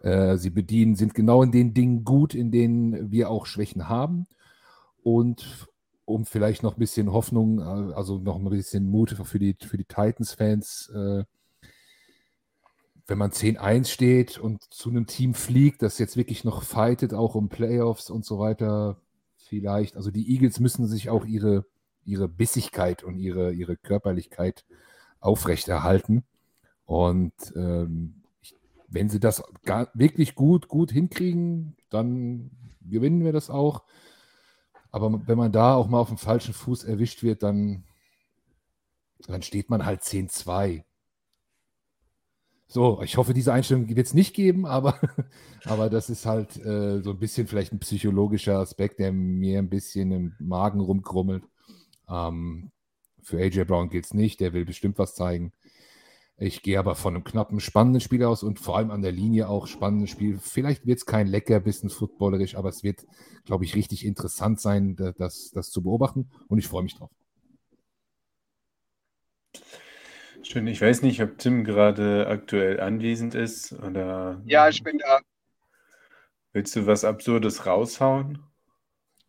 [0.00, 4.26] Äh, sie bedienen, sind genau in den Dingen gut, in denen wir auch Schwächen haben.
[5.02, 5.68] Und
[6.04, 9.76] um vielleicht noch ein bisschen Hoffnung, äh, also noch ein bisschen Mut für die, für
[9.76, 11.24] die Titans-Fans, äh,
[13.06, 17.34] wenn man 10-1 steht und zu einem Team fliegt, das jetzt wirklich noch fightet, auch
[17.34, 18.96] um Playoffs und so weiter,
[19.36, 19.96] vielleicht.
[19.96, 21.66] Also die Eagles müssen sich auch ihre,
[22.04, 24.64] ihre Bissigkeit und ihre, ihre Körperlichkeit
[25.24, 26.24] aufrechterhalten.
[26.84, 28.22] Und ähm,
[28.88, 32.50] wenn sie das gar, wirklich gut, gut hinkriegen, dann
[32.82, 33.84] gewinnen wir das auch.
[34.90, 37.84] Aber wenn man da auch mal auf dem falschen Fuß erwischt wird, dann,
[39.26, 40.84] dann steht man halt 10-2.
[42.66, 44.98] So, ich hoffe, diese Einstellung wird es nicht geben, aber,
[45.64, 49.68] aber das ist halt äh, so ein bisschen vielleicht ein psychologischer Aspekt, der mir ein
[49.70, 51.44] bisschen im Magen rumkrummelt.
[52.08, 52.70] Ähm,
[53.24, 55.52] für AJ Brown gilt es nicht, der will bestimmt was zeigen.
[56.36, 59.48] Ich gehe aber von einem knappen, spannenden Spiel aus und vor allem an der Linie
[59.48, 60.38] auch spannendes Spiel.
[60.38, 63.06] Vielleicht wird es kein lecker bisschen footballerisch, aber es wird,
[63.44, 67.10] glaube ich, richtig interessant sein, das, das zu beobachten und ich freue mich drauf.
[70.42, 70.66] Schön.
[70.66, 74.42] Ich weiß nicht, ob Tim gerade aktuell anwesend ist oder.
[74.44, 75.20] Ja, ich bin da.
[76.52, 78.38] Willst du was Absurdes raushauen?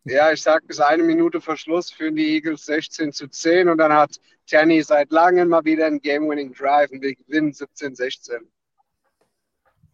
[0.08, 3.92] Ja, ich sag bis eine Minute Verschluss führen die Eagles 16 zu 10 und dann
[3.92, 8.38] hat Tanny seit langem mal wieder einen Game-Winning Drive und wir gewinnen 17-16.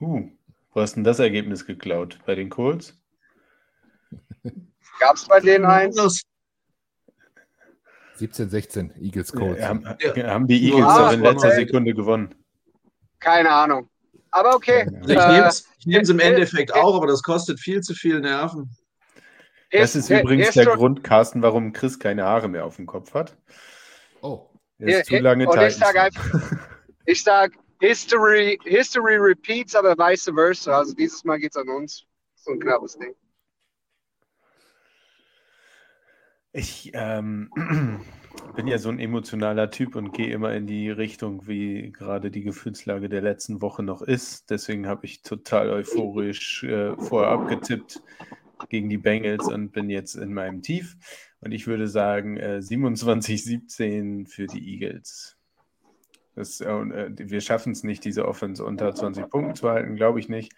[0.01, 0.29] Uh,
[0.75, 2.19] wo hast denn das Ergebnis geklaut?
[2.27, 2.95] Bei den Colts?
[5.01, 5.97] Gab es bei denen eins?
[8.19, 9.61] 17-16, Eagles Colts.
[9.61, 12.35] Ja, haben, haben, die Eagles ah, in letzter Sekunde gewonnen?
[13.19, 13.89] Keine Ahnung.
[14.31, 14.87] Aber okay.
[15.07, 18.77] Ich nehme es im Endeffekt auch, aber das kostet viel zu viel Nerven.
[19.73, 23.37] Das ist übrigens der Grund, Carsten, warum Chris keine Haare mehr auf dem Kopf hat.
[24.21, 24.49] Oh.
[24.79, 26.59] Er ist zu lange Und ich sage einfach,
[27.07, 30.79] ich sage, History, History repeats, aber vice versa.
[30.79, 32.05] Also dieses Mal geht es an uns.
[32.35, 33.15] So ein knappes Ding.
[36.53, 37.51] Ich ähm,
[38.57, 42.43] bin ja so ein emotionaler Typ und gehe immer in die Richtung, wie gerade die
[42.43, 44.51] Gefühlslage der letzten Woche noch ist.
[44.51, 48.03] Deswegen habe ich total euphorisch äh, vorher abgetippt
[48.69, 50.97] gegen die Bengals und bin jetzt in meinem Tief.
[51.41, 55.37] Und ich würde sagen äh, 27-17 für die Eagles.
[56.35, 60.29] Das, äh, wir schaffen es nicht, diese Offense unter 20 Punkten zu halten, glaube ich
[60.29, 60.55] nicht.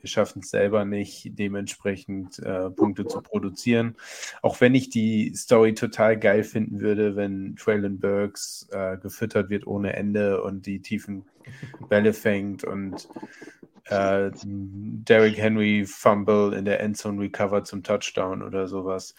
[0.00, 3.96] Wir schaffen es selber nicht, dementsprechend äh, Punkte zu produzieren.
[4.42, 9.66] Auch wenn ich die Story total geil finden würde, wenn Traylon Burks äh, gefüttert wird
[9.66, 11.24] ohne Ende und die tiefen
[11.88, 13.08] Bälle fängt und
[13.88, 19.14] äh, Derrick Henry Fumble in der Endzone Recover zum Touchdown oder sowas.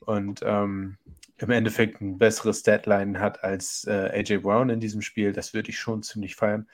[0.00, 0.96] Und ähm,
[1.38, 5.70] im Endeffekt ein besseres Statline hat als äh, AJ Brown in diesem Spiel, das würde
[5.70, 6.68] ich schon ziemlich feiern.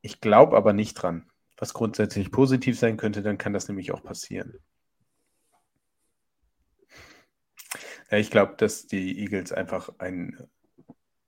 [0.00, 1.26] Ich glaube aber nicht dran.
[1.56, 4.58] Was grundsätzlich positiv sein könnte, dann kann das nämlich auch passieren.
[8.10, 10.48] Ja, ich glaube, dass die Eagles einfach ein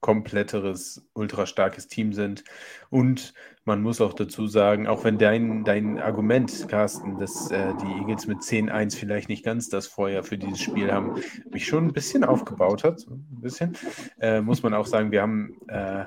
[0.07, 2.45] kompletteres, ultra starkes Team sind.
[2.89, 3.33] Und
[3.65, 8.25] man muss auch dazu sagen, auch wenn dein, dein Argument, Carsten, dass äh, die Eagles
[8.25, 12.23] mit 10-1 vielleicht nicht ganz das Feuer für dieses Spiel haben, mich schon ein bisschen
[12.23, 13.75] aufgebaut hat, ein bisschen,
[14.21, 16.05] äh, muss man auch sagen, wir haben äh,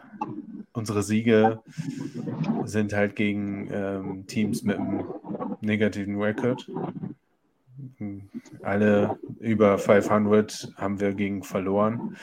[0.73, 1.61] unsere Siege
[2.65, 5.05] sind halt gegen ähm, Teams mit einem
[5.61, 6.67] negativen Record.
[8.63, 12.17] Alle über 500 haben wir gegen verloren.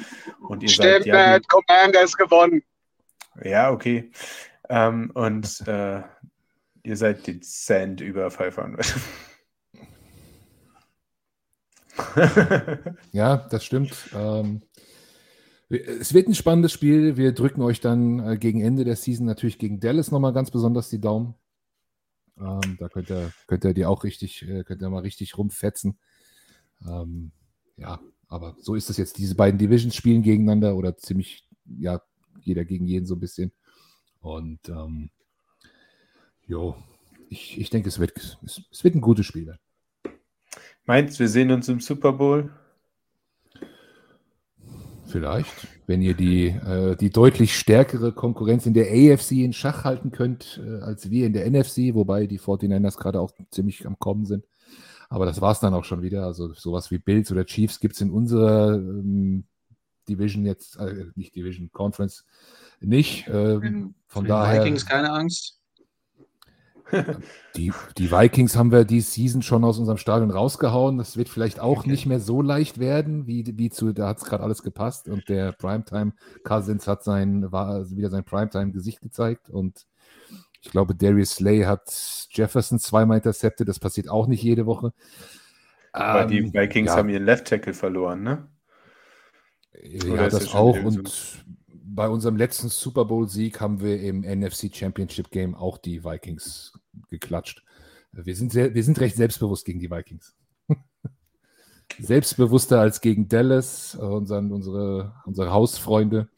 [0.47, 2.63] Und ihr Stimmt, seid ja, Commanders gewonnen.
[3.43, 4.11] Ja, okay.
[4.69, 6.01] Ähm, und äh,
[6.83, 8.95] ihr seid dezent über 500.
[13.11, 14.09] ja, das stimmt.
[14.15, 14.61] Ähm,
[15.69, 17.17] es wird ein spannendes Spiel.
[17.17, 20.89] Wir drücken euch dann äh, gegen Ende der Season natürlich gegen Dallas nochmal ganz besonders
[20.89, 21.35] die Daumen.
[22.39, 25.97] Ähm, da könnt ihr, könnt ihr die auch richtig, äh, könnt ihr mal richtig rumfetzen.
[26.87, 27.31] Ähm,
[27.77, 29.17] ja, aber so ist es jetzt.
[29.17, 32.01] Diese beiden Divisions spielen gegeneinander oder ziemlich, ja,
[32.41, 33.51] jeder gegen jeden so ein bisschen.
[34.21, 35.09] Und ähm,
[36.47, 36.75] jo,
[37.29, 39.57] ich, ich denke, es wird, es, es wird ein gutes Spiel.
[40.85, 42.51] Meinst wir sehen uns im Super Bowl?
[45.07, 50.11] Vielleicht, wenn ihr die, äh, die deutlich stärkere Konkurrenz in der AFC in Schach halten
[50.11, 54.25] könnt, äh, als wir in der NFC, wobei die 49ers gerade auch ziemlich am Kommen
[54.25, 54.45] sind.
[55.09, 56.25] Aber das war es dann auch schon wieder.
[56.25, 59.45] Also sowas wie Bills oder Chiefs gibt es in unserer ähm,
[60.09, 62.25] Division jetzt, äh, nicht Division, Conference
[62.81, 63.27] nicht.
[63.29, 64.63] Ähm, von daher.
[64.63, 65.56] Vikings keine Angst.
[67.55, 70.97] Die, die Vikings haben wir die Season schon aus unserem Stadion rausgehauen.
[70.97, 71.89] Das wird vielleicht auch okay.
[71.89, 75.27] nicht mehr so leicht werden, wie, wie zu, da hat es gerade alles gepasst und
[75.27, 76.13] der Primetime
[76.43, 79.85] Cousins hat sein, war also wieder sein Primetime-Gesicht gezeigt und
[80.61, 84.93] ich glaube, Darius Slay hat Jefferson zweimal intercepted, das passiert auch nicht jede Woche.
[85.93, 86.97] Aber ähm, die Vikings ja.
[86.97, 88.47] haben ihren Left Tackle verloren, ne?
[89.83, 91.45] Ja, das auch und
[91.97, 96.79] bei unserem letzten Super Bowl-Sieg haben wir im NFC Championship Game auch die Vikings
[97.09, 97.63] geklatscht.
[98.11, 100.35] Wir sind, sehr, wir sind recht selbstbewusst gegen die Vikings.
[101.99, 106.29] Selbstbewusster als gegen Dallas, unseren, unsere, unsere Hausfreunde.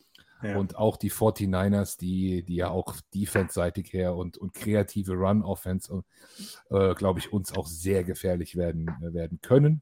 [0.41, 0.57] Ja.
[0.57, 6.05] Und auch die 49ers, die, die ja auch defense-seitig her und, und kreative Run-Offense,
[6.70, 9.82] äh, glaube ich, uns auch sehr gefährlich werden, werden können.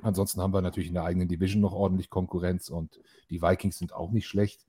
[0.00, 3.92] Ansonsten haben wir natürlich in der eigenen Division noch ordentlich Konkurrenz und die Vikings sind
[3.92, 4.65] auch nicht schlecht.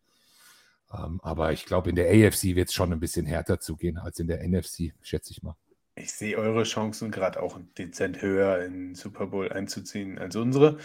[0.94, 4.20] Ähm, aber ich glaube, in der AFC wird es schon ein bisschen härter zugehen als
[4.20, 5.56] in der NFC, schätze ich mal.
[5.96, 10.78] Ich sehe eure Chancen gerade auch dezent höher in Super Bowl einzuziehen als unsere.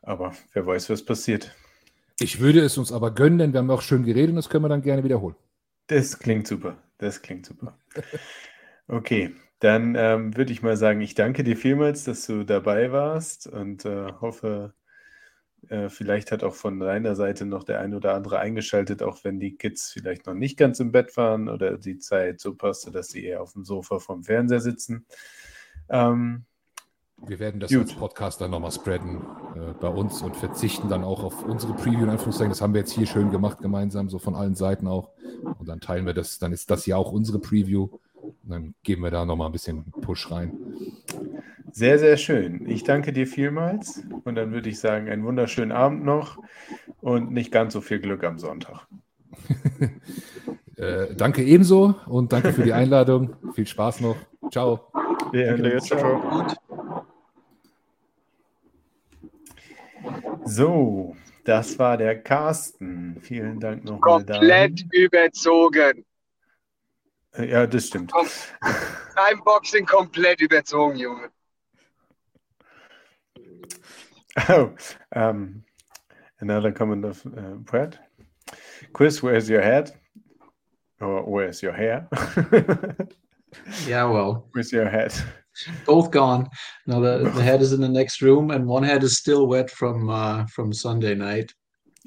[0.00, 1.54] Aber wer weiß, was passiert.
[2.18, 4.64] Ich würde es uns aber gönnen, denn wir haben auch schön geredet und das können
[4.64, 5.36] wir dann gerne wiederholen.
[5.86, 6.82] Das klingt super.
[6.98, 7.78] Das klingt super.
[8.88, 13.46] Okay, dann ähm, würde ich mal sagen, ich danke dir vielmals, dass du dabei warst
[13.46, 14.74] und äh, hoffe,
[15.68, 19.38] äh, vielleicht hat auch von deiner Seite noch der ein oder andere eingeschaltet, auch wenn
[19.38, 23.08] die Kids vielleicht noch nicht ganz im Bett waren oder die Zeit so passte, dass
[23.08, 25.06] sie eher auf dem Sofa vom Fernseher sitzen.
[25.88, 26.44] Ähm,
[27.24, 27.82] wir werden das Gut.
[27.82, 29.22] als Podcast dann nochmal spreaden
[29.54, 32.50] äh, bei uns und verzichten dann auch auf unsere Preview in Anführungszeichen.
[32.50, 35.10] Das haben wir jetzt hier schön gemacht, gemeinsam, so von allen Seiten auch.
[35.58, 37.88] Und dann teilen wir das, dann ist das ja auch unsere Preview.
[38.42, 40.52] Dann geben wir da nochmal ein bisschen Push rein.
[41.72, 42.68] Sehr, sehr schön.
[42.68, 46.38] Ich danke dir vielmals und dann würde ich sagen, einen wunderschönen Abend noch
[47.00, 48.86] und nicht ganz so viel Glück am Sonntag.
[50.76, 53.36] äh, danke ebenso und danke für die Einladung.
[53.54, 54.16] Viel Spaß noch.
[54.50, 54.92] Ciao.
[55.32, 56.46] Ja, danke, ciao.
[60.44, 63.16] So, das war der Carsten.
[63.22, 64.24] Vielen Dank nochmal.
[64.24, 66.04] Komplett überzogen.
[67.38, 68.12] Ja, das stimmt.
[69.16, 71.30] Timeboxing komplett überzogen, Junge.
[74.48, 74.70] Oh,
[75.14, 75.62] um,
[76.40, 77.98] another comment of uh, Brad.
[78.94, 79.92] Chris, where's your head?
[81.02, 82.08] Or where's your hair?
[83.86, 84.48] yeah, well.
[84.52, 85.12] Where's your head?
[85.84, 86.48] Both gone.
[86.86, 89.70] Now the, the head is in the next room, and one head is still wet
[89.70, 91.52] from uh, from Sunday night.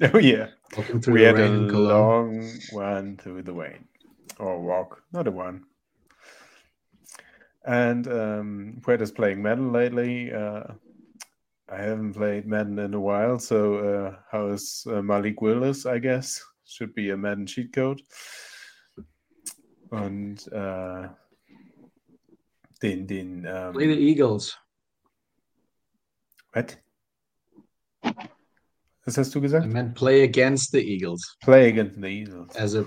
[0.02, 0.48] Oh yeah.
[0.76, 3.86] Walking through We the had a in long one through the rain.
[4.38, 5.64] Or walk, not a one.
[7.64, 10.32] And um, is playing Madden lately.
[10.32, 10.64] Uh,
[11.68, 15.98] I haven't played Madden in a while, so uh, how is uh, Malik Willis, I
[15.98, 16.40] guess?
[16.64, 18.00] Should be a Madden cheat code.
[19.90, 21.08] Und äh,
[22.82, 24.56] den, den, Play the Eagles.
[26.52, 26.76] What?
[29.04, 32.56] Was hast du I meant play against the Eagles Play against the Eagles.
[32.56, 32.84] as a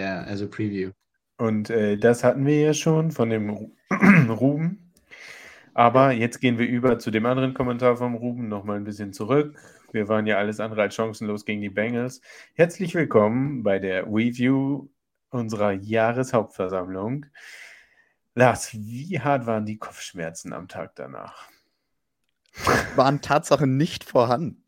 [0.00, 0.92] yeah as a preview.
[1.36, 3.72] Und äh, das hatten wir ja schon von dem Ru-
[4.30, 4.92] Ruben.
[5.74, 9.56] Aber jetzt gehen wir über zu dem anderen Kommentar vom Ruben nochmal ein bisschen zurück.
[9.92, 12.20] Wir waren ja alles andere als chancenlos gegen die Bengals.
[12.54, 14.88] Herzlich willkommen bei der Review
[15.30, 17.26] unserer Jahreshauptversammlung.
[18.34, 21.48] Lars, wie hart waren die Kopfschmerzen am Tag danach?
[22.96, 24.64] Waren Tatsache nicht vorhanden.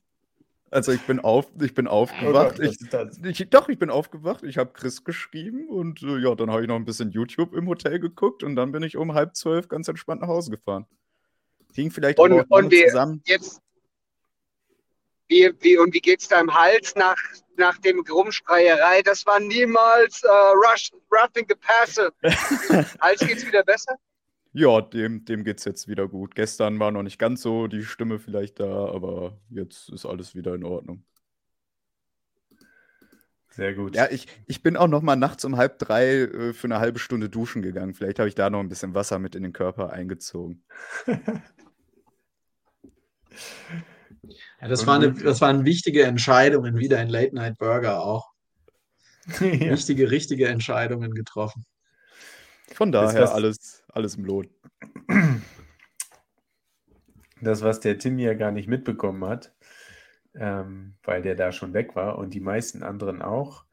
[0.73, 2.59] Also ich bin auf, ich bin aufgewacht.
[2.59, 3.19] was ich, ist das?
[3.23, 4.43] ich, doch, ich bin aufgewacht.
[4.43, 7.69] Ich habe Chris geschrieben und äh, ja, dann habe ich noch ein bisschen YouTube im
[7.69, 10.87] Hotel geguckt und dann bin ich um halb zwölf ganz entspannt nach Hause gefahren.
[11.75, 13.23] Hing vielleicht Und- auch und wir- zusammen.
[13.27, 13.61] Jetzt,
[15.29, 17.17] wie, wie, und wie geht's deinem Hals nach,
[17.57, 19.03] nach dem Rumschreierei?
[19.03, 22.13] Das war niemals äh, Rush, Roughing the Passe.
[23.01, 23.95] Hals geht's wieder besser?
[24.53, 26.35] Ja, dem, dem geht's jetzt wieder gut.
[26.35, 30.55] Gestern war noch nicht ganz so die Stimme vielleicht da, aber jetzt ist alles wieder
[30.55, 31.05] in Ordnung.
[33.49, 33.95] Sehr gut.
[33.95, 36.99] Ja, ich, ich bin auch noch mal nachts um halb drei äh, für eine halbe
[36.99, 37.95] Stunde duschen gegangen.
[37.95, 40.65] Vielleicht habe ich da noch ein bisschen Wasser mit in den Körper eingezogen.
[44.61, 48.31] Ja, das, war eine, das waren wichtige Entscheidungen, wieder ein Late Night Burger auch.
[49.41, 49.71] ja.
[49.71, 51.65] Wichtige, richtige Entscheidungen getroffen.
[52.73, 54.49] Von daher alles, alles im Lot.
[57.41, 59.53] Das, was der Tim ja gar nicht mitbekommen hat,
[60.35, 63.65] ähm, weil der da schon weg war und die meisten anderen auch.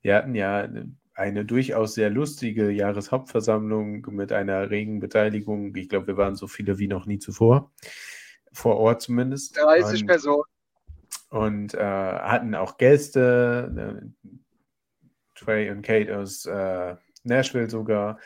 [0.00, 0.68] Wir hatten ja
[1.14, 5.74] eine durchaus sehr lustige Jahreshauptversammlung mit einer regen Beteiligung.
[5.74, 7.72] Ich glaube, wir waren so viele wie noch nie zuvor,
[8.52, 9.56] vor Ort zumindest.
[9.56, 10.42] 30 Und- Personen.
[11.30, 14.30] und äh, hatten auch Gäste, äh,
[15.34, 18.20] Trey und Kate aus äh, Nashville sogar,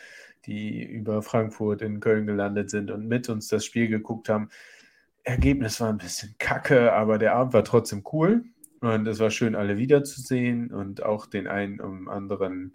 [0.46, 4.48] die über Frankfurt in Köln gelandet sind und mit uns das Spiel geguckt haben.
[5.22, 8.44] Ergebnis war ein bisschen kacke, aber der Abend war trotzdem cool
[8.80, 12.74] und es war schön, alle wiederzusehen und auch den einen um anderen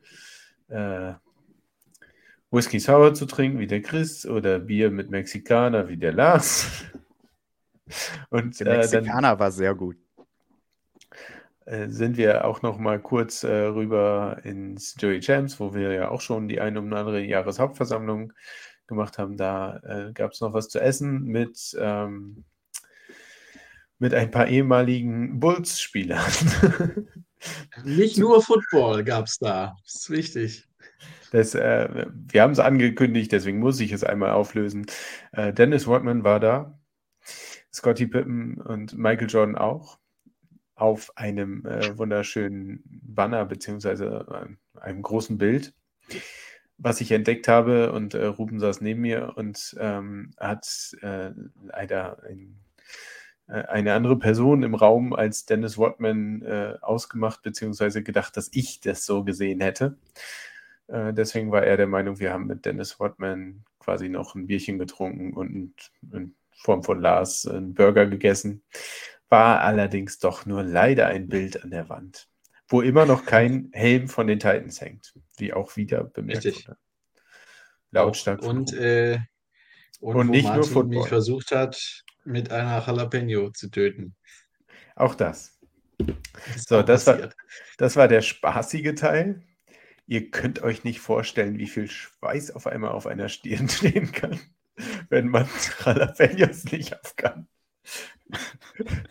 [0.67, 1.13] äh,
[2.51, 6.85] Whisky Sour zu trinken, wie der Chris, oder Bier mit Mexikaner, wie der Lars.
[8.29, 9.97] Und Der äh, dann Mexikaner war sehr gut.
[11.65, 16.09] Äh, sind wir auch noch mal kurz äh, rüber ins Joey Champs, wo wir ja
[16.09, 18.33] auch schon die eine oder andere Jahreshauptversammlung
[18.87, 19.35] gemacht haben.
[19.35, 22.45] Da äh, gab es noch was zu essen mit, ähm,
[23.97, 26.21] mit ein paar ehemaligen Bulls-Spielern.
[27.83, 29.75] Nicht nur Football gab es da.
[29.83, 30.67] Das ist wichtig.
[31.31, 34.85] Das, äh, wir haben es angekündigt, deswegen muss ich es einmal auflösen.
[35.31, 36.79] Äh, Dennis Rodman war da,
[37.73, 39.97] Scotty Pippen und Michael Jordan auch
[40.75, 45.73] auf einem äh, wunderschönen Banner beziehungsweise äh, einem großen Bild,
[46.77, 51.31] was ich entdeckt habe und äh, Ruben saß neben mir und ähm, hat äh,
[51.63, 52.59] leider ein,
[53.47, 58.81] äh, eine andere Person im Raum als Dennis Rodman äh, ausgemacht beziehungsweise gedacht, dass ich
[58.81, 59.97] das so gesehen hätte.
[60.87, 65.33] Deswegen war er der Meinung, wir haben mit Dennis Rodman quasi noch ein Bierchen getrunken
[65.33, 65.73] und
[66.13, 68.61] in Form von Lars einen Burger gegessen.
[69.29, 72.27] War allerdings doch nur leider ein Bild an der Wand,
[72.67, 76.67] wo immer noch kein Helm von den Titans hängt, wie auch wieder bemerkt Richtig.
[76.67, 76.77] wurde.
[77.91, 78.41] Lautstark.
[78.43, 79.19] Und, äh,
[79.99, 80.99] und, Und nicht nur Martin Football.
[80.99, 84.15] mich versucht hat, mit einer Jalapeno zu töten.
[84.95, 85.57] Auch das.
[86.57, 87.29] So, das war,
[87.77, 89.41] das war der spaßige Teil.
[90.07, 94.39] Ihr könnt euch nicht vorstellen, wie viel Schweiß auf einmal auf einer Stirn stehen kann,
[95.09, 95.49] wenn man
[95.83, 97.47] Jalapenos nicht auf kann.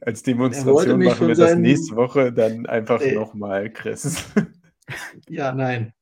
[0.00, 3.12] Als Demonstration machen wir das nächste Woche dann einfach Äh.
[3.12, 4.24] nochmal, Chris.
[5.30, 5.94] Ja, nein.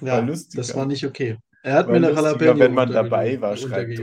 [0.00, 0.62] War Ja, lustiger.
[0.62, 1.38] das war nicht okay.
[1.62, 3.96] Er hat War mir eine Jalapeno wenn man dabei war, schreibt.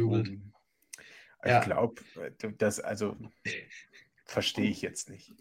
[1.45, 1.59] Ja.
[1.59, 2.01] Ich glaube,
[2.57, 3.17] das also
[4.25, 5.33] verstehe ich jetzt nicht.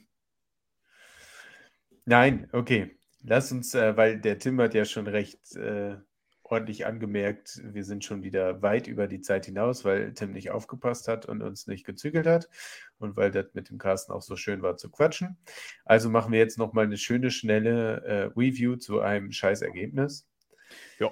[2.05, 2.99] Nein, okay.
[3.23, 5.95] Lass uns, äh, weil der Tim hat ja schon recht äh,
[6.53, 11.09] ordentlich angemerkt, wir sind schon wieder weit über die Zeit hinaus, weil Tim nicht aufgepasst
[11.09, 12.51] hat und uns nicht gezügelt hat
[12.99, 15.39] und weil das mit dem Carsten auch so schön war zu quatschen.
[15.87, 20.29] Also machen wir jetzt nochmal eine schöne, schnelle äh, Review zu einem Scheißergebnis.
[20.99, 21.07] Ja.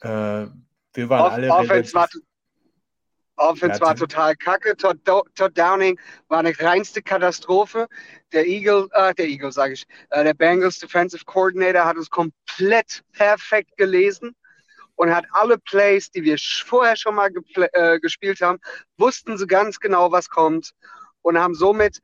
[0.00, 0.48] Äh,
[0.94, 2.08] wir waren Off alle Offense war,
[3.36, 4.74] Offense war total kacke.
[4.74, 7.88] Todd, Todd, Downing war eine reinste Katastrophe.
[8.32, 13.04] Der Eagle, äh, der Eagle sage ich, äh, der Bengals Defensive Coordinator hat es komplett
[13.12, 14.34] perfekt gelesen
[14.96, 17.30] und hat alle Plays, die wir vorher schon mal
[17.72, 18.58] äh, gespielt haben,
[18.98, 20.72] wussten sie ganz genau, was kommt
[21.22, 22.00] und haben somit,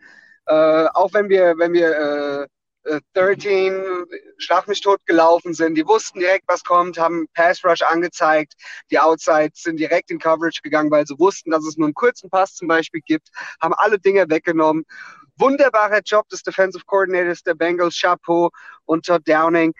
[0.46, 2.48] äh, auch wenn wir, wenn wir
[3.14, 3.82] 13 äh,
[4.38, 5.76] Schlag mich tot gelaufen sind.
[5.76, 8.54] Die wussten direkt, was kommt, haben Pass Rush angezeigt.
[8.90, 12.28] Die Outsides sind direkt in Coverage gegangen, weil sie wussten, dass es nur einen kurzen
[12.30, 13.28] Pass zum Beispiel gibt,
[13.60, 14.84] haben alle Dinge weggenommen.
[15.36, 18.50] Wunderbarer Job des Defensive Coordinators der Bengals, Chapeau
[18.84, 19.72] und Todd Downing.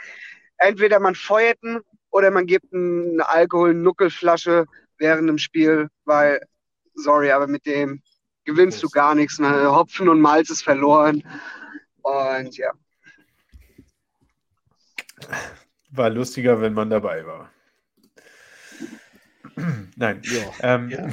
[0.59, 1.81] Entweder man feuert ihn
[2.13, 4.67] oder man gibt eine Alkohol-Nuckelflasche
[4.99, 6.41] während dem Spiel, weil,
[6.95, 8.03] sorry, aber mit dem
[8.45, 9.39] gewinnst du gar nichts.
[9.39, 9.71] Ne?
[9.71, 11.25] Hopfen und Malz ist verloren.
[12.03, 12.71] Und ja.
[15.91, 17.51] War lustiger, wenn man dabei war.
[19.97, 20.23] Nein.
[20.25, 20.75] Ja.
[20.75, 21.09] Ähm, ja.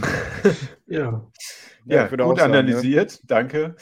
[0.87, 1.31] ja.
[1.85, 3.11] ja gut analysiert.
[3.11, 3.75] Sagen, Danke.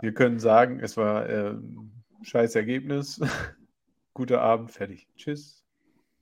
[0.00, 3.20] Wir können sagen, es war äh, ein scheiß Ergebnis.
[4.14, 5.08] Guter Abend, fertig.
[5.16, 5.65] Tschüss.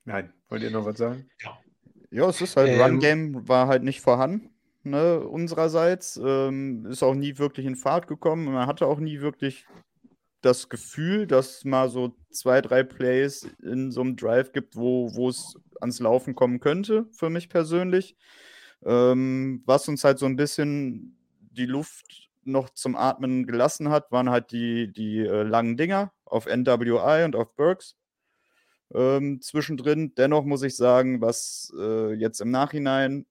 [0.05, 1.29] Nein, wollt ihr noch was sagen?
[1.43, 1.59] Ja,
[2.11, 4.51] ja es ist halt, ähm, Run-Game war halt nicht vorhanden,
[4.83, 6.21] ne, unsererseits.
[6.23, 8.45] Ähm, ist auch nie wirklich in Fahrt gekommen.
[8.45, 9.67] Man hatte auch nie wirklich
[10.43, 15.57] das Gefühl, dass mal so zwei, drei Plays in so einem Drive gibt, wo es
[15.81, 18.17] ans Laufen kommen könnte, für mich persönlich.
[18.85, 24.29] Ähm, was uns halt so ein bisschen die Luft noch zum Atmen gelassen hat, waren
[24.29, 27.97] halt die, die äh, langen Dinger auf NWI und auf Burks
[28.93, 30.15] ähm, zwischendrin.
[30.17, 33.27] Dennoch muss ich sagen, was äh, jetzt im Nachhinein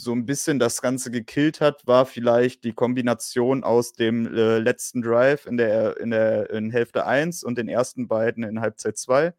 [0.00, 5.02] so ein bisschen das Ganze gekillt hat, war vielleicht die Kombination aus dem äh, letzten
[5.02, 9.34] Drive in der, in der in Hälfte 1 und den ersten beiden in Halbzeit 2.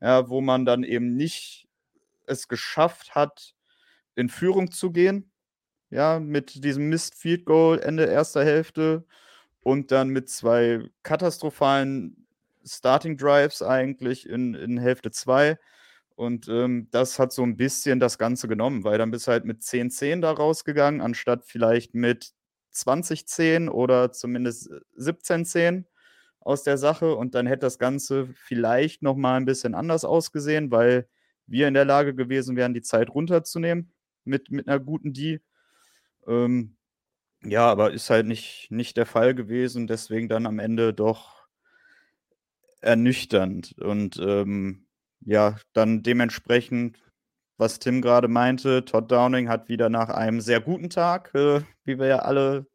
[0.00, 1.68] Ja, wo man dann eben nicht
[2.26, 3.54] es geschafft hat,
[4.14, 5.30] in Führung zu gehen.
[5.90, 9.04] Ja, mit diesem Mist Field Goal Ende erster Hälfte
[9.62, 12.21] und dann mit zwei katastrophalen
[12.64, 15.58] Starting Drives eigentlich in, in Hälfte 2
[16.14, 19.44] und ähm, das hat so ein bisschen das Ganze genommen, weil dann bist du halt
[19.44, 22.32] mit 10-10 da rausgegangen, anstatt vielleicht mit
[22.72, 25.84] 20-10 oder zumindest 17-10
[26.40, 27.14] aus der Sache.
[27.16, 31.08] Und dann hätte das Ganze vielleicht nochmal ein bisschen anders ausgesehen, weil
[31.46, 33.92] wir in der Lage gewesen wären, die Zeit runterzunehmen
[34.24, 35.40] mit, mit einer guten D.
[36.26, 36.76] Ähm,
[37.42, 39.86] ja, aber ist halt nicht, nicht der Fall gewesen.
[39.86, 41.41] Deswegen dann am Ende doch
[42.82, 43.74] ernüchternd.
[43.78, 44.86] Und ähm,
[45.20, 46.98] ja, dann dementsprechend,
[47.56, 51.98] was Tim gerade meinte, Todd Downing hat wieder nach einem sehr guten Tag, äh, wie
[51.98, 52.66] wir ja alle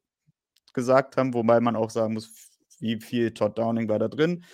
[0.74, 2.50] gesagt haben, wobei man auch sagen muss,
[2.80, 4.46] wie viel Todd Downing war da drin.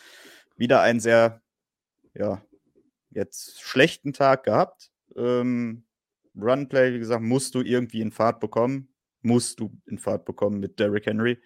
[0.56, 1.42] Wieder einen sehr,
[2.14, 2.42] ja,
[3.10, 4.92] jetzt schlechten Tag gehabt.
[5.16, 5.86] Ähm,
[6.36, 8.94] Runplay, wie gesagt, musst du irgendwie in Fahrt bekommen.
[9.22, 11.42] Musst du in Fahrt bekommen mit Derrick Henry.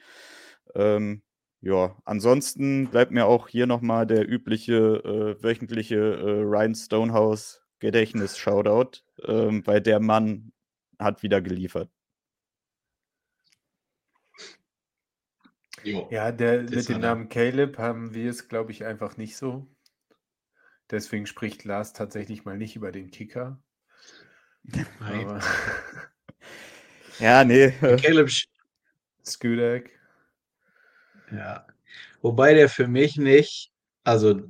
[0.76, 1.24] Ähm,
[1.68, 9.04] ja, ansonsten bleibt mir auch hier nochmal der übliche äh, wöchentliche äh, Ryan Stonehouse Gedächtnis-Shoutout,
[9.26, 10.54] ähm, weil der Mann
[10.98, 11.90] hat wieder geliefert.
[15.84, 19.68] Ja, der, mit dem Namen Caleb haben wir es, glaube ich, einfach nicht so.
[20.90, 23.62] Deswegen spricht Lars tatsächlich mal nicht über den Kicker.
[25.02, 25.42] Nein.
[27.20, 27.72] ja, nee.
[27.72, 28.30] Caleb
[29.26, 29.97] Skudak.
[31.32, 31.66] Ja.
[32.22, 33.72] Wobei der für mich nicht,
[34.04, 34.42] also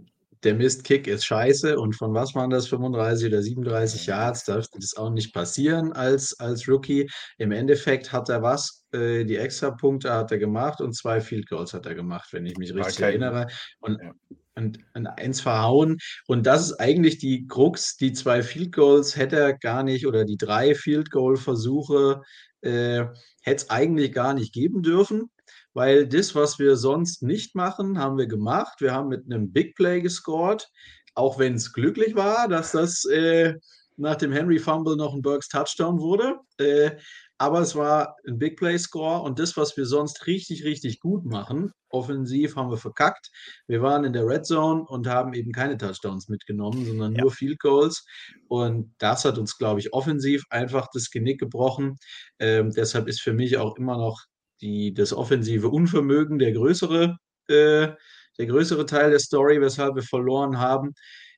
[0.44, 4.96] der Mistkick ist scheiße und von was waren das, 35 oder 37 Yards, darf das
[4.96, 7.10] auch nicht passieren als, als Rookie.
[7.38, 11.74] Im Endeffekt hat er was, äh, die Extrapunkte hat er gemacht und zwei Field Goals
[11.74, 13.48] hat er gemacht, wenn ich mich richtig kein, erinnere.
[13.80, 14.12] Und, ja.
[14.56, 15.98] und, und eins verhauen.
[16.28, 20.24] Und das ist eigentlich die Krux, die zwei Field Goals hätte er gar nicht oder
[20.24, 22.22] die drei Field Goal Versuche
[22.62, 23.06] äh,
[23.42, 25.32] hätte es eigentlich gar nicht geben dürfen
[25.78, 28.82] weil das, was wir sonst nicht machen, haben wir gemacht.
[28.82, 30.68] Wir haben mit einem Big Play gescored,
[31.14, 33.54] auch wenn es glücklich war, dass das äh,
[33.96, 36.34] nach dem Henry Fumble noch ein Burks Touchdown wurde.
[36.58, 36.98] Äh,
[37.38, 41.26] aber es war ein Big Play Score und das, was wir sonst richtig, richtig gut
[41.26, 43.30] machen, offensiv haben wir verkackt.
[43.68, 47.22] Wir waren in der Red Zone und haben eben keine Touchdowns mitgenommen, sondern ja.
[47.22, 48.04] nur Field Goals.
[48.48, 51.98] Und das hat uns, glaube ich, offensiv einfach das Genick gebrochen.
[52.40, 54.26] Ähm, deshalb ist für mich auch immer noch
[54.62, 57.90] die, das offensive Unvermögen der größere, äh,
[58.38, 60.94] der größere Teil der Story, weshalb wir verloren haben.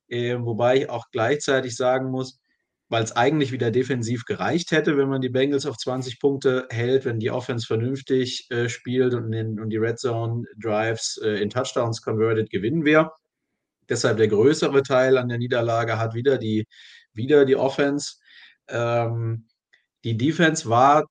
[0.08, 2.40] Äh, wobei ich auch gleichzeitig sagen muss,
[2.90, 7.06] weil es eigentlich wieder defensiv gereicht hätte, wenn man die Bengals auf 20 Punkte hält,
[7.06, 11.52] wenn die Offense vernünftig äh, spielt und, in, und die Red Zone Drives äh, in
[11.52, 13.12] Touchdowns converted, gewinnen wir.
[13.88, 16.66] Deshalb der größere Teil an der Niederlage hat wieder die,
[17.14, 18.16] wieder die Offense.
[18.68, 19.48] Ähm,
[20.04, 21.06] die Defense war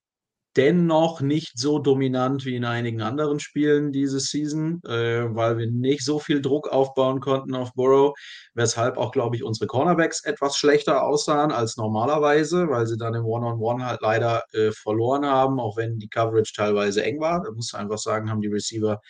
[0.59, 6.05] dennoch nicht so dominant wie in einigen anderen Spielen diese Season, äh, weil wir nicht
[6.05, 8.19] so viel Druck aufbauen konnten auf Burrow,
[8.55, 13.25] weshalb auch, glaube ich, unsere Cornerbacks etwas schlechter aussahen als normalerweise, weil sie dann im
[13.25, 17.41] One-on-One halt leider äh, verloren haben, auch wenn die Coverage teilweise eng war.
[17.45, 19.01] Da muss einfach sagen, haben die Receiver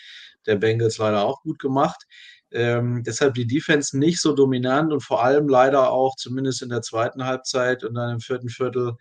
[0.47, 2.05] der Bengals leider auch gut gemacht.
[2.51, 6.83] Ähm, deshalb die Defense nicht so dominant und vor allem leider auch zumindest in der
[6.83, 8.95] zweiten Halbzeit und dann im vierten Viertel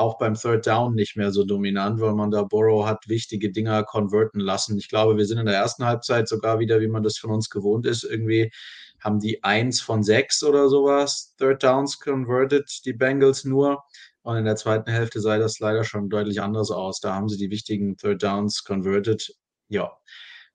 [0.00, 3.84] auch beim Third Down nicht mehr so dominant, weil man da Borrow hat wichtige Dinger
[3.84, 4.76] konverten lassen.
[4.78, 7.50] Ich glaube, wir sind in der ersten Halbzeit sogar wieder, wie man das von uns
[7.50, 8.50] gewohnt ist, irgendwie
[9.00, 13.82] haben die eins von sechs oder sowas Third Downs converted, die Bengals nur.
[14.22, 17.00] Und in der zweiten Hälfte sah das leider schon deutlich anders aus.
[17.00, 19.34] Da haben sie die wichtigen Third Downs converted.
[19.68, 19.90] Ja,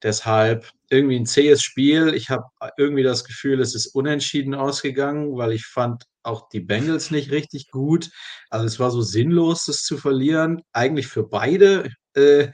[0.06, 2.14] Deshalb irgendwie ein zähes Spiel.
[2.14, 2.44] Ich habe
[2.78, 7.72] irgendwie das Gefühl, es ist unentschieden ausgegangen, weil ich fand auch die Bengals nicht richtig
[7.72, 8.12] gut.
[8.52, 10.62] Also es war so sinnlos, das zu verlieren.
[10.74, 11.90] Eigentlich für beide.
[12.14, 12.50] Äh,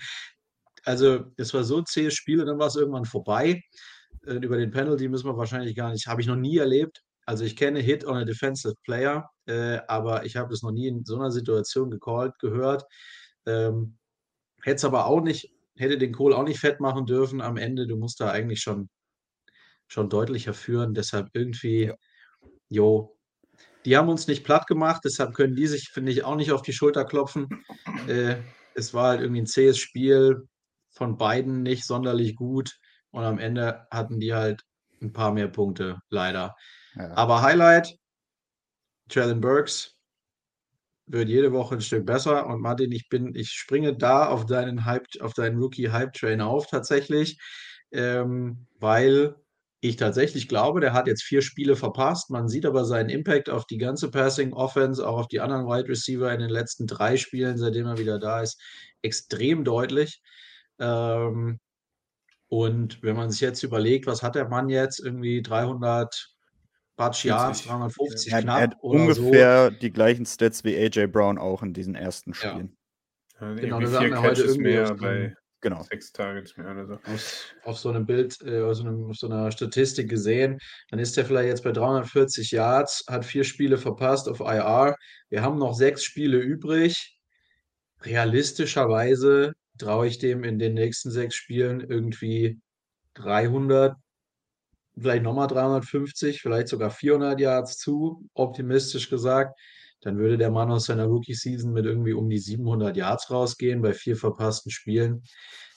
[0.85, 3.61] also es war so ein zähes Spiel und dann war es irgendwann vorbei.
[4.25, 7.03] Äh, über den Penalty müssen wir wahrscheinlich gar nicht, habe ich noch nie erlebt.
[7.25, 10.87] Also ich kenne Hit on a Defensive Player, äh, aber ich habe das noch nie
[10.87, 12.85] in so einer Situation gecallt, gehört.
[13.45, 13.97] Ähm,
[14.63, 17.87] Hätte es aber auch nicht hätte den Kohl auch nicht fett machen dürfen am Ende.
[17.87, 18.89] Du musst da eigentlich schon,
[19.87, 20.93] schon deutlicher führen.
[20.93, 21.95] Deshalb irgendwie, ja.
[22.69, 23.17] jo,
[23.85, 26.61] die haben uns nicht platt gemacht, deshalb können die sich, finde ich, auch nicht auf
[26.61, 27.47] die Schulter klopfen.
[28.07, 28.37] Äh,
[28.73, 30.47] es war halt irgendwie ein zähes Spiel,
[30.91, 32.77] von beiden nicht sonderlich gut.
[33.11, 34.63] Und am Ende hatten die halt
[35.01, 36.55] ein paar mehr Punkte, leider.
[36.95, 37.11] Ja.
[37.15, 37.95] Aber Highlight,
[39.09, 39.97] Traylon Burks,
[41.11, 42.47] wird jede Woche ein Stück besser.
[42.47, 47.37] Und Martin, ich bin, ich springe da auf deinen Hype, auf deinen Rookie-Hype-Train auf tatsächlich,
[47.91, 49.35] ähm, weil
[49.81, 52.29] ich tatsächlich glaube, der hat jetzt vier Spiele verpasst.
[52.29, 55.89] Man sieht aber seinen Impact auf die ganze Passing Offense, auch auf die anderen Wide
[55.89, 58.61] Receiver in den letzten drei Spielen, seitdem er wieder da ist,
[59.01, 60.21] extrem deutlich.
[60.79, 61.59] Ähm,
[62.47, 64.99] und wenn man sich jetzt überlegt, was hat der Mann jetzt?
[64.99, 66.30] Irgendwie 300,
[67.01, 68.57] Batsch Yards, 350 ja, knapp.
[68.57, 69.77] Er hat ungefähr so.
[69.79, 72.77] die gleichen Stats wie AJ Brown auch in diesen ersten Spielen.
[73.39, 73.53] Ja.
[73.55, 75.81] genau, das haben wir heute irgendwie mehr bei genau.
[75.81, 76.93] sechs Targets mehr oder so.
[76.93, 80.59] Auf, auf so einem Bild, äh, auf, so einem, auf so einer Statistik gesehen,
[80.91, 84.95] dann ist er vielleicht jetzt bei 340 Yards, hat vier Spiele verpasst auf IR.
[85.29, 87.17] Wir haben noch sechs Spiele übrig.
[88.01, 92.59] Realistischerweise traue ich dem in den nächsten sechs Spielen irgendwie
[93.15, 93.95] 300
[95.01, 99.59] vielleicht nochmal 350, vielleicht sogar 400 Yards zu, optimistisch gesagt.
[100.01, 103.93] Dann würde der Mann aus seiner Rookie-Season mit irgendwie um die 700 Yards rausgehen bei
[103.93, 105.23] vier verpassten Spielen.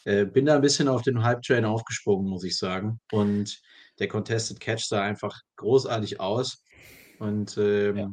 [0.05, 3.01] Äh, bin da ein bisschen auf den Hype-Train aufgesprungen, muss ich sagen.
[3.12, 3.61] Und
[3.99, 6.64] der Contested Catch sah einfach großartig aus.
[7.18, 8.11] Und ähm, ja.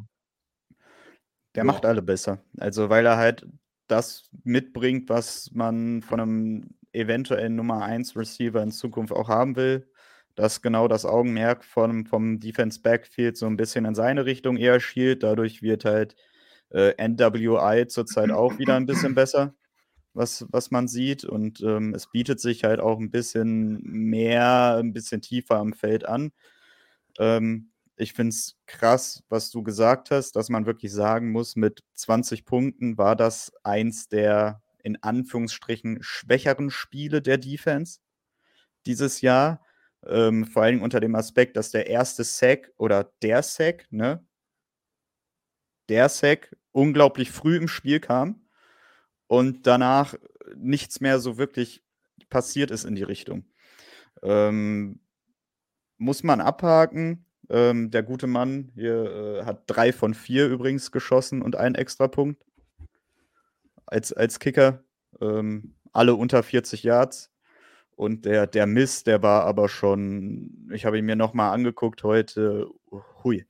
[1.55, 1.63] der ja.
[1.63, 2.43] macht alle besser.
[2.57, 3.45] Also, weil er halt
[3.87, 9.90] das mitbringt, was man von einem eventuellen Nummer 1 Receiver in Zukunft auch haben will
[10.35, 14.79] dass genau das Augenmerk vom, vom Defense Backfield so ein bisschen in seine Richtung eher
[14.79, 15.23] schielt.
[15.23, 16.15] Dadurch wird halt
[16.69, 19.53] äh, NWI zurzeit auch wieder ein bisschen besser,
[20.13, 21.25] was, was man sieht.
[21.25, 26.05] Und ähm, es bietet sich halt auch ein bisschen mehr, ein bisschen tiefer am Feld
[26.05, 26.31] an.
[27.19, 31.83] Ähm, ich finde es krass, was du gesagt hast, dass man wirklich sagen muss, mit
[31.93, 37.99] 20 Punkten war das eins der in Anführungsstrichen schwächeren Spiele der Defense
[38.85, 39.61] dieses Jahr.
[40.07, 44.25] Ähm, vor allem unter dem Aspekt, dass der erste Sack oder der Sack, ne?
[45.89, 48.47] Der Sack unglaublich früh im Spiel kam
[49.27, 50.15] und danach
[50.55, 51.83] nichts mehr so wirklich
[52.29, 53.45] passiert ist in die Richtung.
[54.23, 54.99] Ähm,
[55.97, 57.25] muss man abhaken.
[57.49, 62.41] Ähm, der gute Mann hier äh, hat drei von vier übrigens geschossen und einen Extrapunkt
[63.85, 64.83] als, als Kicker.
[65.19, 67.31] Ähm, alle unter 40 Yards.
[68.01, 72.67] Und der, der Mist, der war aber schon, ich habe ihn mir nochmal angeguckt heute,
[73.23, 73.45] hui.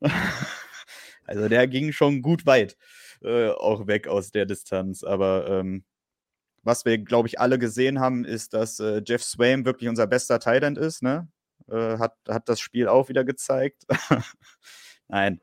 [1.26, 2.78] also der ging schon gut weit,
[3.20, 5.04] äh, auch weg aus der Distanz.
[5.04, 5.84] Aber ähm,
[6.62, 10.40] was wir, glaube ich, alle gesehen haben, ist, dass äh, Jeff Swain wirklich unser bester
[10.40, 11.02] Thailand ist.
[11.02, 11.28] Ne?
[11.70, 13.84] Äh, hat, hat das Spiel auch wieder gezeigt.
[15.08, 15.42] Nein,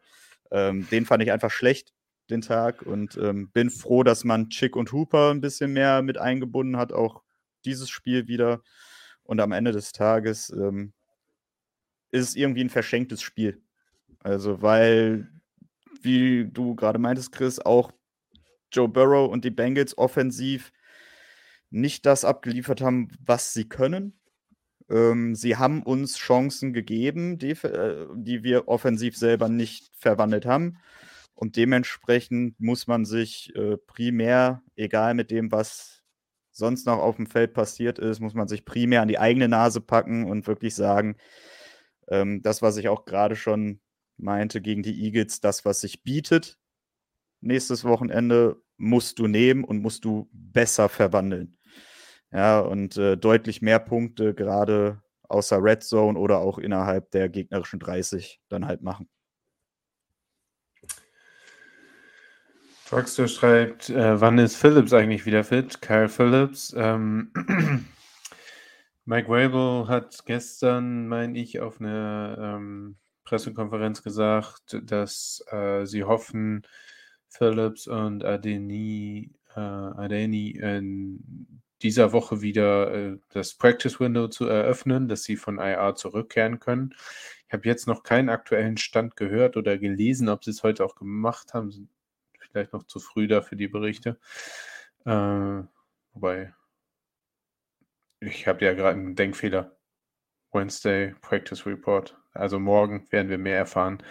[0.50, 1.94] ähm, den fand ich einfach schlecht,
[2.32, 2.82] den Tag.
[2.82, 6.94] Und ähm, bin froh, dass man Chick und Hooper ein bisschen mehr mit eingebunden hat,
[6.94, 7.22] auch
[7.66, 8.62] dieses Spiel wieder.
[9.24, 10.94] Und am Ende des Tages ähm,
[12.12, 13.62] ist es irgendwie ein verschenktes Spiel.
[14.24, 15.30] Also, weil,
[16.02, 17.92] wie du gerade meintest, Chris, auch
[18.72, 20.72] Joe Burrow und die Bengals offensiv
[21.70, 24.20] nicht das abgeliefert haben, was sie können.
[24.90, 30.80] Ähm, sie haben uns Chancen gegeben, die, äh, die wir offensiv selber nicht verwandelt haben.
[31.36, 35.99] Und dementsprechend muss man sich äh, primär, egal mit dem, was
[36.60, 39.82] sonst noch auf dem Feld passiert ist, muss man sich primär an die eigene Nase
[39.82, 41.18] packen und wirklich sagen,
[42.10, 43.82] ähm, das, was ich auch gerade schon
[44.18, 46.58] meinte gegen die Eagles, das, was sich bietet,
[47.42, 51.58] nächstes Wochenende musst du nehmen und musst du besser verwandeln.
[52.32, 57.80] Ja, und äh, deutlich mehr Punkte, gerade außer Red Zone oder auch innerhalb der gegnerischen
[57.80, 59.10] 30 dann halt machen.
[62.90, 65.80] Drugster schreibt, äh, wann ist Phillips eigentlich wieder fit?
[65.80, 66.74] Kyle Phillips.
[66.76, 67.32] Ähm,
[69.06, 76.64] Mike Wabel hat gestern, meine ich, auf einer ähm, Pressekonferenz gesagt, dass äh, sie hoffen,
[77.28, 85.08] Phillips und Adeni, äh, Adeni in dieser Woche wieder äh, das Practice Window zu eröffnen,
[85.08, 86.96] dass sie von IR zurückkehren können.
[87.46, 90.96] Ich habe jetzt noch keinen aktuellen Stand gehört oder gelesen, ob sie es heute auch
[90.96, 91.88] gemacht haben
[92.52, 94.20] vielleicht noch zu früh da für die Berichte.
[95.06, 95.64] Äh,
[96.14, 96.54] wobei,
[98.20, 99.76] ich habe ja gerade einen Denkfehler.
[100.52, 102.18] Wednesday Practice Report.
[102.34, 104.02] Also morgen werden wir mehr erfahren.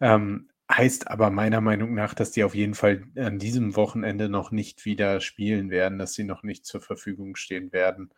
[0.00, 4.50] Ähm, heißt aber meiner Meinung nach, dass die auf jeden Fall an diesem Wochenende noch
[4.50, 8.12] nicht wieder spielen werden, dass sie noch nicht zur Verfügung stehen werden.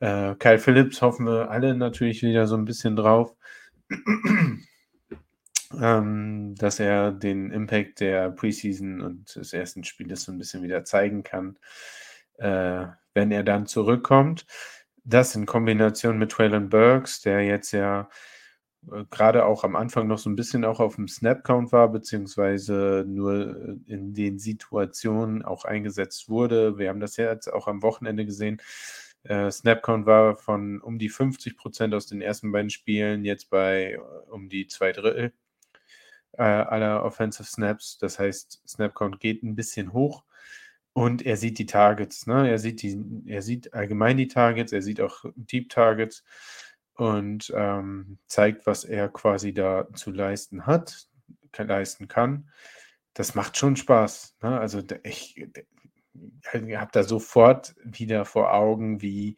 [0.00, 3.36] Äh, Kyle Phillips hoffen wir alle natürlich wieder so ein bisschen drauf
[5.80, 10.84] ähm, dass er den Impact der Preseason und des ersten Spieles so ein bisschen wieder
[10.84, 11.58] zeigen kann,
[12.38, 14.46] äh, wenn er dann zurückkommt.
[15.04, 18.08] Das in Kombination mit Traylon Burks, der jetzt ja
[18.92, 23.04] äh, gerade auch am Anfang noch so ein bisschen auch auf dem Snap-Count war, beziehungsweise
[23.06, 26.78] nur in den Situationen auch eingesetzt wurde.
[26.78, 28.60] Wir haben das ja jetzt auch am Wochenende gesehen.
[29.24, 33.94] Äh, Snapcount war von um die 50 Prozent aus den ersten beiden Spielen jetzt bei
[33.94, 35.32] äh, um die zwei Drittel
[36.38, 37.98] äh, aller Offensive Snaps.
[37.98, 40.24] Das heißt, Snapcount geht ein bisschen hoch
[40.92, 42.26] und er sieht die Targets.
[42.26, 42.48] Ne?
[42.48, 46.24] Er, sieht die, er sieht allgemein die Targets, er sieht auch Deep Targets
[46.94, 51.08] und ähm, zeigt, was er quasi da zu leisten hat,
[51.52, 52.50] kann, leisten kann.
[53.14, 54.36] Das macht schon Spaß.
[54.42, 54.58] Ne?
[54.58, 59.36] Also ich, ich habe da sofort wieder vor Augen, wie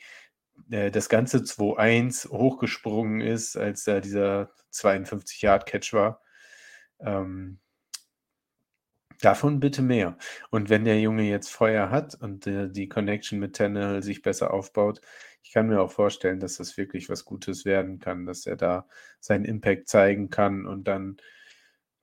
[0.70, 6.22] äh, das ganze 2-1 hochgesprungen ist, als da dieser 52-Yard-Catch war.
[7.04, 7.58] Ähm,
[9.20, 10.16] davon bitte mehr.
[10.50, 14.52] Und wenn der Junge jetzt Feuer hat und äh, die Connection mit Tannehill sich besser
[14.52, 15.00] aufbaut,
[15.42, 18.86] ich kann mir auch vorstellen, dass das wirklich was Gutes werden kann, dass er da
[19.20, 21.16] seinen Impact zeigen kann und dann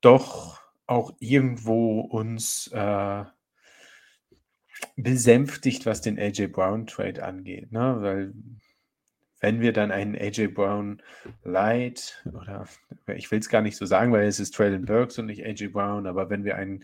[0.02, 3.26] doch auch irgendwo uns äh,
[4.96, 7.72] besänftigt, was den AJ Brown Trade angeht.
[7.72, 7.98] Ne?
[8.00, 8.34] Weil
[9.40, 11.02] wenn wir dann einen AJ Brown
[11.44, 12.68] Light oder
[13.16, 15.70] ich will es gar nicht so sagen, weil es ist Traylon Burks und nicht AJ
[15.70, 16.84] Brown, aber wenn wir einen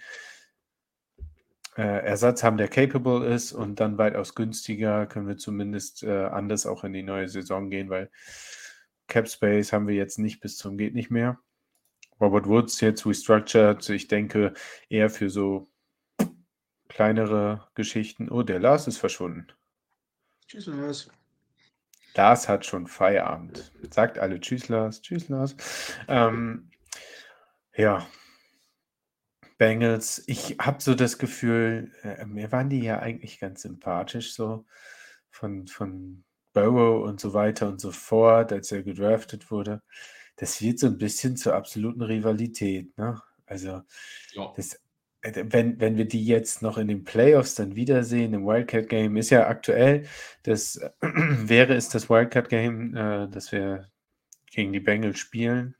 [1.77, 6.65] äh, Ersatz haben, der capable ist und dann weitaus günstiger, können wir zumindest äh, anders
[6.65, 8.11] auch in die neue Saison gehen, weil
[9.07, 11.39] Cap Space haben wir jetzt nicht bis zum geht nicht mehr.
[12.21, 14.53] Robert Woods jetzt restructured, ich denke
[14.87, 15.67] eher für so
[16.87, 18.29] kleinere Geschichten.
[18.29, 19.47] Oh, der Lars ist verschwunden.
[20.47, 21.09] Tschüss, Lars.
[22.15, 23.71] Lars hat schon Feierabend.
[23.89, 25.01] Sagt alle Tschüss, Lars.
[25.01, 25.55] Tschüss, Lars.
[26.07, 26.69] Ähm,
[27.75, 28.07] ja.
[29.57, 34.65] Bengals, ich habe so das Gefühl, äh, mir waren die ja eigentlich ganz sympathisch, so
[35.29, 36.23] von, von
[36.53, 39.81] Burrow und so weiter und so fort, als er gedraftet wurde.
[40.35, 42.97] Das wird so ein bisschen zur absoluten Rivalität.
[42.97, 43.21] Ne?
[43.45, 43.81] Also,
[44.33, 44.53] ja.
[44.55, 44.79] das
[45.23, 49.47] wenn, wenn wir die jetzt noch in den Playoffs dann wiedersehen, im Wildcat-Game, ist ja
[49.47, 50.05] aktuell,
[50.43, 53.89] das wäre es das Wildcat-Game, äh, dass wir
[54.51, 55.75] gegen die Bengals spielen.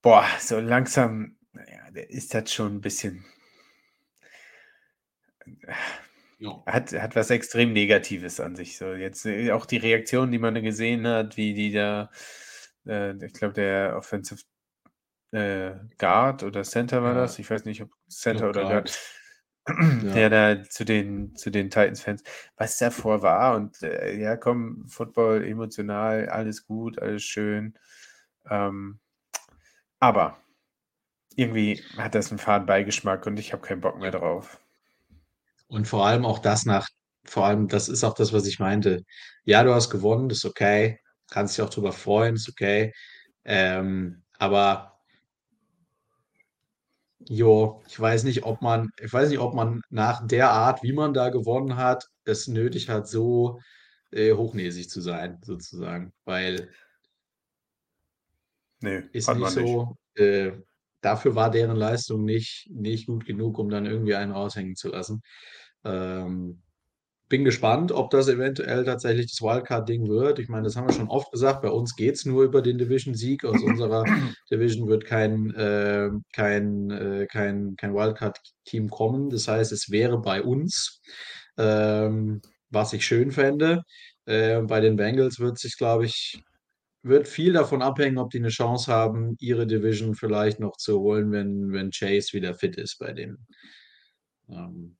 [0.00, 3.24] Boah, so langsam naja, ist das schon ein bisschen.
[6.38, 6.62] Ja.
[6.66, 8.76] Hat, hat was extrem Negatives an sich.
[8.76, 12.10] So jetzt äh, auch die Reaktion, die man gesehen hat, wie die da,
[12.86, 14.42] äh, ich glaube, der Offensive
[15.32, 17.22] äh, Guard oder Center war ja.
[17.22, 17.38] das.
[17.38, 18.98] Ich weiß nicht, ob Center oder Guard.
[19.64, 20.14] Guard.
[20.14, 22.22] Der da zu den, zu den Titans-Fans,
[22.56, 27.74] was davor war und äh, ja, komm, Football emotional, alles gut, alles schön.
[28.50, 28.98] Ähm,
[30.00, 30.36] aber
[31.36, 34.60] irgendwie hat das einen faden Beigeschmack und ich habe keinen Bock mehr drauf.
[35.68, 36.88] Und vor allem auch das nach,
[37.24, 39.04] vor allem, das ist auch das, was ich meinte.
[39.44, 40.98] Ja, du hast gewonnen, das ist okay,
[41.30, 42.92] kannst dich auch drüber freuen, ist okay.
[43.44, 44.91] Ähm, aber
[47.28, 50.92] Jo, ich weiß nicht, ob man, ich weiß nicht, ob man nach der Art, wie
[50.92, 53.60] man da gewonnen hat, es nötig hat, so
[54.10, 56.12] äh, hochnäsig zu sein, sozusagen.
[56.24, 56.70] Weil
[58.80, 59.96] nee, ist nicht so.
[60.14, 60.52] Äh,
[61.00, 65.22] dafür war deren Leistung nicht, nicht gut genug, um dann irgendwie einen raushängen zu lassen.
[65.84, 66.62] Ähm,
[67.32, 70.38] bin gespannt, ob das eventuell tatsächlich das Wildcard-Ding wird.
[70.38, 71.62] Ich meine, das haben wir schon oft gesagt.
[71.62, 73.46] Bei uns geht es nur über den Division-Sieg.
[73.46, 74.04] Aus unserer
[74.50, 79.30] Division wird kein, äh, kein, äh, kein, kein Wildcard-Team kommen.
[79.30, 81.00] Das heißt, es wäre bei uns,
[81.56, 83.82] ähm, was ich schön fände.
[84.26, 86.38] Äh, bei den Bengals wird sich, glaube ich,
[87.02, 91.32] wird viel davon abhängen, ob die eine Chance haben, ihre Division vielleicht noch zu holen,
[91.32, 93.46] wenn, wenn Chase wieder fit ist bei denen.
[94.50, 94.98] Ähm,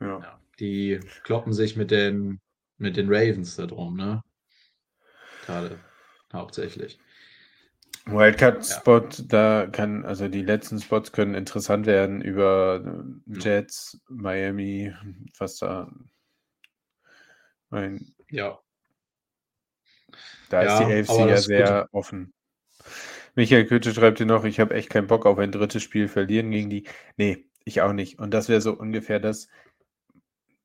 [0.00, 0.20] ja.
[0.20, 0.39] ja.
[0.60, 2.40] Die kloppen sich mit den,
[2.76, 4.22] mit den Ravens da drum, ne?
[5.46, 5.80] Gerade
[6.32, 6.98] hauptsächlich.
[8.06, 9.24] Wildcard-Spot, ja.
[9.28, 14.94] da kann, also die letzten Spots können interessant werden über Jets, Miami,
[15.38, 15.90] was da.
[17.68, 18.58] Mein, ja.
[20.48, 21.94] Da ja, ist die AFC ja sehr gut.
[21.94, 22.34] offen.
[23.34, 26.50] Michael Köthe schreibt hier noch, ich habe echt keinen Bock auf ein drittes Spiel verlieren
[26.50, 26.88] gegen die.
[27.16, 28.18] Nee, ich auch nicht.
[28.18, 29.48] Und das wäre so ungefähr das,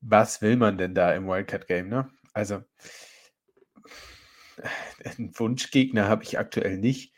[0.00, 2.10] was will man denn da im Wildcard-Game, ne?
[2.32, 2.62] Also,
[5.04, 7.14] einen Wunschgegner habe ich aktuell nicht.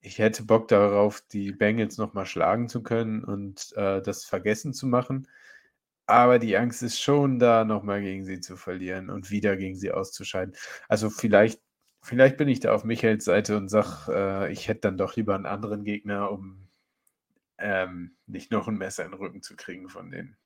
[0.00, 4.86] Ich hätte Bock darauf, die Bengals nochmal schlagen zu können und äh, das vergessen zu
[4.86, 5.28] machen.
[6.06, 9.92] Aber die Angst ist schon da, nochmal gegen sie zu verlieren und wieder gegen sie
[9.92, 10.56] auszuscheiden.
[10.88, 11.60] Also vielleicht,
[12.02, 15.34] vielleicht bin ich da auf Michaels Seite und sage, äh, ich hätte dann doch lieber
[15.34, 16.68] einen anderen Gegner, um
[17.58, 20.36] ähm, nicht noch ein Messer in den Rücken zu kriegen von denen.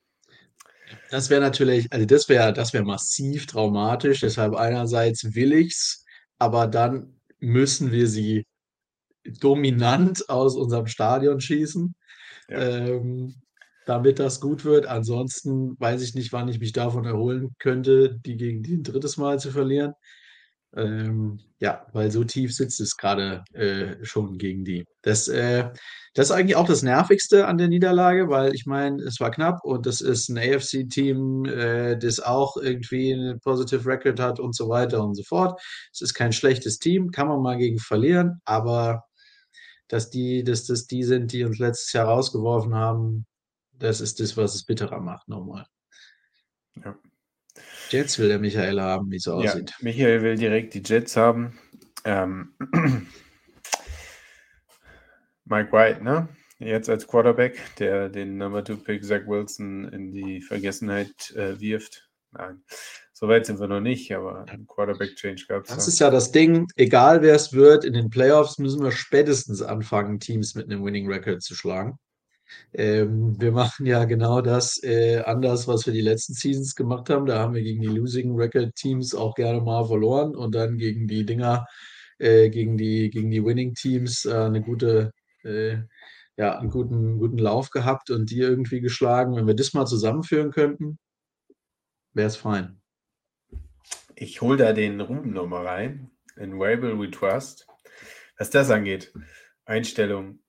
[1.09, 4.21] Das wäre natürlich, also das wäre, das wäre massiv traumatisch.
[4.21, 6.05] Deshalb einerseits will ich's,
[6.39, 8.45] aber dann müssen wir sie
[9.23, 11.95] dominant aus unserem Stadion schießen,
[12.49, 12.57] ja.
[12.57, 13.35] ähm,
[13.85, 14.85] damit das gut wird.
[14.85, 19.17] Ansonsten weiß ich nicht, wann ich mich davon erholen könnte, die gegen die ein drittes
[19.17, 19.93] Mal zu verlieren.
[20.75, 24.85] Ähm, ja, weil so tief sitzt es gerade äh, schon gegen die.
[25.03, 25.69] Das, äh,
[26.13, 29.63] das ist eigentlich auch das Nervigste an der Niederlage, weil ich meine, es war knapp
[29.63, 34.67] und das ist ein AFC-Team, äh, das auch irgendwie einen Positive Record hat und so
[34.67, 35.61] weiter und so fort.
[35.93, 39.03] Es ist kein schlechtes Team, kann man mal gegen verlieren, aber
[39.87, 43.25] dass die, dass das die sind, die uns letztes Jahr rausgeworfen haben,
[43.73, 45.65] das ist das, was es bitterer macht, nochmal.
[46.83, 46.97] Ja.
[47.89, 49.73] Jets will der Michael haben, wie es so ja, aussieht.
[49.81, 51.57] Michael will direkt die Jets haben.
[52.03, 52.53] Ähm,
[55.45, 56.27] Mike White, ne?
[56.59, 62.09] Jetzt als Quarterback, der den Number 2 Pick Zach Wilson in die Vergessenheit äh, wirft.
[62.31, 62.63] Nein,
[63.13, 65.69] so weit sind wir noch nicht, aber ein Quarterback-Change gab es.
[65.69, 69.61] Das ist ja das Ding, egal wer es wird, in den Playoffs müssen wir spätestens
[69.61, 71.97] anfangen, Teams mit einem Winning Record zu schlagen.
[72.73, 77.25] Ähm, wir machen ja genau das äh, anders, was wir die letzten Seasons gemacht haben.
[77.25, 81.07] Da haben wir gegen die Losing Record Teams auch gerne mal verloren und dann gegen
[81.07, 81.65] die Dinger,
[82.19, 85.11] äh, gegen die, gegen die Winning Teams äh, eine gute,
[85.43, 85.77] äh,
[86.37, 89.35] ja, einen guten, guten Lauf gehabt und die irgendwie geschlagen.
[89.35, 90.97] Wenn wir das mal zusammenführen könnten,
[92.13, 92.81] wäre es fein.
[94.15, 96.11] Ich hole da den Ruben nochmal rein.
[96.37, 97.67] In Wable We Trust.
[98.37, 99.13] Was das angeht,
[99.65, 100.39] Einstellung,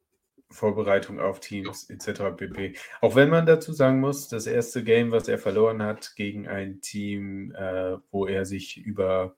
[0.50, 2.36] Vorbereitung auf Teams etc.
[2.36, 2.76] pp.
[3.00, 6.80] Auch wenn man dazu sagen muss, das erste Game, was er verloren hat gegen ein
[6.80, 9.36] Team, äh, wo er sich über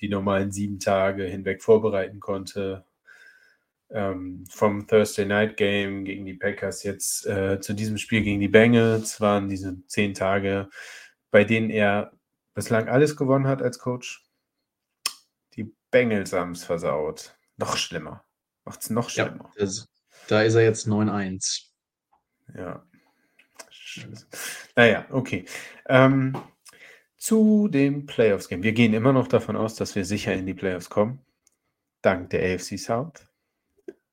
[0.00, 2.84] die normalen sieben Tage hinweg vorbereiten konnte,
[3.90, 8.48] ähm, vom Thursday Night Game gegen die Packers jetzt äh, zu diesem Spiel gegen die
[8.48, 10.68] Bengals waren diese zehn Tage,
[11.30, 12.12] bei denen er
[12.54, 14.26] bislang alles gewonnen hat als Coach.
[15.54, 17.36] Die Bengals haben es versaut.
[17.56, 18.24] Noch schlimmer.
[18.64, 19.50] Macht es noch schlimmer.
[19.56, 19.88] Ja, das,
[20.28, 21.64] da ist er jetzt 9-1.
[22.56, 22.84] Ja.
[24.76, 25.44] Naja, okay.
[25.86, 26.36] Ähm,
[27.16, 28.62] zu dem Playoffs-Game.
[28.62, 31.20] Wir gehen immer noch davon aus, dass wir sicher in die Playoffs kommen.
[32.02, 33.26] Dank der AFC South.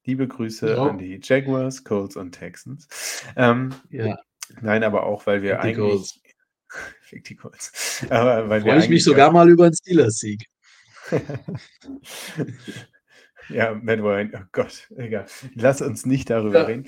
[0.05, 0.87] Liebe Grüße ja.
[0.87, 2.87] an die Jaguars, Colts und Texans.
[3.35, 4.17] Ähm, ja.
[4.61, 6.21] Nein, aber auch, weil wir Fick eigentlich.
[7.01, 8.05] Fick die Colts.
[8.09, 10.45] Aber weil Freue ich mich sogar mal über einen Steelers-Sieg.
[13.49, 15.25] Ja, Ryan, oh Gott, egal.
[15.53, 16.65] Lass uns nicht darüber ja.
[16.65, 16.85] reden.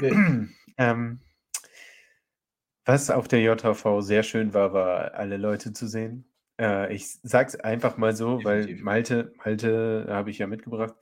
[0.00, 0.48] Nee.
[0.78, 1.20] ähm,
[2.84, 6.30] was auf der JV sehr schön war, war alle Leute zu sehen.
[6.60, 10.94] Äh, ich sag's einfach mal so, weil Malte, Malte habe ich ja mitgebracht,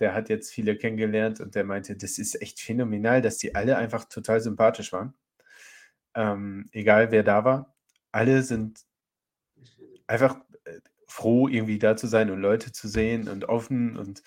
[0.00, 3.76] der hat jetzt viele kennengelernt und der meinte, das ist echt phänomenal, dass die alle
[3.76, 5.14] einfach total sympathisch waren.
[6.14, 7.76] Ähm, egal wer da war,
[8.10, 8.80] alle sind
[10.06, 10.40] einfach
[11.08, 14.22] froh, irgendwie da zu sein und Leute zu sehen und offen und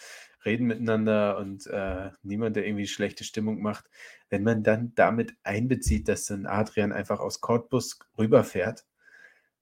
[0.46, 3.90] reden miteinander und äh, niemand, der irgendwie schlechte Stimmung macht.
[4.30, 8.86] Wenn man dann damit einbezieht, dass dann Adrian einfach aus Cottbus rüberfährt,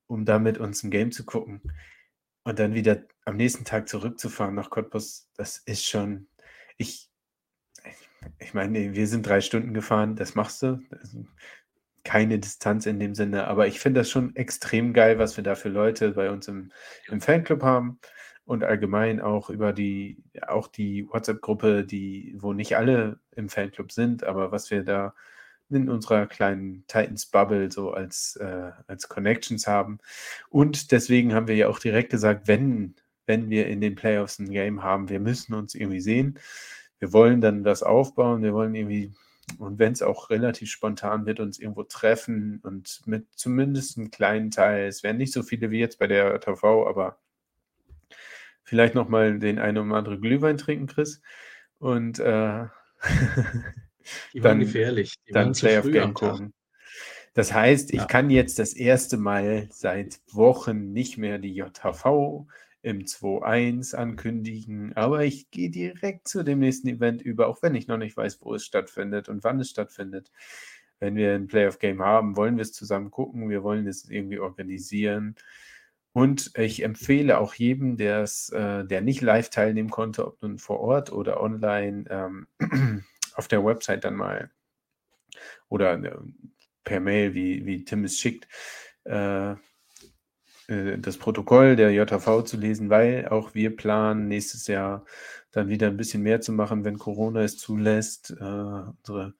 [0.07, 1.61] um da mit uns ein Game zu gucken
[2.43, 6.27] und dann wieder am nächsten Tag zurückzufahren nach Cottbus, das ist schon,
[6.77, 7.09] ich,
[8.39, 10.79] ich meine, wir sind drei Stunden gefahren, das machst du.
[12.03, 15.55] Keine Distanz in dem Sinne, aber ich finde das schon extrem geil, was wir da
[15.55, 16.71] für Leute bei uns im,
[17.07, 17.99] im Fanclub haben
[18.45, 24.23] und allgemein auch über die, auch die WhatsApp-Gruppe, die, wo nicht alle im Fanclub sind,
[24.23, 25.13] aber was wir da
[25.69, 29.99] in unserer kleinen Titans-Bubble so als, äh, als Connections haben.
[30.49, 32.95] Und deswegen haben wir ja auch direkt gesagt, wenn,
[33.27, 36.39] wenn wir in den Playoffs ein Game haben, wir müssen uns irgendwie sehen.
[36.97, 39.13] Wir wollen dann das aufbauen, wir wollen irgendwie,
[39.57, 44.51] und wenn es auch relativ spontan wird, uns irgendwo treffen und mit zumindest einem kleinen
[44.51, 47.19] Teil, es werden nicht so viele wie jetzt bei der TV, aber
[48.63, 51.21] vielleicht nochmal den einen oder anderen Glühwein trinken, Chris.
[51.79, 52.65] Und äh,
[54.33, 55.15] Die waren dann, gefährlich.
[55.27, 56.53] Die dann Play of Game gucken.
[57.33, 58.05] Das heißt, ich ja.
[58.05, 62.47] kann jetzt das erste Mal seit Wochen nicht mehr die JHV
[62.81, 67.87] im 2.1 ankündigen, aber ich gehe direkt zu dem nächsten Event über, auch wenn ich
[67.87, 70.31] noch nicht weiß, wo es stattfindet und wann es stattfindet.
[70.99, 74.09] Wenn wir ein Play of Game haben, wollen wir es zusammen gucken, wir wollen es
[74.09, 75.35] irgendwie organisieren.
[76.13, 78.25] Und ich empfehle auch jedem, äh,
[78.85, 82.47] der nicht live teilnehmen konnte, ob nun vor Ort oder online, ähm,
[83.35, 84.51] auf der Website dann mal
[85.69, 86.17] oder äh,
[86.83, 88.47] per Mail, wie, wie Tim es schickt,
[89.05, 89.55] äh
[90.69, 95.03] das Protokoll der JV zu lesen, weil auch wir planen, nächstes Jahr
[95.51, 99.33] dann wieder ein bisschen mehr zu machen, wenn Corona es zulässt, äh, unsere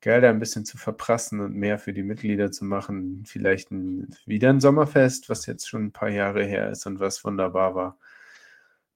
[0.00, 3.24] Gelder ein bisschen zu verprassen und mehr für die Mitglieder zu machen.
[3.26, 7.24] Vielleicht ein, wieder ein Sommerfest, was jetzt schon ein paar Jahre her ist und was
[7.24, 7.98] wunderbar war,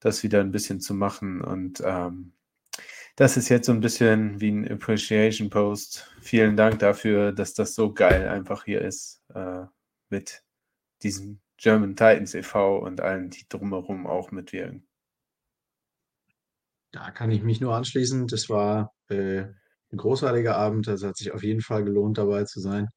[0.01, 1.41] das wieder ein bisschen zu machen.
[1.43, 2.33] Und ähm,
[3.17, 6.11] das ist jetzt so ein bisschen wie ein Appreciation Post.
[6.21, 9.65] Vielen Dank dafür, dass das so geil einfach hier ist äh,
[10.09, 10.43] mit
[11.03, 12.79] diesem German Titans e.V.
[12.79, 14.87] und allen, die drumherum auch mitwirken.
[16.93, 18.27] Da kann ich mich nur anschließen.
[18.27, 19.45] Das war äh,
[19.93, 20.87] ein großartiger Abend.
[20.89, 22.89] Es hat sich auf jeden Fall gelohnt, dabei zu sein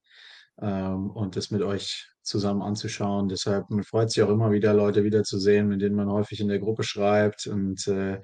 [0.61, 3.29] ähm, und das mit euch zusammen anzuschauen.
[3.29, 6.59] Deshalb man freut sich auch immer wieder, Leute wiederzusehen, mit denen man häufig in der
[6.59, 8.19] Gruppe schreibt und äh,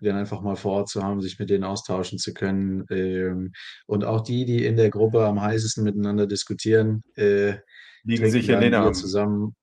[0.00, 2.84] dann einfach mal vor Ort zu haben, sich mit denen austauschen zu können.
[2.90, 3.52] Ähm,
[3.86, 7.54] und auch die, die in der Gruppe am heißesten miteinander diskutieren, äh,
[8.02, 9.54] liegen sich in den Armen zusammen.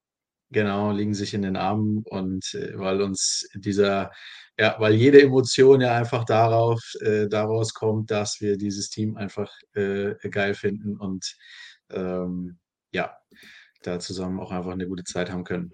[0.54, 4.12] Genau, liegen sich in den Armen und äh, weil uns dieser,
[4.60, 9.50] ja, weil jede Emotion ja einfach darauf, äh, daraus kommt, dass wir dieses Team einfach
[9.74, 11.38] äh, geil finden und
[11.90, 12.60] ähm,
[12.92, 13.18] ja,
[13.84, 15.72] da zusammen auch einfach eine gute Zeit haben können.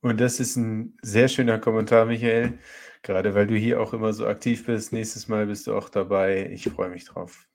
[0.00, 2.58] Und das ist ein sehr schöner Kommentar, Michael.
[3.02, 4.92] Gerade weil du hier auch immer so aktiv bist.
[4.92, 6.50] Nächstes Mal bist du auch dabei.
[6.52, 7.46] Ich freue mich drauf.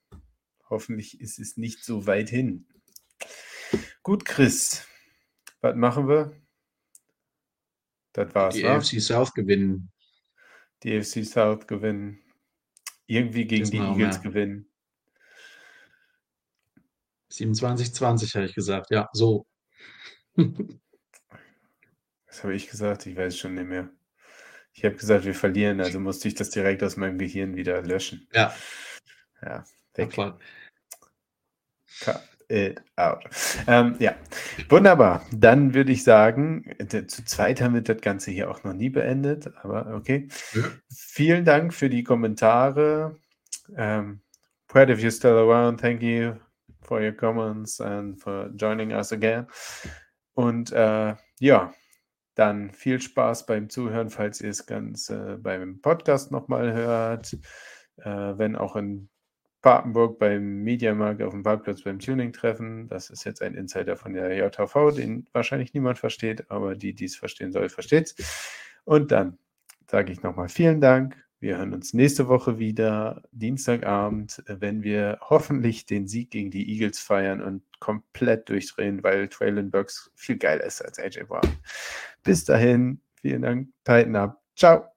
[0.69, 2.67] Hoffentlich ist es nicht so weit hin.
[4.01, 4.87] Gut, Chris.
[5.61, 6.35] Was machen wir?
[8.13, 8.55] Das war's.
[8.55, 8.75] Die wa?
[8.77, 9.91] AFC South gewinnen.
[10.83, 12.19] Die AFC South gewinnen.
[13.07, 14.69] Irgendwie gegen das die Eagles gewinnen.
[17.29, 18.91] 27, 20 habe ich gesagt.
[18.91, 19.47] Ja, so.
[22.27, 23.05] Was habe ich gesagt?
[23.05, 23.89] Ich weiß schon nicht mehr.
[24.73, 28.27] Ich habe gesagt, wir verlieren, also musste ich das direkt aus meinem Gehirn wieder löschen.
[28.31, 28.55] Ja.
[29.41, 29.63] Ja,
[29.95, 30.15] weg.
[31.99, 33.23] Cut it out.
[33.67, 34.15] Ähm, ja,
[34.69, 35.25] wunderbar.
[35.31, 39.51] Dann würde ich sagen, zu zweit haben wir das Ganze hier auch noch nie beendet,
[39.61, 40.27] aber okay.
[40.53, 40.63] Ja.
[40.89, 43.17] Vielen Dank für die Kommentare.
[43.69, 44.21] Um, ähm,
[44.67, 45.79] proud of you still around.
[45.79, 46.35] Thank you
[46.81, 49.47] for your comments and for joining us again.
[50.33, 51.73] Und äh, ja,
[52.35, 57.33] dann viel Spaß beim Zuhören, falls ihr es ganz äh, beim Podcast nochmal hört.
[57.97, 59.09] Äh, wenn auch in
[59.67, 62.87] Papenburg beim Mediamarkt auf dem Parkplatz beim Tuning-Treffen.
[62.87, 67.03] Das ist jetzt ein Insider von der JV, den wahrscheinlich niemand versteht, aber die, die
[67.03, 68.61] es verstehen soll, versteht es.
[68.85, 69.37] Und dann
[69.91, 71.21] sage ich nochmal vielen Dank.
[71.41, 76.99] Wir hören uns nächste Woche wieder, Dienstagabend, wenn wir hoffentlich den Sieg gegen die Eagles
[76.99, 81.41] feiern und komplett durchdrehen, weil Traylon Burks viel geiler ist als AJ Brown.
[82.23, 84.41] Bis dahin, vielen Dank, Titan ab.
[84.55, 84.96] Ciao.